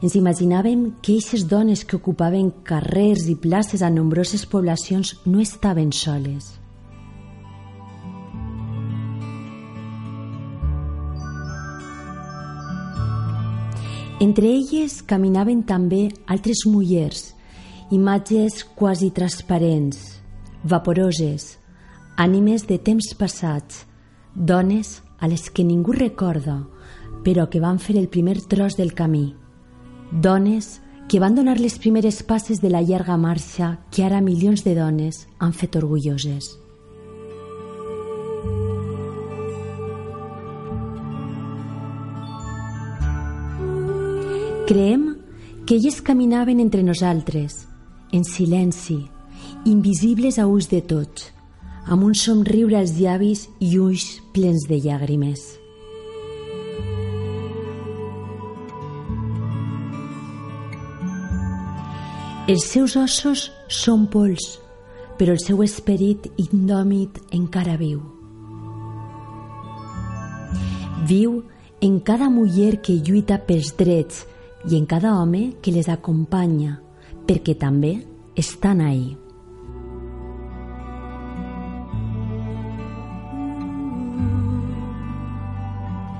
ens 0.00 0.16
imaginàvem 0.16 0.86
que 1.02 1.18
aquestes 1.18 1.44
dones 1.44 1.84
que 1.84 1.98
ocupaven 1.98 2.48
carrers 2.64 3.26
i 3.28 3.36
places 3.36 3.82
a 3.84 3.90
nombroses 3.92 4.46
poblacions 4.48 5.18
no 5.26 5.40
estaven 5.40 5.92
soles. 5.92 6.56
Entre 14.20 14.50
elles 14.52 14.98
caminaven 15.00 15.62
també 15.64 16.10
altres 16.28 16.66
mullers, 16.68 17.30
imatges 17.90 18.64
quasi 18.76 19.08
transparents, 19.16 20.20
vaporoses, 20.62 21.56
ànimes 22.20 22.66
de 22.68 22.76
temps 22.76 23.14
passats, 23.16 23.86
dones 24.34 25.00
a 25.20 25.28
les 25.28 25.48
que 25.48 25.64
ningú 25.64 25.96
recorda, 25.96 26.66
però 27.24 27.48
que 27.48 27.64
van 27.64 27.80
fer 27.80 27.96
el 27.96 28.08
primer 28.12 28.36
tros 28.44 28.76
del 28.76 28.92
camí. 28.92 29.39
Dones 30.10 30.80
que 31.08 31.20
van 31.20 31.34
donar 31.34 31.60
les 31.60 31.78
primeres 31.78 32.22
passes 32.22 32.60
de 32.60 32.70
la 32.70 32.82
llarga 32.82 33.16
marxa 33.16 33.78
que 33.94 34.02
ara 34.02 34.20
milions 34.20 34.64
de 34.66 34.74
dones 34.74 35.26
han 35.38 35.52
fet 35.54 35.76
orgulloses. 35.78 36.56
Creem 44.66 45.16
que 45.66 45.74
elles 45.74 46.02
caminaven 46.02 46.58
entre 46.58 46.82
nosaltres, 46.82 47.66
en 48.12 48.24
silenci, 48.24 49.00
invisibles 49.64 50.38
a 50.38 50.46
ulls 50.46 50.70
de 50.70 50.82
tots, 50.82 51.30
amb 51.86 52.02
un 52.06 52.14
somriure 52.14 52.78
als 52.78 52.98
llavis 52.98 53.48
i 53.58 53.76
ulls 53.78 54.20
plens 54.34 54.66
de 54.66 54.78
llàgrimes. 54.82 55.59
Els 62.50 62.64
seus 62.66 62.96
ossos 62.98 63.44
són 63.70 64.08
pols, 64.10 64.56
però 65.14 65.36
el 65.36 65.38
seu 65.38 65.60
esperit 65.62 66.24
indòmit 66.42 67.20
encara 67.36 67.76
viu. 67.78 68.00
Viu 71.06 71.36
en 71.78 72.00
cada 72.08 72.26
muller 72.26 72.80
que 72.82 72.96
lluita 73.06 73.38
pels 73.46 73.70
drets 73.78 74.24
i 74.66 74.74
en 74.80 74.88
cada 74.90 75.12
home 75.20 75.60
que 75.62 75.70
les 75.70 75.86
acompanya, 75.94 76.80
perquè 77.28 77.54
també 77.54 77.92
estan 78.34 78.82
ahí. 78.82 79.14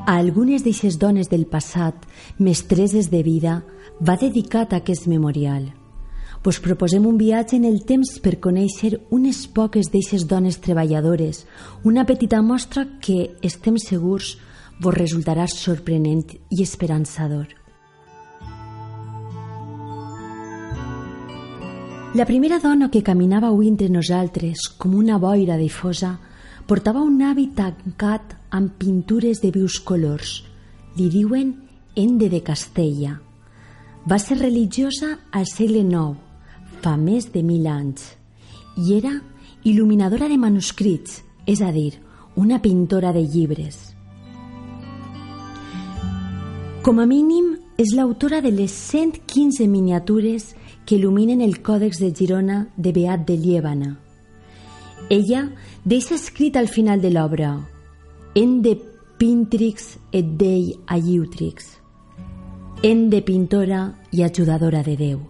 A 0.06 0.14
algunes 0.14 0.62
d'eixes 0.62 1.02
dones 1.02 1.26
del 1.26 1.48
passat, 1.50 2.06
mestreses 2.38 3.10
de 3.10 3.26
vida, 3.26 3.60
va 3.98 4.14
dedicat 4.14 4.78
aquest 4.78 5.10
memorial. 5.10 5.72
Vos 6.42 6.56
proposem 6.64 7.04
un 7.04 7.18
viatge 7.20 7.58
en 7.58 7.66
el 7.68 7.82
temps 7.84 8.14
per 8.24 8.38
conèixer 8.40 8.94
unes 9.12 9.42
poques 9.52 9.90
d'eixes 9.92 10.22
dones 10.24 10.56
treballadores, 10.64 11.42
una 11.84 12.06
petita 12.08 12.40
mostra 12.40 12.86
que, 13.04 13.36
estem 13.44 13.76
segurs, 13.76 14.38
vos 14.80 14.96
resultarà 14.96 15.44
sorprenent 15.52 16.32
i 16.48 16.62
esperançador. 16.64 17.50
La 22.16 22.24
primera 22.26 22.58
dona 22.58 22.88
que 22.90 23.04
caminava 23.04 23.52
avui 23.52 23.68
entre 23.68 23.90
nosaltres 23.92 24.64
com 24.80 24.96
una 24.96 25.20
boira 25.20 25.60
difosa 25.60 26.14
portava 26.66 27.04
un 27.04 27.20
hàbit 27.20 27.52
tancat 27.60 28.32
amb 28.50 28.72
pintures 28.80 29.44
de 29.44 29.52
vius 29.52 29.76
colors. 29.78 30.40
Li 30.96 31.12
diuen 31.12 31.52
Ende 31.94 32.32
de 32.32 32.40
Castella. 32.40 33.20
Va 34.08 34.18
ser 34.18 34.40
religiosa 34.40 35.12
al 35.30 35.46
segle 35.46 35.84
IX, 35.84 36.29
fa 36.80 36.96
més 36.96 37.30
de 37.32 37.42
mil 37.46 37.66
anys, 37.70 38.16
i 38.76 38.96
era 38.96 39.14
il·luminadora 39.64 40.28
de 40.28 40.38
manuscrits, 40.40 41.20
és 41.46 41.60
a 41.60 41.70
dir, 41.72 41.94
una 42.36 42.60
pintora 42.62 43.12
de 43.12 43.22
llibres. 43.22 43.90
Com 46.82 46.98
a 46.98 47.06
mínim, 47.06 47.56
és 47.80 47.92
l'autora 47.96 48.40
de 48.40 48.50
les 48.52 48.72
115 48.72 49.66
miniatures 49.68 50.54
que 50.84 50.96
il·luminen 50.96 51.40
el 51.44 51.60
Còdex 51.64 52.00
de 52.00 52.10
Girona 52.16 52.62
de 52.76 52.92
Beat 52.92 53.26
de 53.28 53.36
Liébana. 53.36 53.90
Ella 55.10 55.46
deixa 55.84 56.14
escrit 56.14 56.56
al 56.56 56.68
final 56.68 57.00
de 57.00 57.10
l'obra 57.10 57.54
En 58.34 58.60
de 58.62 58.76
Pintrix 59.18 59.96
et 60.12 60.36
Dei 60.38 60.74
Aiutrix 60.86 61.76
En 62.82 63.08
de 63.10 63.20
pintora 63.20 63.82
i 64.12 64.22
ajudadora 64.22 64.82
de 64.82 64.96
Déu. 64.96 65.29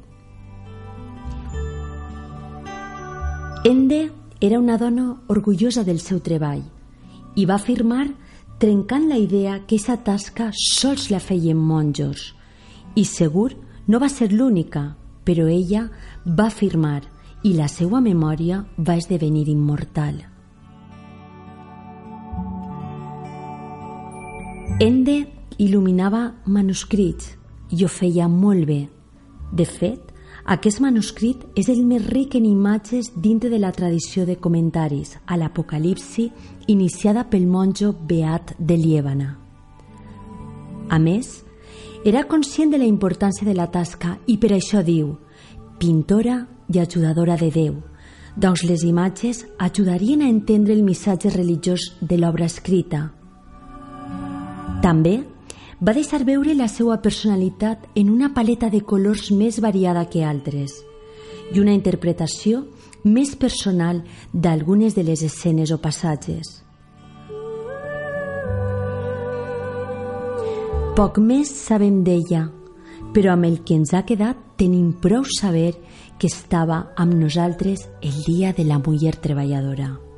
Ende 3.62 4.10
era 4.40 4.58
una 4.58 4.78
dona 4.78 5.20
orgullosa 5.28 5.82
del 5.84 5.98
seu 6.00 6.22
treball 6.24 6.62
i 7.36 7.44
va 7.44 7.58
afirmar 7.58 8.06
trencant 8.62 9.04
la 9.10 9.18
idea 9.20 9.58
que 9.58 9.76
aquesta 9.76 9.98
tasca 10.00 10.46
sols 10.56 11.10
la 11.12 11.20
feien 11.20 11.60
monjos 11.60 12.30
i 12.96 13.04
segur 13.04 13.50
no 13.86 14.00
va 14.00 14.08
ser 14.08 14.30
l'única 14.32 14.96
però 15.28 15.44
ella 15.52 15.82
va 16.24 16.46
afirmar 16.46 17.02
i 17.44 17.52
la 17.52 17.68
seva 17.68 18.00
memòria 18.00 18.62
va 18.78 18.96
esdevenir 18.96 19.46
immortal. 19.52 20.16
Ende 24.80 25.18
il·luminava 25.60 26.22
manuscrits 26.46 27.34
i 27.76 27.84
ho 27.84 27.88
feia 27.92 28.28
molt 28.28 28.64
bé. 28.64 28.86
De 29.52 29.66
fet, 29.68 30.09
aquest 30.44 30.80
manuscrit 30.80 31.42
és 31.58 31.68
el 31.68 31.82
més 31.84 32.06
ric 32.08 32.34
en 32.34 32.46
imatges 32.48 33.12
dintre 33.16 33.50
de 33.50 33.58
la 33.58 33.72
tradició 33.72 34.24
de 34.26 34.36
comentaris 34.36 35.16
a 35.26 35.36
l'Apocalipsi 35.36 36.30
iniciada 36.68 37.26
pel 37.28 37.46
monjo 37.46 37.92
Beat 37.92 38.54
de 38.58 38.76
Liébana. 38.76 39.36
A 40.88 40.98
més, 40.98 41.42
era 42.04 42.24
conscient 42.24 42.72
de 42.72 42.78
la 42.78 42.88
importància 42.88 43.46
de 43.46 43.54
la 43.54 43.68
tasca 43.70 44.16
i 44.26 44.38
per 44.40 44.54
això 44.56 44.80
diu 44.82 45.14
pintora 45.78 46.46
i 46.72 46.78
ajudadora 46.78 47.36
de 47.36 47.50
Déu, 47.50 47.76
doncs 48.36 48.64
les 48.64 48.84
imatges 48.84 49.44
ajudarien 49.58 50.22
a 50.22 50.28
entendre 50.28 50.72
el 50.74 50.82
missatge 50.82 51.30
religiós 51.34 51.92
de 52.00 52.16
l'obra 52.18 52.46
escrita. 52.46 53.10
També 54.80 55.20
va 55.80 55.94
deixar 55.96 56.24
veure 56.28 56.54
la 56.54 56.68
seva 56.68 56.98
personalitat 57.00 57.86
en 57.96 58.10
una 58.12 58.34
paleta 58.36 58.68
de 58.68 58.82
colors 58.84 59.30
més 59.32 59.60
variada 59.64 60.04
que 60.12 60.24
altres 60.24 60.76
i 61.54 61.60
una 61.60 61.72
interpretació 61.72 62.66
més 63.04 63.32
personal 63.34 64.02
d'algunes 64.32 64.94
de 64.94 65.06
les 65.06 65.22
escenes 65.24 65.72
o 65.72 65.78
passatges. 65.80 66.60
Poc 71.00 71.16
més 71.24 71.48
sabem 71.48 72.02
d'ella, 72.04 72.44
però 73.14 73.32
amb 73.32 73.48
el 73.48 73.62
que 73.64 73.78
ens 73.78 73.94
ha 73.96 74.04
quedat 74.04 74.36
tenim 74.60 74.92
prou 74.92 75.24
saber 75.24 75.72
que 76.20 76.28
estava 76.28 76.90
amb 77.00 77.16
nosaltres 77.16 77.88
el 78.02 78.20
dia 78.28 78.52
de 78.52 78.68
la 78.68 78.78
muller 78.84 79.16
treballadora. 79.16 80.09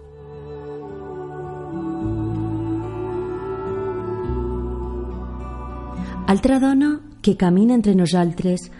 Altra 6.26 6.58
dona 6.60 7.00
que 7.20 7.36
camina 7.36 7.74
entre 7.74 7.94
nosaltres 7.94 8.70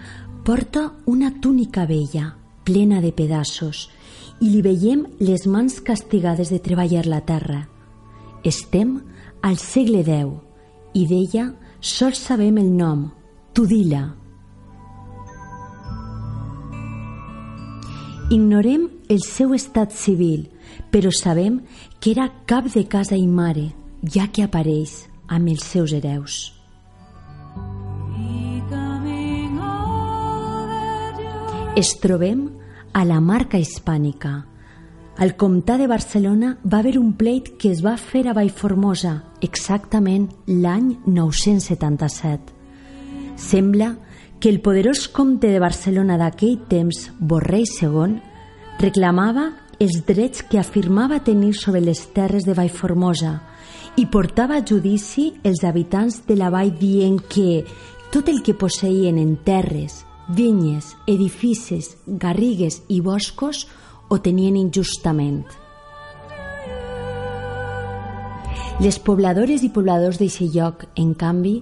porta 0.44 0.92
una 1.06 1.40
túnica 1.40 1.86
vella, 1.86 2.36
plena 2.64 3.00
de 3.00 3.12
pedaços, 3.12 3.88
i 4.40 4.50
li 4.50 4.62
veiem 4.62 5.04
les 5.20 5.46
mans 5.46 5.80
castigades 5.80 6.50
de 6.50 6.58
treballar 6.58 7.06
la 7.06 7.20
terra. 7.26 7.66
Estem 8.44 9.00
al 9.42 9.58
segle 9.58 10.02
X 10.02 10.38
i 10.94 11.06
d'ella 11.10 11.52
Sols 11.82 12.20
sabem 12.22 12.60
el 12.62 12.68
nom, 12.78 13.08
Tudila. 13.52 14.04
Ignorem 18.30 18.86
el 19.10 19.18
seu 19.26 19.50
estat 19.58 19.90
civil, 19.90 20.46
però 20.94 21.10
sabem 21.10 21.58
que 21.98 22.14
era 22.14 22.30
cap 22.46 22.70
de 22.70 22.86
casa 22.86 23.18
i 23.18 23.26
mare, 23.26 23.72
ja 24.06 24.30
que 24.30 24.46
apareix 24.46 25.08
amb 25.26 25.50
els 25.50 25.66
seus 25.66 25.90
hereus. 25.90 26.61
Es 31.74 31.94
trobem 31.96 32.50
a 32.92 33.00
la 33.08 33.16
marca 33.24 33.56
hispànica, 33.56 34.42
al 35.16 35.30
Comtat 35.40 35.80
de 35.80 35.86
Barcelona 35.88 36.50
va 36.68 36.82
haver 36.82 36.98
un 36.98 37.14
pleit 37.16 37.46
que 37.56 37.70
es 37.72 37.80
va 37.80 37.94
fer 37.96 38.26
a 38.28 38.34
Vallformosa 38.36 39.12
exactament 39.40 40.26
l'any 40.46 40.98
977. 41.06 42.52
Sembla 43.40 43.94
que 44.38 44.52
el 44.52 44.60
poderós 44.60 45.06
comte 45.08 45.48
de 45.48 45.64
Barcelona 45.64 46.20
d'aquell 46.20 46.60
temps, 46.68 47.08
Borrell 47.18 47.64
II, 47.64 48.20
reclamava 48.84 49.48
els 49.80 50.04
drets 50.04 50.44
que 50.44 50.60
afirmava 50.60 51.22
tenir 51.24 51.54
sobre 51.56 51.80
les 51.80 52.04
terres 52.12 52.44
de 52.44 52.52
Vallformosa 52.52 53.38
i 53.96 54.10
portava 54.12 54.60
a 54.60 54.64
judici 54.68 55.30
els 55.42 55.64
habitants 55.64 56.26
de 56.28 56.36
la 56.36 56.52
vall 56.52 56.76
dient 56.76 57.20
que 57.32 57.62
tot 58.12 58.28
el 58.28 58.44
que 58.44 58.52
posseïen 58.52 59.16
en 59.16 59.38
terres, 59.40 60.02
vinyes, 60.36 60.96
edificis, 61.06 61.96
garrigues 62.06 62.82
i 62.88 63.00
boscos 63.00 63.66
o 64.08 64.18
tenien 64.20 64.56
injustament. 64.56 65.44
Les 68.82 68.98
pobladores 68.98 69.62
i 69.62 69.70
pobladors 69.70 70.18
d'aquest 70.18 70.54
lloc, 70.56 70.86
en 70.96 71.12
canvi, 71.14 71.60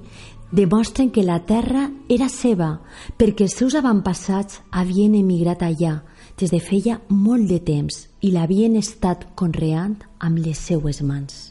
demostren 0.51 1.11
que 1.11 1.23
la 1.23 1.41
terra 1.47 1.89
era 2.09 2.29
seva 2.31 2.81
perquè 3.19 3.47
els 3.47 3.57
seus 3.59 3.77
avantpassats 3.79 4.63
havien 4.71 5.15
emigrat 5.19 5.63
allà 5.63 6.01
des 6.41 6.51
de 6.51 6.61
feia 6.63 7.01
molt 7.11 7.51
de 7.51 7.61
temps 7.61 8.07
i 8.23 8.33
l'havien 8.35 8.77
estat 8.79 9.29
conreant 9.37 9.99
amb 10.19 10.41
les 10.43 10.59
seues 10.59 11.03
mans. 11.03 11.50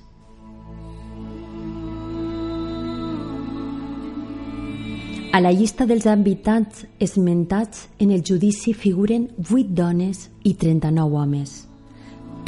A 5.32 5.40
la 5.42 5.52
llista 5.54 5.86
dels 5.86 6.08
habitants 6.10 6.88
esmentats 6.98 7.84
en 8.02 8.10
el 8.10 8.24
judici 8.26 8.72
figuren 8.74 9.28
8 9.44 9.76
dones 9.78 10.24
i 10.42 10.56
39 10.58 11.20
homes, 11.22 11.52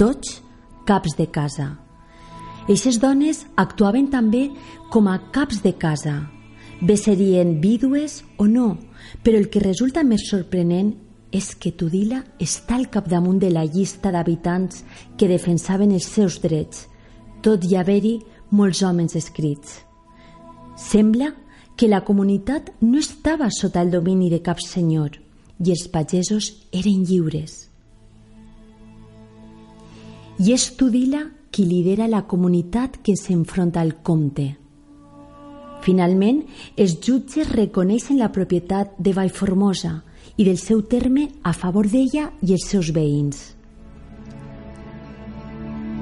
tots 0.02 0.40
caps 0.90 1.14
de 1.14 1.28
casa. 1.30 1.68
Eixes 2.66 2.98
dones 2.98 3.44
actuaven 3.56 4.08
també 4.10 4.48
com 4.90 5.06
a 5.12 5.20
caps 5.30 5.62
de 5.62 5.76
casa, 5.78 6.16
bé 6.82 6.96
serien 6.98 7.60
vídues 7.62 8.24
o 8.42 8.48
no, 8.50 8.80
però 9.22 9.38
el 9.38 9.52
que 9.54 9.62
resulta 9.62 10.02
més 10.02 10.26
sorprenent 10.32 10.96
és 11.30 11.52
que 11.54 11.76
Tudila 11.78 12.24
està 12.42 12.80
al 12.80 12.90
capdamunt 12.90 13.38
de 13.46 13.54
la 13.54 13.68
llista 13.70 14.10
d'habitants 14.10 14.82
que 15.22 15.30
defensaven 15.30 15.94
els 15.94 16.10
seus 16.10 16.42
drets, 16.42 16.88
tot 17.46 17.62
i 17.62 17.78
haver-hi 17.78 18.18
molts 18.50 18.82
homes 18.82 19.14
escrits. 19.16 19.84
Sembla 20.82 21.30
que 21.30 21.51
la 21.88 22.04
comunitat 22.06 22.72
no 22.82 23.00
estava 23.00 23.50
sota 23.50 23.82
el 23.82 23.92
domini 23.92 24.30
de 24.30 24.42
cap 24.46 24.60
senyor 24.62 25.18
i 25.62 25.72
els 25.72 25.88
pagesos 25.94 26.52
eren 26.72 27.06
lliures. 27.06 27.68
I 30.42 30.54
és 30.56 30.72
Tudila 30.78 31.24
qui 31.52 31.66
lidera 31.68 32.08
la 32.08 32.24
comunitat 32.28 32.98
que 33.06 33.16
s'enfronta 33.20 33.82
al 33.82 33.98
comte. 34.02 34.48
Finalment, 35.82 36.44
els 36.78 37.00
jutges 37.02 37.50
reconeixen 37.52 38.20
la 38.20 38.32
propietat 38.34 38.94
de 38.98 39.14
Vallformosa 39.18 40.00
i 40.38 40.46
del 40.46 40.58
seu 40.62 40.84
terme 40.86 41.28
a 41.44 41.54
favor 41.54 41.90
d'ella 41.90 42.30
i 42.42 42.54
els 42.54 42.68
seus 42.70 42.92
veïns. 42.94 43.42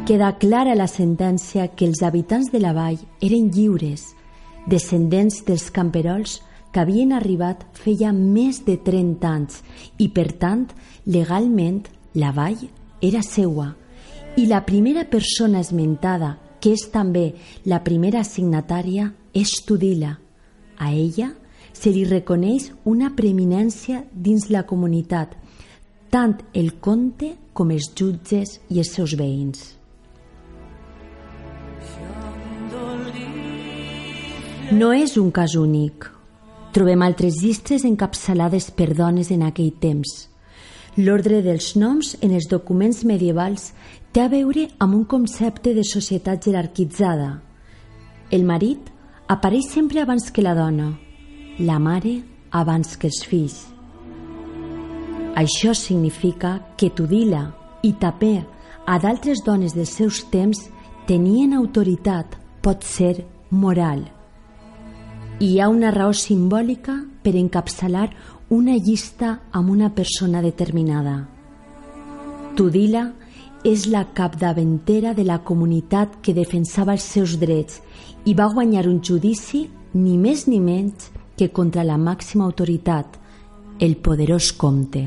Queda 0.10 0.32
clara 0.42 0.76
la 0.76 0.88
sentència 0.90 1.68
que 1.76 1.86
els 1.86 2.02
habitants 2.02 2.50
de 2.52 2.60
la 2.64 2.74
vall 2.74 2.98
eren 3.22 3.52
lliures, 3.54 4.16
descendents 4.68 5.44
dels 5.48 5.70
camperols 5.72 6.40
que 6.74 6.82
havien 6.82 7.14
arribat 7.16 7.64
feia 7.78 8.12
més 8.14 8.62
de 8.66 8.78
30 8.78 9.30
anys 9.30 9.62
i, 9.98 10.10
per 10.10 10.32
tant, 10.42 10.68
legalment, 11.06 11.86
la 12.14 12.32
vall 12.36 12.68
era 13.02 13.22
seua 13.26 13.74
i 14.38 14.46
la 14.46 14.62
primera 14.66 15.06
persona 15.10 15.60
esmentada, 15.64 16.38
que 16.60 16.74
és 16.76 16.86
també 16.94 17.34
la 17.66 17.82
primera 17.84 18.24
signatària, 18.24 19.10
és 19.34 19.52
Tudila. 19.66 20.18
A 20.78 20.92
ella 20.92 21.32
se 21.74 21.92
li 21.92 22.06
reconeix 22.08 22.70
una 22.86 23.12
preeminència 23.16 24.04
dins 24.14 24.50
la 24.52 24.66
comunitat, 24.68 25.36
tant 26.10 26.38
el 26.54 26.76
conte 26.80 27.36
com 27.54 27.72
els 27.72 27.92
jutges 27.96 28.60
i 28.70 28.80
els 28.80 28.94
seus 28.96 29.16
veïns. 29.20 29.79
No 34.70 34.92
és 34.94 35.16
un 35.18 35.32
cas 35.34 35.56
únic. 35.58 36.06
Trobem 36.76 37.02
altres 37.02 37.40
llistes 37.42 37.82
encapçalades 37.88 38.68
per 38.70 38.92
dones 38.94 39.32
en 39.34 39.42
aquell 39.48 39.72
temps. 39.82 40.12
L'ordre 41.00 41.40
dels 41.42 41.72
noms 41.74 42.12
en 42.22 42.36
els 42.38 42.46
documents 42.52 43.00
medievals 43.02 43.72
té 44.14 44.22
a 44.22 44.28
veure 44.30 44.68
amb 44.78 44.94
un 44.94 45.08
concepte 45.10 45.74
de 45.74 45.82
societat 45.82 46.46
jerarquitzada. 46.46 47.32
El 48.30 48.46
marit 48.46 48.92
apareix 49.26 49.72
sempre 49.74 50.04
abans 50.04 50.30
que 50.30 50.46
la 50.46 50.54
dona, 50.54 50.92
la 51.58 51.80
mare 51.82 52.20
abans 52.52 52.94
que 52.94 53.10
els 53.10 53.24
fills. 53.26 53.58
Això 55.34 55.74
significa 55.74 56.60
que 56.78 56.92
Tudila 56.94 57.48
i 57.82 57.96
també 57.98 58.44
a 58.86 59.02
d'altres 59.02 59.42
dones 59.42 59.74
dels 59.74 59.98
seus 59.98 60.22
temps 60.30 60.68
tenien 61.10 61.58
autoritat, 61.58 62.38
pot 62.62 62.86
ser 62.86 63.26
moral. 63.50 64.19
Hi 65.40 65.62
ha 65.62 65.70
una 65.72 65.88
raó 65.96 66.12
simbòlica 66.12 66.94
per 67.24 67.32
encapçalar 67.40 68.10
una 68.52 68.74
llista 68.76 69.38
amb 69.56 69.70
una 69.72 69.88
persona 69.96 70.42
determinada. 70.44 71.14
Tudila 72.60 73.06
és 73.64 73.86
la 73.88 74.02
capdavantera 74.18 75.14
de 75.16 75.24
la 75.24 75.38
comunitat 75.48 76.18
que 76.20 76.34
defensava 76.36 76.92
els 76.92 77.06
seus 77.08 77.38
drets 77.40 77.78
i 78.28 78.34
va 78.36 78.50
guanyar 78.52 78.84
un 78.90 78.98
judici 79.00 79.62
ni 79.94 80.18
més 80.18 80.44
ni 80.50 80.60
menys 80.60 81.08
que 81.40 81.48
contra 81.56 81.86
la 81.88 81.96
màxima 81.96 82.44
autoritat, 82.44 83.16
el 83.80 83.96
poderós 83.96 84.50
comte. 84.52 85.06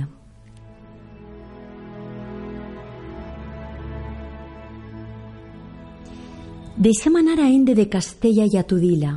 Deixem 6.80 7.20
anar 7.20 7.36
a 7.36 7.50
Ende 7.50 7.76
de 7.76 7.86
Castella 7.92 8.48
i 8.48 8.56
a 8.56 8.64
Tudila 8.64 9.12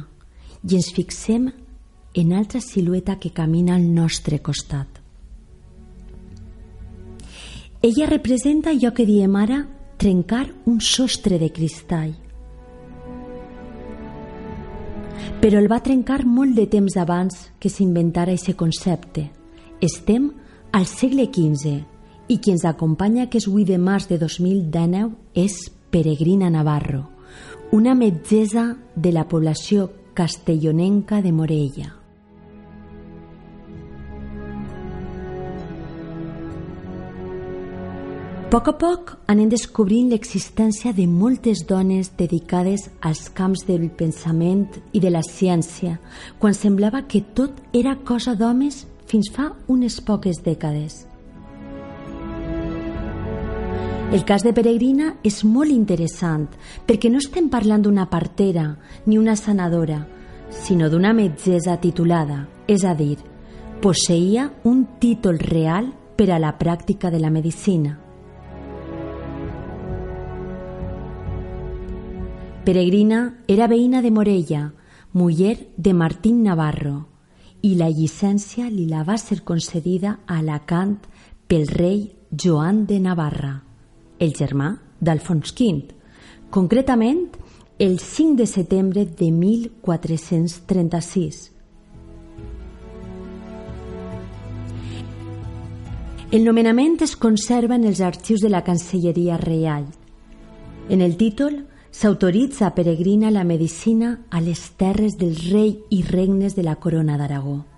i 0.66 0.76
ens 0.76 0.91
fixem 0.93 1.51
en 2.16 2.34
altra 2.34 2.61
silueta 2.61 3.20
que 3.20 3.32
camina 3.32 3.76
al 3.76 3.86
nostre 3.93 4.39
costat. 4.41 4.88
Ella 7.82 8.07
representa 8.09 8.72
allò 8.72 8.93
que 8.97 9.05
diem 9.05 9.36
ara 9.36 9.66
trencar 9.97 10.47
un 10.66 10.80
sostre 10.82 11.38
de 11.38 11.51
cristall. 11.53 12.16
Però 15.41 15.59
el 15.59 15.70
va 15.70 15.84
trencar 15.86 16.24
molt 16.26 16.55
de 16.57 16.66
temps 16.72 16.95
abans 16.97 17.51
que 17.59 17.70
s'inventara 17.70 18.34
aquest 18.34 18.57
concepte. 18.57 19.28
Estem 19.82 20.32
al 20.72 20.88
segle 20.89 21.28
XV 21.30 21.76
i 22.28 22.39
qui 22.39 22.55
ens 22.55 22.66
acompanya 22.66 23.28
que 23.30 23.38
és 23.38 23.45
avui 23.45 23.68
de 23.68 23.78
març 23.78 24.07
de 24.09 24.18
2019 24.18 25.13
és 25.36 25.59
Peregrina 25.91 26.49
Navarro, 26.49 27.03
una 27.72 27.93
metgessa 27.93 28.74
de 28.95 29.11
la 29.13 29.28
població 29.30 29.91
castellonenca 30.16 31.22
de 31.22 31.32
Morella. 31.32 31.91
A 38.45 38.57
poc 38.57 38.70
a 38.72 38.74
poc 38.80 39.09
anem 39.28 39.49
descobrint 39.51 40.13
l'existència 40.13 40.93
de 40.95 41.03
moltes 41.11 41.66
dones 41.68 42.13
dedicades 42.16 42.86
als 43.03 43.26
camps 43.36 43.66
del 43.68 43.89
pensament 43.99 44.78
i 44.95 45.01
de 45.03 45.11
la 45.11 45.20
ciència, 45.28 45.97
quan 46.39 46.55
semblava 46.55 47.01
que 47.03 47.20
tot 47.36 47.59
era 47.76 47.97
cosa 48.07 48.38
d'homes 48.39 48.86
fins 49.11 49.28
fa 49.36 49.49
unes 49.68 49.99
poques 49.99 50.39
dècades. 50.45 51.03
El 54.14 54.24
cas 54.24 54.43
de 54.45 54.53
Peregrina 54.53 55.16
és 55.26 55.41
molt 55.43 55.74
interessant 55.74 56.45
perquè 56.86 57.10
no 57.10 57.18
estem 57.20 57.49
parlant 57.49 57.82
d'una 57.84 58.06
partera 58.08 58.68
ni 59.06 59.18
una 59.18 59.34
sanadora, 59.36 60.06
sinó 60.49 60.91
d'una 60.93 61.12
metgessa 61.14 61.76
titulada, 61.82 62.45
és 62.68 62.86
a 62.86 62.93
dir, 62.95 63.18
posseïa 63.82 64.51
un 64.64 64.86
títol 65.01 65.41
real 65.41 65.89
per 66.16 66.30
a 66.32 66.39
la 66.39 66.53
pràctica 66.58 67.12
de 67.12 67.20
la 67.20 67.34
medicina. 67.34 67.97
Peregrina 72.66 73.41
era 73.47 73.68
veïna 73.68 74.01
de 74.01 74.14
Morella, 74.14 74.72
muller 75.14 75.68
de 75.78 75.93
Martín 75.93 76.41
Navarro, 76.43 77.10
i 77.62 77.76
la 77.76 77.89
llicència 77.89 78.70
li 78.70 78.88
la 78.88 79.03
va 79.03 79.18
ser 79.18 79.43
concedida 79.43 80.20
a 80.26 80.39
Alacant 80.39 80.99
pel 81.49 81.68
rei 81.68 82.12
Joan 82.32 82.86
de 82.86 82.99
Navarra, 82.99 83.64
el 84.20 84.34
germà 84.34 84.80
d'Alfons 84.99 85.53
V, 85.53 85.93
concretament 86.49 87.28
el 87.78 87.99
5 87.99 88.39
de 88.39 88.47
setembre 88.47 89.05
de 89.05 89.32
1436. 89.32 91.51
El 96.32 96.43
nomenament 96.43 96.97
es 97.03 97.16
conserva 97.16 97.76
en 97.76 97.84
els 97.86 98.01
arxius 98.01 98.41
de 98.41 98.49
la 98.49 98.63
Cancelleria 98.63 99.38
Reial. 99.38 99.86
En 100.89 101.01
el 101.01 101.18
títol 101.18 101.68
s'autoritza 101.91 102.68
a 102.68 102.76
Peregrina 102.76 103.32
la 103.32 103.43
medicina 103.43 104.26
a 104.30 104.41
les 104.41 104.72
terres 104.76 105.18
del 105.18 105.36
rei 105.51 105.80
i 105.89 106.03
regnes 106.03 106.55
de 106.55 106.63
la 106.63 106.76
corona 106.76 107.18
d'Aragó. 107.18 107.75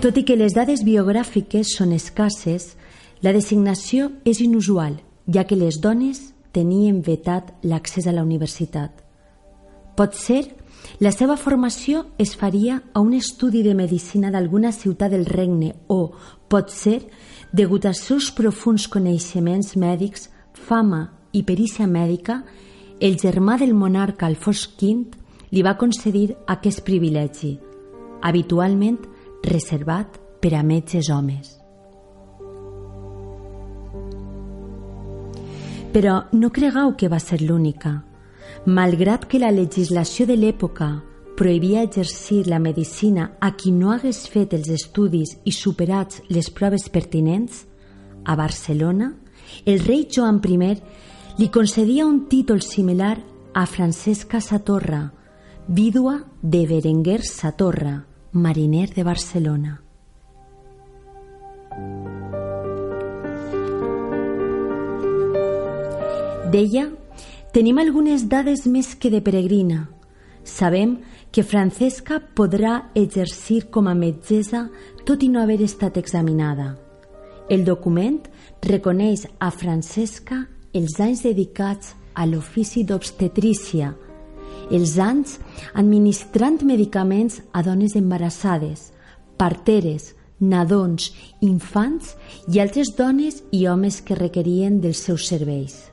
Tot 0.00 0.16
i 0.16 0.22
que 0.24 0.32
les 0.32 0.54
dades 0.56 0.80
biogràfiques 0.80 1.74
són 1.76 1.90
escasses, 1.92 2.70
la 3.20 3.34
designació 3.36 4.06
és 4.24 4.38
inusual, 4.40 4.94
ja 5.28 5.44
que 5.44 5.58
les 5.60 5.76
dones 5.76 6.22
tenien 6.56 7.02
vetat 7.04 7.50
l'accés 7.68 8.08
a 8.08 8.14
la 8.16 8.24
universitat. 8.24 8.94
Pot 10.00 10.16
ser 10.16 10.40
la 11.04 11.12
seva 11.12 11.36
formació 11.36 12.06
es 12.16 12.32
faria 12.32 12.78
a 12.94 13.04
un 13.04 13.12
estudi 13.12 13.60
de 13.62 13.76
medicina 13.76 14.32
d'alguna 14.32 14.72
ciutat 14.72 15.12
del 15.12 15.28
regne 15.28 15.74
o, 15.92 16.14
pot 16.48 16.72
ser, 16.72 17.02
degut 17.52 17.84
als 17.84 18.00
seus 18.08 18.32
profuns 18.32 18.88
coneixements 18.88 19.76
mèdics, 19.76 20.30
fama 20.56 21.10
i 21.36 21.44
perícia 21.44 21.84
mèdica, 21.84 22.40
el 23.04 23.20
germà 23.20 23.60
del 23.60 23.76
monarca 23.76 24.32
Alfons 24.32 24.64
V 24.80 24.96
li 25.52 25.60
va 25.60 25.76
concedir 25.76 26.30
aquest 26.48 26.86
privilegi, 26.88 27.58
habitualment 28.24 29.19
reservat 29.44 30.18
per 30.40 30.54
a 30.54 30.62
metges 30.62 31.10
homes. 31.10 31.56
Però 35.92 36.20
no 36.32 36.50
cregueu 36.54 36.94
que 36.96 37.08
va 37.10 37.18
ser 37.18 37.40
l'única. 37.42 38.04
Malgrat 38.66 39.26
que 39.26 39.40
la 39.42 39.50
legislació 39.50 40.26
de 40.28 40.36
l'època 40.36 40.90
prohibia 41.36 41.82
exercir 41.82 42.46
la 42.46 42.58
medicina 42.58 43.32
a 43.40 43.54
qui 43.56 43.72
no 43.72 43.90
hagués 43.90 44.26
fet 44.28 44.52
els 44.54 44.68
estudis 44.68 45.38
i 45.48 45.52
superats 45.56 46.20
les 46.28 46.50
proves 46.50 46.88
pertinents, 46.92 47.64
a 48.24 48.36
Barcelona, 48.36 49.14
el 49.64 49.80
rei 49.80 50.06
Joan 50.10 50.40
I 50.44 50.76
li 51.38 51.48
concedia 51.48 52.04
un 52.04 52.28
títol 52.28 52.60
similar 52.60 53.18
a 53.54 53.64
Francesca 53.66 54.40
Satorra, 54.40 55.14
vídua 55.66 56.24
de 56.42 56.66
Berenguer 56.66 57.22
Satorra, 57.24 58.09
mariner 58.32 58.88
de 58.94 59.04
Barcelona. 59.04 59.80
Deia, 66.50 66.88
tenim 67.54 67.78
algunes 67.78 68.26
dades 68.28 68.66
més 68.66 68.94
que 68.94 69.10
de 69.10 69.20
peregrina. 69.22 69.88
Sabem 70.42 70.98
que 71.30 71.44
Francesca 71.46 72.18
podrà 72.34 72.90
exercir 72.98 73.68
com 73.70 73.86
a 73.86 73.94
metgessa 73.94 74.64
tot 75.06 75.22
i 75.22 75.28
no 75.30 75.42
haver 75.42 75.60
estat 75.62 75.96
examinada. 76.00 76.74
El 77.48 77.64
document 77.64 78.20
reconeix 78.62 79.26
a 79.38 79.50
Francesca 79.50 80.44
els 80.74 80.98
anys 81.02 81.22
dedicats 81.26 81.94
a 82.14 82.26
l'ofici 82.26 82.84
d'obstetrícia, 82.86 83.94
els 84.70 84.96
anys 84.98 85.38
administrant 85.74 86.60
medicaments 86.62 87.40
a 87.52 87.62
dones 87.66 87.96
embarassades, 87.98 88.90
parteres, 89.36 90.14
nadons, 90.40 91.10
infants 91.44 92.14
i 92.48 92.60
altres 92.60 92.94
dones 92.96 93.42
i 93.52 93.66
homes 93.68 94.00
que 94.00 94.16
requerien 94.16 94.80
dels 94.80 95.02
seus 95.04 95.28
serveis. 95.28 95.90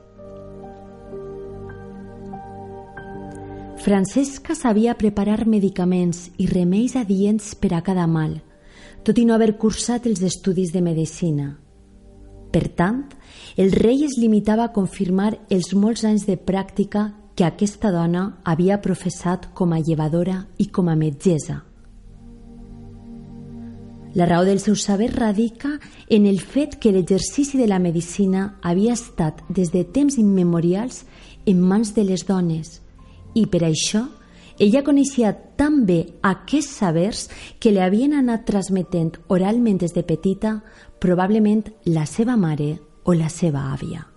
Francesca 3.78 4.56
sabia 4.58 4.96
preparar 4.98 5.46
medicaments 5.46 6.28
i 6.36 6.48
remeis 6.50 6.96
adients 6.96 7.54
per 7.54 7.72
a 7.76 7.82
cada 7.82 8.08
mal, 8.10 8.40
tot 9.06 9.18
i 9.18 9.24
no 9.24 9.36
haver 9.36 9.54
cursat 9.56 10.08
els 10.10 10.20
estudis 10.26 10.72
de 10.74 10.82
medicina. 10.82 11.54
Per 12.50 12.66
tant, 12.74 13.04
el 13.56 13.72
rei 13.72 14.04
es 14.04 14.16
limitava 14.18 14.64
a 14.64 14.72
confirmar 14.72 15.36
els 15.48 15.74
molts 15.76 16.04
anys 16.04 16.26
de 16.26 16.36
pràctica 16.36 17.12
que 17.38 17.44
aquesta 17.46 17.92
dona 17.94 18.40
havia 18.42 18.80
professat 18.82 19.44
com 19.54 19.70
a 19.70 19.78
llevadora 19.78 20.40
i 20.58 20.64
com 20.74 20.88
a 20.90 20.96
metgessa. 20.98 21.60
La 24.18 24.26
raó 24.26 24.42
del 24.42 24.58
seu 24.58 24.74
saber 24.74 25.12
radica 25.14 25.76
en 26.08 26.26
el 26.26 26.40
fet 26.40 26.74
que 26.82 26.90
l'exercici 26.90 27.60
de 27.60 27.68
la 27.70 27.78
medicina 27.78 28.58
havia 28.60 28.96
estat 28.98 29.44
des 29.54 29.70
de 29.70 29.84
temps 29.84 30.18
immemorials 30.18 31.04
en 31.46 31.62
mans 31.62 31.94
de 31.94 32.08
les 32.10 32.26
dones, 32.26 32.80
i 33.38 33.46
per 33.46 33.62
això 33.70 34.08
ella 34.58 34.82
coneixia 34.82 35.30
tan 35.54 35.84
bé 35.86 36.00
aquests 36.26 36.82
sabers 36.82 37.28
que 37.62 37.70
li 37.70 37.78
havien 37.78 38.18
anat 38.18 38.48
transmetent 38.50 39.14
oralment 39.28 39.78
des 39.78 39.94
de 39.94 40.02
petita 40.02 40.58
probablement 40.98 41.68
la 41.86 42.02
seva 42.02 42.34
mare 42.34 42.80
o 43.04 43.14
la 43.14 43.30
seva 43.30 43.68
àvia. 43.70 44.07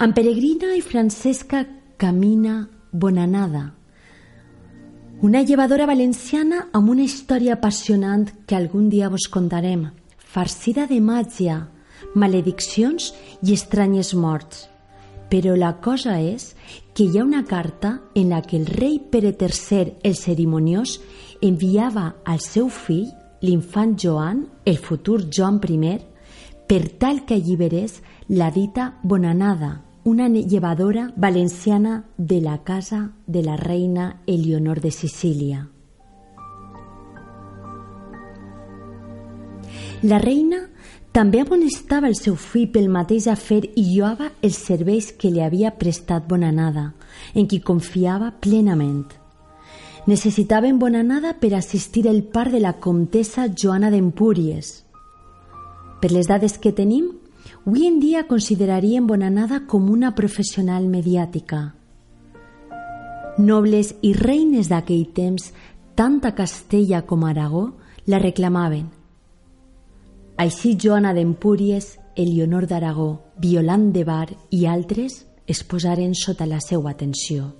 En 0.00 0.12
Peregrina 0.12 0.74
i 0.74 0.80
Francesca 0.82 1.64
camina 1.96 2.68
Bonanada, 2.90 3.74
una 5.22 5.42
llevadora 5.42 5.86
valenciana 5.86 6.64
amb 6.74 6.90
una 6.90 7.04
història 7.06 7.54
apassionant 7.54 8.26
que 8.44 8.56
algun 8.58 8.88
dia 8.90 9.08
vos 9.08 9.28
contarem, 9.30 9.84
farcida 10.18 10.88
de 10.90 10.98
màgia, 11.00 11.60
malediccions 12.14 13.12
i 13.46 13.54
estranyes 13.54 14.10
morts. 14.18 14.66
Però 15.30 15.54
la 15.56 15.76
cosa 15.80 16.18
és 16.18 16.50
que 16.92 17.06
hi 17.06 17.20
ha 17.20 17.24
una 17.24 17.44
carta 17.46 18.00
en 18.18 18.34
la 18.34 18.42
que 18.42 18.58
el 18.58 18.66
rei 18.66 18.98
Pere 18.98 19.30
III 19.30 19.94
el 20.02 20.18
cerimoniós 20.18 20.98
enviava 21.40 22.16
al 22.24 22.42
seu 22.42 22.68
fill, 22.68 23.14
l'infant 23.46 23.94
Joan, 23.94 24.44
el 24.66 24.76
futur 24.76 25.22
Joan 25.30 25.62
I, 25.62 25.96
per 26.66 26.82
tal 26.98 27.24
que 27.24 27.38
alliberés 27.38 28.02
la 28.28 28.50
dita 28.50 28.98
Bonanada, 29.02 29.83
una 30.04 30.28
llevadora 30.28 31.12
valenciana 31.16 32.04
de 32.18 32.40
la 32.42 32.62
casa 32.62 33.12
de 33.26 33.42
la 33.42 33.56
reina 33.56 34.20
Eleonor 34.26 34.82
de 34.82 34.90
Sicília. 34.90 35.68
La 40.02 40.18
reina 40.18 40.68
també 41.10 41.40
amonestava 41.40 42.10
el 42.10 42.18
seu 42.18 42.36
fill 42.36 42.68
pel 42.74 42.90
mateix 42.92 43.30
afer 43.32 43.62
i 43.80 43.86
lloava 43.94 44.28
els 44.42 44.60
serveis 44.60 45.08
que 45.16 45.30
li 45.32 45.40
havia 45.40 45.72
prestat 45.80 46.28
Bonanada, 46.28 46.92
en 47.32 47.48
qui 47.48 47.62
confiava 47.64 48.34
plenament. 48.44 49.06
Necessitaven 50.04 50.78
Bonanada 50.78 51.32
per 51.40 51.54
assistir 51.54 52.04
el 52.10 52.24
part 52.24 52.52
de 52.52 52.60
la 52.60 52.74
comtessa 52.76 53.48
Joana 53.48 53.88
d'Empúries. 53.88 54.82
Per 56.02 56.12
les 56.12 56.28
dades 56.28 56.58
que 56.58 56.74
tenim, 56.76 57.14
avui 57.66 57.86
en 57.86 58.00
dia 58.00 58.26
consideraríem 58.28 59.06
Bonanada 59.06 59.64
com 59.66 59.90
una 59.90 60.14
professional 60.14 60.88
mediàtica. 60.88 61.74
Nobles 63.38 63.94
i 64.02 64.12
reines 64.12 64.68
d'aquell 64.68 65.08
temps, 65.16 65.52
tant 65.96 66.20
a 66.24 66.34
Castella 66.36 67.02
com 67.02 67.24
a 67.24 67.32
Aragó, 67.32 67.72
la 68.06 68.20
reclamaven– 68.20 68.90
així 70.36 70.74
Joana 70.74 71.12
d'Empúries, 71.14 71.92
Elionor 72.16 72.66
d'Aragó, 72.66 73.20
Violant 73.38 73.92
de 73.94 74.02
Bar 74.04 74.32
i 74.50 74.64
altres 74.66 75.20
es 75.46 75.62
posaren 75.62 76.14
sota 76.18 76.46
la 76.50 76.58
seva 76.58 76.90
atenció. 76.90 77.52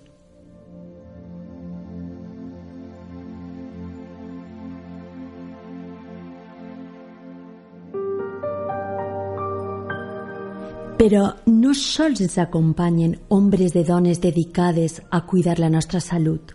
Però 11.05 11.27
no 11.45 11.75
sols 11.77 12.23
ens 12.25 12.39
acompanyen 12.41 13.19
ombres 13.29 13.75
de 13.75 13.83
dones 13.85 14.23
dedicades 14.23 15.03
a 15.11 15.27
cuidar 15.27 15.59
la 15.59 15.69
nostra 15.69 15.99
salut. 16.01 16.55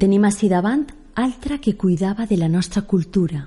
Tenim 0.00 0.22
així 0.24 0.48
davant 0.48 0.86
altra 1.14 1.58
que 1.60 1.74
cuidava 1.76 2.24
de 2.24 2.38
la 2.40 2.48
nostra 2.48 2.86
cultura. 2.88 3.42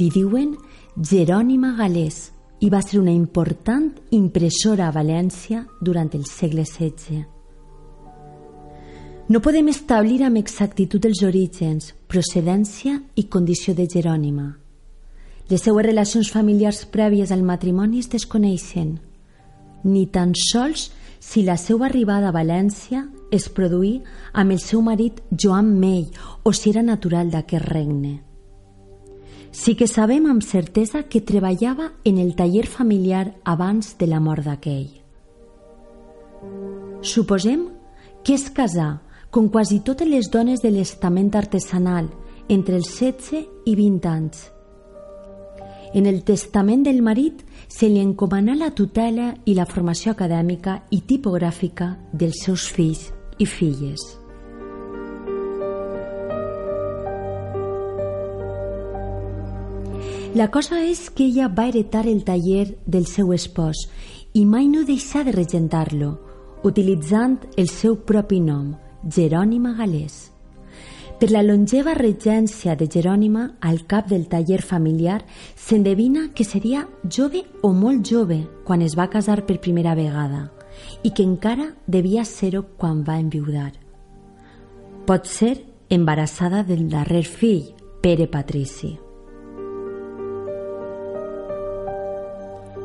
Li 0.00 0.08
diuen 0.08 0.54
Jerònima 0.96 1.74
Galés 1.76 2.30
i 2.64 2.70
va 2.72 2.80
ser 2.80 2.96
una 3.02 3.12
important 3.12 3.90
impressora 4.16 4.86
a 4.88 4.94
València 4.94 5.66
durant 5.82 6.08
el 6.16 6.24
segle 6.24 6.64
XVI. 6.64 7.26
No 9.28 9.42
podem 9.44 9.68
establir 9.68 10.22
amb 10.24 10.40
exactitud 10.40 11.04
els 11.04 11.20
orígens, 11.20 11.90
procedència 12.08 13.02
i 13.16 13.26
condició 13.28 13.76
de 13.76 13.84
Jerònima. 13.84 14.46
Les 15.50 15.60
seues 15.60 15.84
relacions 15.84 16.32
familiars 16.32 16.86
prèvies 16.88 17.34
al 17.36 17.44
matrimoni 17.44 18.00
es 18.00 18.08
desconeixen, 18.08 18.96
ni 19.86 20.06
tan 20.10 20.34
sols 20.34 20.90
si 21.22 21.42
la 21.46 21.56
seva 21.56 21.86
arribada 21.86 22.30
a 22.30 22.34
València 22.34 23.06
es 23.34 23.48
produí 23.50 24.00
amb 24.32 24.54
el 24.54 24.60
seu 24.62 24.82
marit 24.82 25.22
Joan 25.30 25.72
Mell 25.80 26.10
o 26.44 26.52
si 26.52 26.70
era 26.70 26.82
natural 26.82 27.30
d'aquest 27.32 27.64
regne. 27.66 28.20
Sí 29.56 29.74
que 29.74 29.88
sabem 29.88 30.26
amb 30.28 30.44
certesa 30.44 31.04
que 31.08 31.22
treballava 31.24 31.92
en 32.04 32.18
el 32.18 32.34
taller 32.36 32.66
familiar 32.66 33.32
abans 33.44 33.94
de 33.98 34.06
la 34.10 34.20
mort 34.20 34.44
d'aquell. 34.44 34.90
Suposem 37.00 37.68
que 38.22 38.34
es 38.34 38.50
casà, 38.50 38.98
com 39.30 39.48
quasi 39.48 39.80
totes 39.80 40.08
les 40.08 40.28
dones 40.30 40.60
de 40.62 40.70
l'estament 40.74 41.32
artesanal, 41.38 42.10
entre 42.48 42.76
els 42.76 42.90
16 42.98 43.46
i 43.66 43.74
20 43.78 44.10
anys. 44.10 44.44
En 45.94 46.06
el 46.06 46.22
testament 46.24 46.84
del 46.84 47.02
marit 47.02 47.42
se 47.68 47.88
li 47.88 48.00
encomanà 48.02 48.54
la 48.58 48.70
tutela 48.74 49.32
i 49.44 49.54
la 49.54 49.66
formació 49.66 50.12
acadèmica 50.12 50.80
i 50.90 51.02
tipogràfica 51.06 51.94
dels 52.12 52.42
seus 52.44 52.68
fills 52.68 53.10
i 53.38 53.46
filles. 53.46 54.02
La 60.36 60.50
cosa 60.52 60.82
és 60.84 61.08
que 61.08 61.24
ella 61.24 61.48
va 61.48 61.64
heretar 61.70 62.04
el 62.06 62.20
taller 62.24 62.76
del 62.84 63.06
seu 63.08 63.32
espòs 63.32 63.86
i 64.36 64.44
mai 64.44 64.66
no 64.68 64.82
deixà 64.84 65.22
de 65.24 65.32
regentar-lo, 65.32 66.10
utilitzant 66.62 67.38
el 67.56 67.70
seu 67.72 67.96
propi 67.96 68.42
nom, 68.44 68.74
Jerònima 69.08 69.72
Galés. 69.78 70.35
Per 71.16 71.30
la 71.32 71.40
longeva 71.40 71.94
regència 71.96 72.74
de 72.76 72.84
Jerònima 72.92 73.46
al 73.64 73.78
cap 73.88 74.10
del 74.10 74.26
taller 74.28 74.58
familiar 74.60 75.22
s'endevina 75.56 76.26
que 76.36 76.44
seria 76.44 76.82
jove 77.08 77.40
o 77.64 77.70
molt 77.72 78.04
jove 78.04 78.42
quan 78.66 78.82
es 78.84 78.98
va 78.98 79.08
casar 79.08 79.38
per 79.48 79.56
primera 79.64 79.94
vegada 79.96 80.50
i 81.02 81.14
que 81.16 81.24
encara 81.24 81.70
devia 81.86 82.24
ser-ho 82.28 82.66
quan 82.76 83.00
va 83.06 83.16
enviudar. 83.16 83.72
Pot 85.08 85.24
ser 85.24 85.64
embarassada 85.88 86.62
del 86.62 86.90
darrer 86.92 87.24
fill, 87.24 87.72
Pere 88.04 88.28
Patrici. 88.28 88.98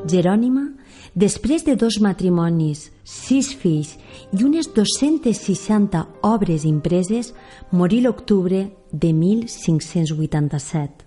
Jerònima, 0.07 0.69
Després 1.13 1.65
de 1.67 1.75
dos 1.75 1.97
matrimonis, 1.99 2.85
sis 3.03 3.49
fills 3.51 3.97
i 4.31 4.45
unes 4.47 4.69
260 4.71 6.05
obres 6.23 6.63
impreses, 6.63 7.33
morí 7.71 7.99
l'octubre 7.99 8.69
de 8.93 9.11
1587. 9.11 11.03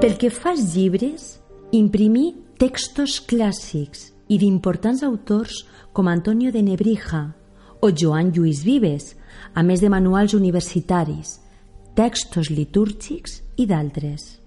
Pel 0.00 0.16
que 0.16 0.30
fa 0.32 0.54
als 0.54 0.72
llibres, 0.72 1.36
imprimí 1.76 2.32
textos 2.56 3.18
clàssics 3.20 4.14
i 4.32 4.38
d'importants 4.40 5.04
autors 5.04 5.66
com 5.92 6.08
Antonio 6.08 6.48
de 6.48 6.62
Nebrija 6.64 7.26
o 7.84 7.92
Joan 7.92 8.32
Lluís 8.32 8.64
Vives, 8.64 9.12
a 9.52 9.60
més 9.62 9.84
de 9.84 9.92
manuals 9.92 10.32
universitaris, 10.32 11.36
textos 11.92 12.48
litúrgics 12.48 13.42
i 13.60 13.66
d'altres. 13.68 14.40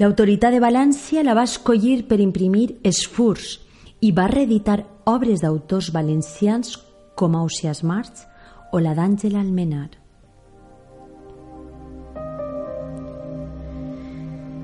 L'autoritat 0.00 0.54
de 0.56 0.60
València 0.62 1.22
la 1.22 1.36
va 1.36 1.44
escollir 1.46 2.02
per 2.08 2.18
imprimir 2.24 2.72
els 2.82 3.04
furs 3.06 3.58
i 4.02 4.10
va 4.10 4.26
reeditar 4.30 4.80
obres 5.06 5.42
d'autors 5.44 5.92
valencians 5.94 6.78
com 7.14 7.36
Ausias 7.36 7.82
March 7.84 8.24
o 8.72 8.80
la 8.80 8.96
d'Àngela 8.96 9.42
Almenar. 9.42 9.90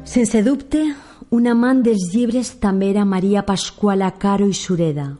Sense 0.08 0.40
dubte, 0.42 0.80
un 1.30 1.46
amant 1.46 1.82
dels 1.84 2.08
llibres 2.14 2.54
també 2.62 2.88
era 2.88 3.04
Maria 3.04 3.44
Pasquala 3.44 4.08
Caro 4.16 4.48
i 4.48 4.56
Sureda, 4.56 5.10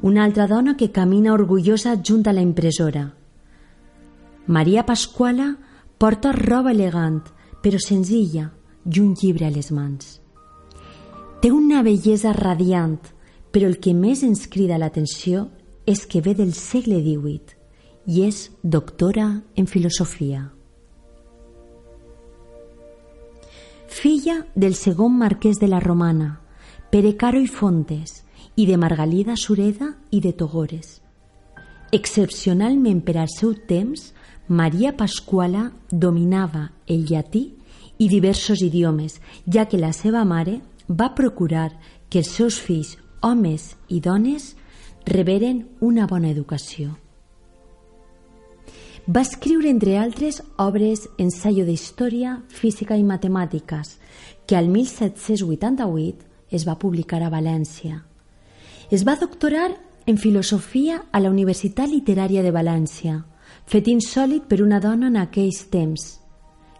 una 0.00 0.24
altra 0.24 0.46
dona 0.48 0.78
que 0.80 0.88
camina 0.90 1.34
orgullosa 1.34 1.98
junt 2.00 2.24
a 2.26 2.32
la 2.32 2.40
impressora. 2.40 3.10
Maria 4.46 4.86
Pasquala 4.88 5.50
porta 5.98 6.32
roba 6.32 6.70
elegant, 6.70 7.24
però 7.60 7.78
senzilla, 7.82 8.52
i 8.86 9.00
un 9.02 9.14
llibre 9.18 9.46
a 9.46 9.50
les 9.50 9.72
mans. 9.74 10.18
Té 11.42 11.50
una 11.52 11.82
bellesa 11.82 12.32
radiant, 12.32 13.00
però 13.50 13.66
el 13.66 13.78
que 13.82 13.94
més 13.94 14.22
ens 14.22 14.46
crida 14.50 14.78
l'atenció 14.78 15.48
és 15.86 16.06
que 16.06 16.22
ve 16.22 16.34
del 16.38 16.54
segle 16.54 17.00
XVIII 17.02 17.56
i 18.08 18.22
és 18.24 18.48
doctora 18.62 19.42
en 19.56 19.66
filosofia. 19.66 20.46
Filla 23.88 24.44
del 24.54 24.76
segon 24.78 25.16
marquès 25.18 25.58
de 25.58 25.68
la 25.68 25.80
Romana, 25.80 26.40
Pere 26.90 27.16
Caro 27.16 27.40
i 27.40 27.48
Fontes, 27.48 28.22
i 28.56 28.66
de 28.66 28.76
Margalida 28.76 29.36
Sureda 29.36 29.92
i 30.10 30.20
de 30.20 30.32
Togores. 30.32 31.00
Excepcionalment 31.92 33.00
per 33.04 33.16
al 33.18 33.30
seu 33.32 33.54
temps, 33.68 34.12
Maria 34.48 34.94
Pasquala 34.96 35.72
dominava 35.90 36.70
el 36.86 37.04
llatí 37.04 37.50
i 37.98 38.08
diversos 38.08 38.62
idiomes, 38.64 39.18
ja 39.44 39.66
que 39.68 39.76
la 39.76 39.92
seva 39.92 40.24
mare 40.24 40.60
va 40.88 41.14
procurar 41.14 41.74
que 42.08 42.22
els 42.22 42.30
seus 42.32 42.56
fills, 42.56 42.96
homes 43.20 43.74
i 43.88 44.00
dones, 44.00 44.54
reberen 45.04 45.66
una 45.80 46.06
bona 46.06 46.30
educació. 46.30 46.96
Va 49.08 49.20
escriure, 49.24 49.68
entre 49.68 49.98
altres, 49.98 50.42
obres 50.56 51.06
ensaio 51.18 51.64
d'història, 51.64 52.42
física 52.48 52.96
i 52.96 53.04
matemàtiques, 53.04 53.96
que 54.46 54.56
al 54.56 54.68
1788 54.68 56.24
es 56.56 56.64
va 56.68 56.78
publicar 56.80 57.22
a 57.22 57.30
València. 57.32 58.02
Es 58.90 59.04
va 59.04 59.16
doctorar 59.20 59.74
en 60.06 60.16
filosofia 60.16 61.02
a 61.12 61.20
la 61.20 61.28
Universitat 61.28 61.88
Literària 61.92 62.42
de 62.44 62.52
València, 62.52 63.24
fet 63.68 63.88
insòlit 63.88 64.48
per 64.48 64.62
una 64.64 64.80
dona 64.80 65.12
en 65.12 65.20
aquells 65.20 65.66
temps– 65.72 66.14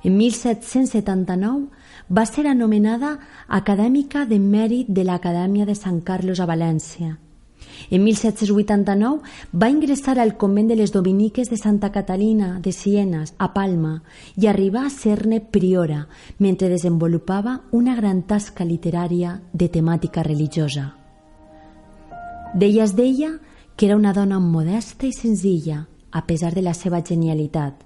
en 0.04 0.16
1779 0.16 1.66
va 2.08 2.24
ser 2.26 2.46
anomenada 2.46 3.18
acadèmica 3.48 4.26
de 4.26 4.38
mèrit 4.38 4.86
de 4.88 5.04
l'Acadèmia 5.04 5.66
de 5.66 5.74
Sant 5.74 6.02
Carlos 6.06 6.38
a 6.40 6.46
València. 6.46 7.18
En 7.90 8.04
1789 8.04 9.20
va 9.52 9.68
ingressar 9.70 10.18
al 10.18 10.36
convent 10.36 10.68
de 10.70 10.76
les 10.78 10.92
Dominiques 10.94 11.50
de 11.50 11.56
Santa 11.56 11.90
Catalina 11.90 12.60
de 12.60 12.72
Sienas, 12.72 13.34
a 13.38 13.52
Palma, 13.54 14.02
i 14.36 14.46
arribar 14.46 14.86
a 14.86 14.94
ser-ne 14.94 15.40
priora, 15.40 16.06
mentre 16.38 16.68
desenvolupava 16.68 17.60
una 17.72 17.96
gran 17.96 18.22
tasca 18.22 18.64
literària 18.64 19.40
de 19.52 19.68
temàtica 19.68 20.22
religiosa. 20.22 20.92
D'ella 22.54 22.84
es 22.84 22.94
deia 22.96 23.38
que 23.76 23.86
era 23.86 23.96
una 23.96 24.12
dona 24.12 24.38
modesta 24.40 25.06
i 25.06 25.12
senzilla, 25.12 25.86
a 26.10 26.26
pesar 26.26 26.54
de 26.54 26.62
la 26.62 26.74
seva 26.74 27.02
genialitat, 27.04 27.84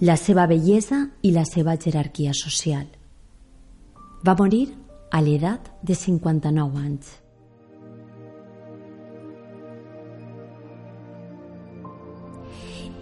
la 0.00 0.16
seva 0.16 0.46
bellesa 0.46 1.08
i 1.22 1.32
la 1.32 1.44
seva 1.44 1.76
jerarquia 1.76 2.32
social. 2.34 2.86
Va 4.24 4.34
morir 4.38 4.68
a 5.10 5.20
l'edat 5.20 5.68
de 5.82 5.94
59 5.94 6.78
anys. 6.80 7.18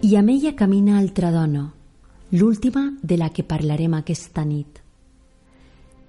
I 0.01 0.15
amb 0.17 0.33
ella 0.33 0.55
camina 0.57 0.97
altra 0.97 1.29
dona, 1.31 1.67
l'última 2.31 2.87
de 3.03 3.17
la 3.17 3.29
que 3.29 3.45
parlarem 3.45 3.93
aquesta 3.93 4.43
nit. 4.45 4.79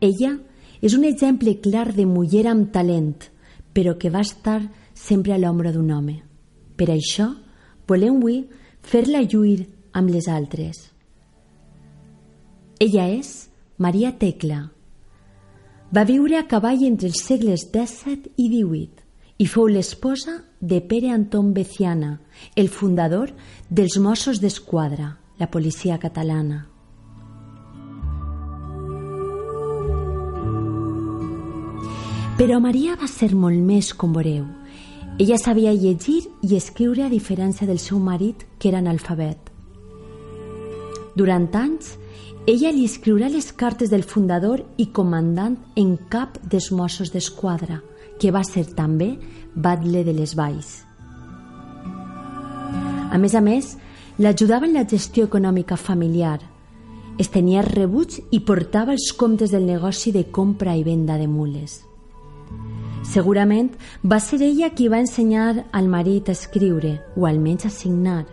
Ella 0.01 0.32
és 0.80 0.97
un 0.97 1.05
exemple 1.05 1.59
clar 1.61 1.93
de 1.93 2.07
muller 2.09 2.47
amb 2.51 2.72
talent, 2.72 3.28
però 3.72 3.99
que 3.99 4.11
va 4.11 4.24
estar 4.24 4.61
sempre 4.95 5.34
a 5.34 5.38
l'ombra 5.38 5.72
d'un 5.72 5.90
home. 5.93 6.16
Per 6.76 6.88
això, 6.90 7.28
volem 7.93 8.16
avui 8.18 8.43
fer-la 8.82 9.22
lluir 9.28 9.66
amb 9.93 10.11
les 10.11 10.28
altres. 10.28 10.88
Ella 12.80 13.07
és 13.12 13.51
Maria 13.78 14.14
Tecla. 14.18 14.64
Va 15.93 16.05
viure 16.09 16.38
a 16.38 16.47
cavall 16.49 16.82
entre 16.88 17.11
els 17.12 17.20
segles 17.20 17.66
XVII 17.68 18.32
i 18.40 18.49
XVIII 18.49 19.03
i 19.43 19.47
fou 19.51 19.68
l'esposa 19.68 20.38
de 20.61 20.80
Pere 20.80 21.11
Anton 21.12 21.53
Beciana, 21.53 22.16
el 22.57 22.68
fundador 22.72 23.32
dels 23.68 23.99
Mossos 24.01 24.40
d'Esquadra, 24.40 25.16
la 25.38 25.51
policia 25.51 25.99
catalana. 25.99 26.68
Però 32.38 32.59
Maria 32.62 32.97
va 32.99 33.07
ser 33.11 33.34
molt 33.36 33.61
més, 33.62 33.93
com 33.93 34.16
veureu. 34.16 34.61
Ella 35.22 35.36
sabia 35.38 35.70
llegir 35.70 36.24
i 36.42 36.56
escriure 36.56 37.04
a 37.04 37.08
diferència 37.08 37.62
del 37.68 37.78
seu 37.78 38.00
marit, 38.02 38.40
que 38.58 38.72
era 38.72 38.80
analfabet. 38.82 39.52
Durant 41.14 41.44
anys, 41.54 41.92
ella 42.50 42.72
li 42.74 42.82
escriurà 42.82 43.28
les 43.30 43.52
cartes 43.52 43.92
del 43.92 44.02
fundador 44.02 44.64
i 44.82 44.88
comandant 44.90 45.54
en 45.78 45.92
cap 46.10 46.40
dels 46.42 46.72
Mossos 46.74 47.12
d'Esquadra, 47.14 47.78
que 48.18 48.32
va 48.34 48.42
ser 48.42 48.64
també 48.74 49.12
batle 49.54 50.02
de 50.02 50.16
les 50.16 50.34
Valls. 50.34 50.72
A 53.14 53.22
més 53.22 53.38
a 53.38 53.44
més, 53.46 53.76
l'ajudava 54.18 54.66
en 54.66 54.74
la 54.74 54.88
gestió 54.90 55.30
econòmica 55.30 55.78
familiar. 55.78 56.40
Es 57.22 57.30
tenia 57.30 57.62
rebuts 57.62 58.18
i 58.34 58.42
portava 58.42 58.90
els 58.90 59.12
comptes 59.14 59.54
del 59.54 59.70
negoci 59.70 60.10
de 60.10 60.26
compra 60.34 60.74
i 60.74 60.82
venda 60.82 61.14
de 61.14 61.30
mules. 61.30 61.78
Segurament 63.03 63.72
va 64.07 64.20
ser 64.22 64.38
ella 64.46 64.70
qui 64.70 64.86
va 64.88 65.00
ensenyar 65.03 65.66
al 65.72 65.88
marit 65.90 66.28
a 66.28 66.36
escriure, 66.36 67.00
o 67.16 67.26
almenys 67.26 67.66
a 67.66 67.70
signar, 67.70 68.24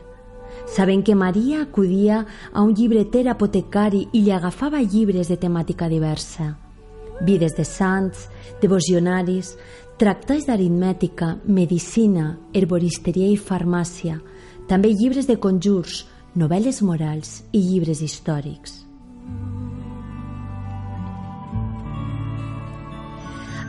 sabent 0.70 1.04
que 1.04 1.16
Maria 1.16 1.64
acudia 1.64 2.26
a 2.54 2.62
un 2.62 2.76
llibreter 2.78 3.28
apotecari 3.28 4.06
i 4.14 4.22
li 4.22 4.32
agafava 4.32 4.82
llibres 4.82 5.28
de 5.28 5.38
temàtica 5.42 5.90
diversa. 5.90 6.54
Vides 7.26 7.58
de 7.58 7.66
sants, 7.66 8.30
devocionaris, 8.62 9.56
tractats 10.00 10.46
d'aritmètica, 10.48 11.36
medicina, 11.46 12.38
herboristeria 12.54 13.28
i 13.34 13.38
farmàcia, 13.38 14.22
també 14.70 14.94
llibres 14.94 15.28
de 15.28 15.40
conjurs, 15.42 16.06
novel·les 16.38 16.84
morals 16.86 17.42
i 17.52 17.66
llibres 17.66 18.06
històrics. 18.06 18.79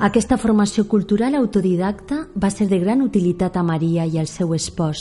Aquesta 0.01 0.39
formació 0.41 0.87
cultural 0.89 1.35
autodidacta 1.37 2.23
va 2.33 2.49
ser 2.49 2.67
de 2.71 2.79
gran 2.81 3.03
utilitat 3.05 3.57
a 3.61 3.63
Maria 3.63 4.07
i 4.09 4.15
al 4.17 4.29
seu 4.33 4.55
espòs, 4.57 5.01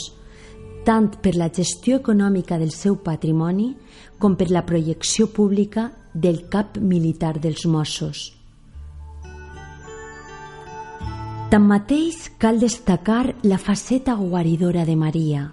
tant 0.84 1.06
per 1.24 1.30
la 1.40 1.46
gestió 1.48 1.96
econòmica 2.02 2.58
del 2.60 2.68
seu 2.74 2.98
patrimoni 3.00 3.70
com 4.20 4.34
per 4.36 4.50
la 4.52 4.60
projecció 4.68 5.30
pública 5.32 5.86
del 6.12 6.42
cap 6.52 6.76
militar 6.76 7.38
dels 7.40 7.64
Mossos. 7.64 8.34
Tanmateix, 11.50 12.18
cal 12.36 12.60
destacar 12.60 13.34
la 13.42 13.56
faceta 13.56 14.18
guaridora 14.18 14.84
de 14.84 14.96
Maria, 15.00 15.46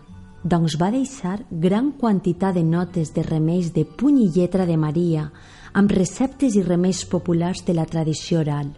doncs 0.43 0.75
va 0.75 0.89
deixar 0.91 1.37
gran 1.49 1.93
quantitat 2.01 2.59
de 2.59 2.65
notes 2.67 3.13
de 3.15 3.23
remeis 3.23 3.71
de 3.71 3.85
puny 3.85 4.19
i 4.25 4.27
lletra 4.35 4.67
de 4.67 4.75
Maria 4.75 5.29
amb 5.71 5.95
receptes 5.95 6.59
i 6.59 6.65
remeis 6.67 7.05
populars 7.07 7.63
de 7.63 7.77
la 7.79 7.87
tradició 7.87 8.43
oral. 8.43 8.75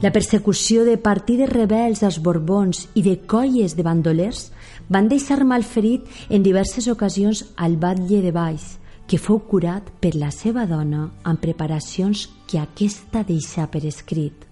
La 0.00 0.08
persecució 0.12 0.86
de 0.86 0.94
partides 0.96 1.50
rebels 1.50 2.00
als 2.06 2.16
Borbons 2.24 2.86
i 2.96 3.02
de 3.04 3.18
colles 3.28 3.74
de 3.76 3.84
bandolers 3.84 4.46
van 4.88 5.10
deixar 5.12 5.44
malferit 5.44 6.08
en 6.32 6.40
diverses 6.40 6.88
ocasions 6.88 7.42
al 7.60 7.76
batlle 7.76 8.22
de 8.24 8.32
Baix, 8.32 8.78
que 9.04 9.20
fou 9.20 9.42
curat 9.44 9.92
per 10.00 10.14
la 10.16 10.30
seva 10.32 10.64
dona 10.64 11.10
amb 11.20 11.44
preparacions 11.44 12.30
que 12.48 12.62
aquesta 12.62 13.26
deixà 13.28 13.68
per 13.68 13.84
escrit. 13.84 14.48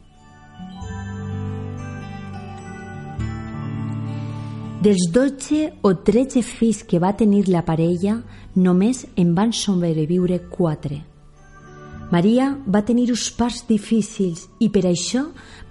Dels 4.85 5.09
12 5.17 5.65
o 5.81 5.97
13 5.97 6.45
fills 6.45 6.85
que 6.85 7.01
va 7.01 7.17
tenir 7.17 7.47
la 7.49 7.65
parella, 7.65 8.21
només 8.55 9.07
en 9.17 9.33
van 9.35 9.57
sobreviure 9.57 10.43
4, 10.53 11.08
Maria 12.11 12.55
va 12.65 12.81
tenir 12.89 13.11
uns 13.13 13.29
parts 13.37 13.67
difícils 13.69 14.47
i 14.65 14.71
per 14.73 14.87
això 14.89 15.27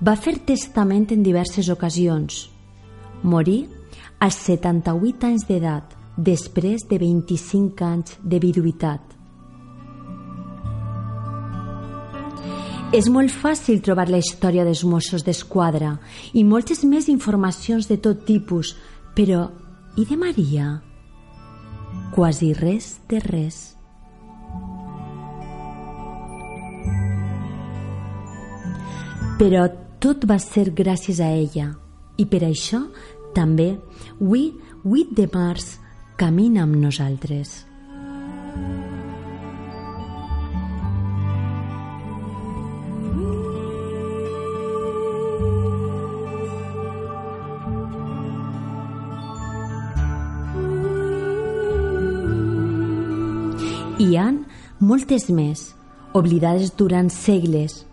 va 0.05 0.13
fer 0.15 0.35
testament 0.45 1.07
en 1.15 1.23
diverses 1.25 1.69
ocasions. 1.73 2.45
Morí 3.23 3.63
als 4.21 4.37
78 4.45 5.25
anys 5.25 5.45
d'edat, 5.49 5.95
després 6.17 6.85
de 6.89 6.97
25 7.01 7.85
anys 7.85 8.17
de 8.21 8.39
viduïtat. 8.41 9.01
És 12.95 13.09
molt 13.11 13.33
fàcil 13.33 13.81
trobar 13.83 14.07
la 14.07 14.21
història 14.21 14.63
dels 14.63 14.85
Mossos 14.87 15.25
d'Esquadra 15.25 15.97
i 16.33 16.45
moltes 16.47 16.85
més 16.87 17.09
informacions 17.11 17.89
de 17.89 17.97
tot 17.97 18.23
tipus, 18.29 18.75
però 19.17 19.49
i 19.97 20.05
de 20.05 20.15
Maria? 20.17 20.69
Quasi 22.13 22.53
res 22.53 22.95
de 23.09 23.19
res. 23.25 23.76
Però 29.37 29.67
tot 30.01 30.23
va 30.25 30.39
ser 30.41 30.71
gràcies 30.73 31.19
a 31.21 31.27
ella 31.29 31.67
i 32.17 32.25
per 32.25 32.39
això 32.47 32.79
també 33.35 33.67
avui, 34.15 34.47
8 34.81 35.13
de 35.13 35.27
març, 35.29 35.75
camina 36.17 36.63
amb 36.65 36.73
nosaltres. 36.81 37.51
Hi 54.01 54.15
han 54.17 54.43
moltes 54.81 55.29
més, 55.29 55.75
oblidades 56.17 56.73
durant 56.77 57.13
segles, 57.13 57.83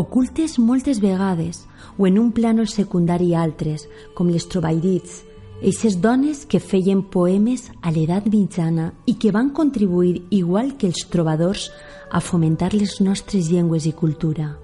ocultes 0.00 0.58
moltes 0.58 1.00
vegades 1.00 1.66
o 1.98 2.06
en 2.08 2.18
un 2.18 2.30
plànol 2.32 2.68
secundari 2.72 3.34
altres, 3.36 3.86
com 4.16 4.30
les 4.32 4.46
trobairits, 4.48 5.20
eixes 5.60 5.98
dones 6.00 6.46
que 6.48 6.60
feien 6.60 7.02
poemes 7.12 7.68
a 7.84 7.92
l'edat 7.92 8.26
mitjana 8.32 8.90
i 9.04 9.18
que 9.20 9.32
van 9.34 9.50
contribuir, 9.52 10.22
igual 10.30 10.76
que 10.80 10.88
els 10.88 11.04
trobadors, 11.12 11.68
a 12.10 12.20
fomentar 12.20 12.72
les 12.74 12.98
nostres 13.04 13.50
llengües 13.52 13.86
i 13.86 13.92
cultura. 13.92 14.56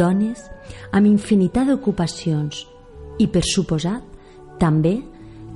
Dones 0.00 0.46
amb 0.96 1.06
infinitat 1.06 1.68
d'ocupacions 1.68 2.64
i, 3.20 3.28
per 3.28 3.44
suposat, 3.44 4.02
també 4.58 4.96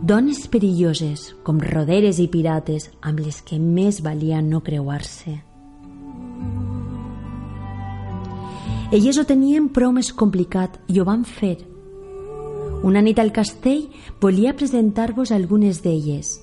dones 0.05 0.43
perilloses 0.53 1.31
com 1.47 1.57
roderes 1.65 2.19
i 2.21 2.27
pirates 2.29 2.91
amb 3.01 3.23
les 3.25 3.39
que 3.41 3.57
més 3.57 4.03
valia 4.05 4.43
no 4.45 4.61
creuar-se. 4.61 5.39
Elles 8.93 9.17
ho 9.17 9.25
tenien 9.25 9.71
prou 9.73 9.95
més 9.97 10.13
complicat 10.13 10.77
i 10.93 11.01
ho 11.01 11.07
van 11.09 11.25
fer. 11.25 11.57
Una 12.85 13.01
nit 13.01 13.19
al 13.19 13.33
castell 13.33 13.87
volia 14.21 14.53
presentar-vos 14.53 15.33
algunes 15.33 15.81
d'elles 15.81 16.35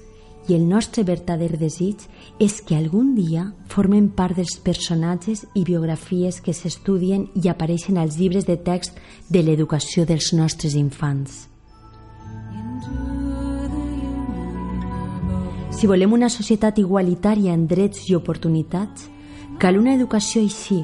i 0.49 0.57
el 0.57 0.65
nostre 0.65 1.05
verdader 1.05 1.53
desig 1.61 2.01
és 2.41 2.57
que 2.65 2.73
algun 2.73 3.13
dia 3.13 3.45
formen 3.69 4.09
part 4.09 4.41
dels 4.41 4.57
personatges 4.57 5.45
i 5.53 5.67
biografies 5.69 6.41
que 6.41 6.57
s'estudien 6.57 7.29
i 7.37 7.45
apareixen 7.53 8.01
als 8.01 8.17
llibres 8.17 8.49
de 8.49 8.57
text 8.57 8.97
de 9.29 9.45
l'educació 9.45 10.09
dels 10.09 10.33
nostres 10.33 10.73
infants. 10.73 11.50
Si 15.81 15.87
volem 15.89 16.11
una 16.13 16.27
societat 16.29 16.77
igualitària 16.77 17.55
en 17.57 17.63
drets 17.65 18.03
i 18.05 18.13
oportunitats, 18.13 19.07
cal 19.57 19.79
una 19.79 19.95
educació 19.97 20.43
així, 20.45 20.83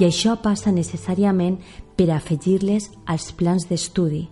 i 0.00 0.06
això 0.06 0.38
passa 0.40 0.72
necessàriament 0.72 1.58
per 1.98 2.06
afegir-les 2.14 2.86
als 3.04 3.28
plans 3.36 3.68
d'estudi. 3.68 4.22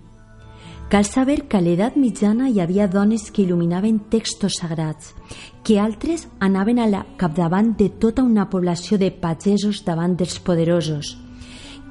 Cal 0.88 1.04
saber 1.04 1.42
que 1.52 1.60
a 1.60 1.60
l'edat 1.60 2.00
mitjana 2.00 2.48
hi 2.48 2.62
havia 2.64 2.88
dones 2.88 3.28
que 3.28 3.44
il·luminaven 3.44 4.00
textos 4.08 4.56
sagrats, 4.62 5.12
que 5.68 5.76
altres 5.76 6.30
anaven 6.40 6.80
a 6.80 6.88
la 6.88 7.04
capdavant 7.20 7.74
de 7.76 7.92
tota 7.92 8.24
una 8.24 8.48
població 8.48 8.96
de 8.96 9.12
pagesos 9.12 9.84
davant 9.84 10.16
dels 10.16 10.40
poderosos, 10.40 11.18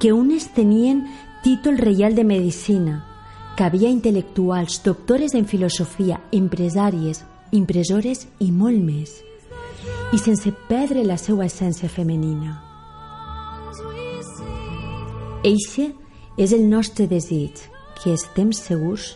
que 0.00 0.10
unes 0.10 0.50
tenien 0.58 1.06
títol 1.44 1.78
reial 1.78 2.18
de 2.18 2.26
medicina, 2.26 3.04
que 3.54 3.70
havia 3.70 3.86
intel·lectuals, 3.86 4.82
doctores 4.82 5.38
en 5.38 5.46
filosofia, 5.46 6.24
empresàries, 6.32 7.22
impressores 7.56 8.26
i 8.38 8.50
molt 8.52 8.78
més, 8.82 9.16
i 10.14 10.18
sense 10.18 10.52
perdre 10.68 11.04
la 11.06 11.16
seva 11.18 11.46
essència 11.46 11.90
femenina. 11.90 12.58
Eixe 15.44 15.90
és 16.36 16.52
el 16.52 16.66
nostre 16.68 17.08
desig, 17.08 17.58
que 18.00 18.14
estem 18.14 18.52
segurs 18.56 19.14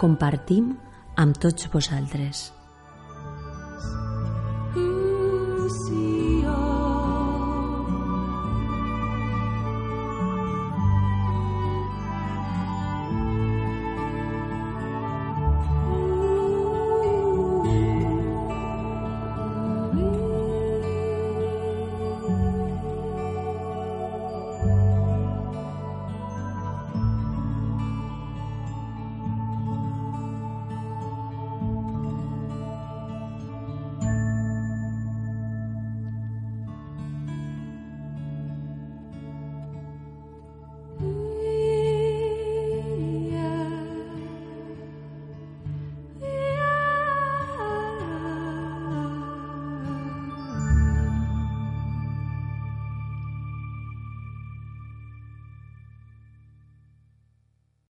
compartim 0.00 0.74
amb 1.18 1.38
tots 1.38 1.68
vosaltres. 1.70 2.53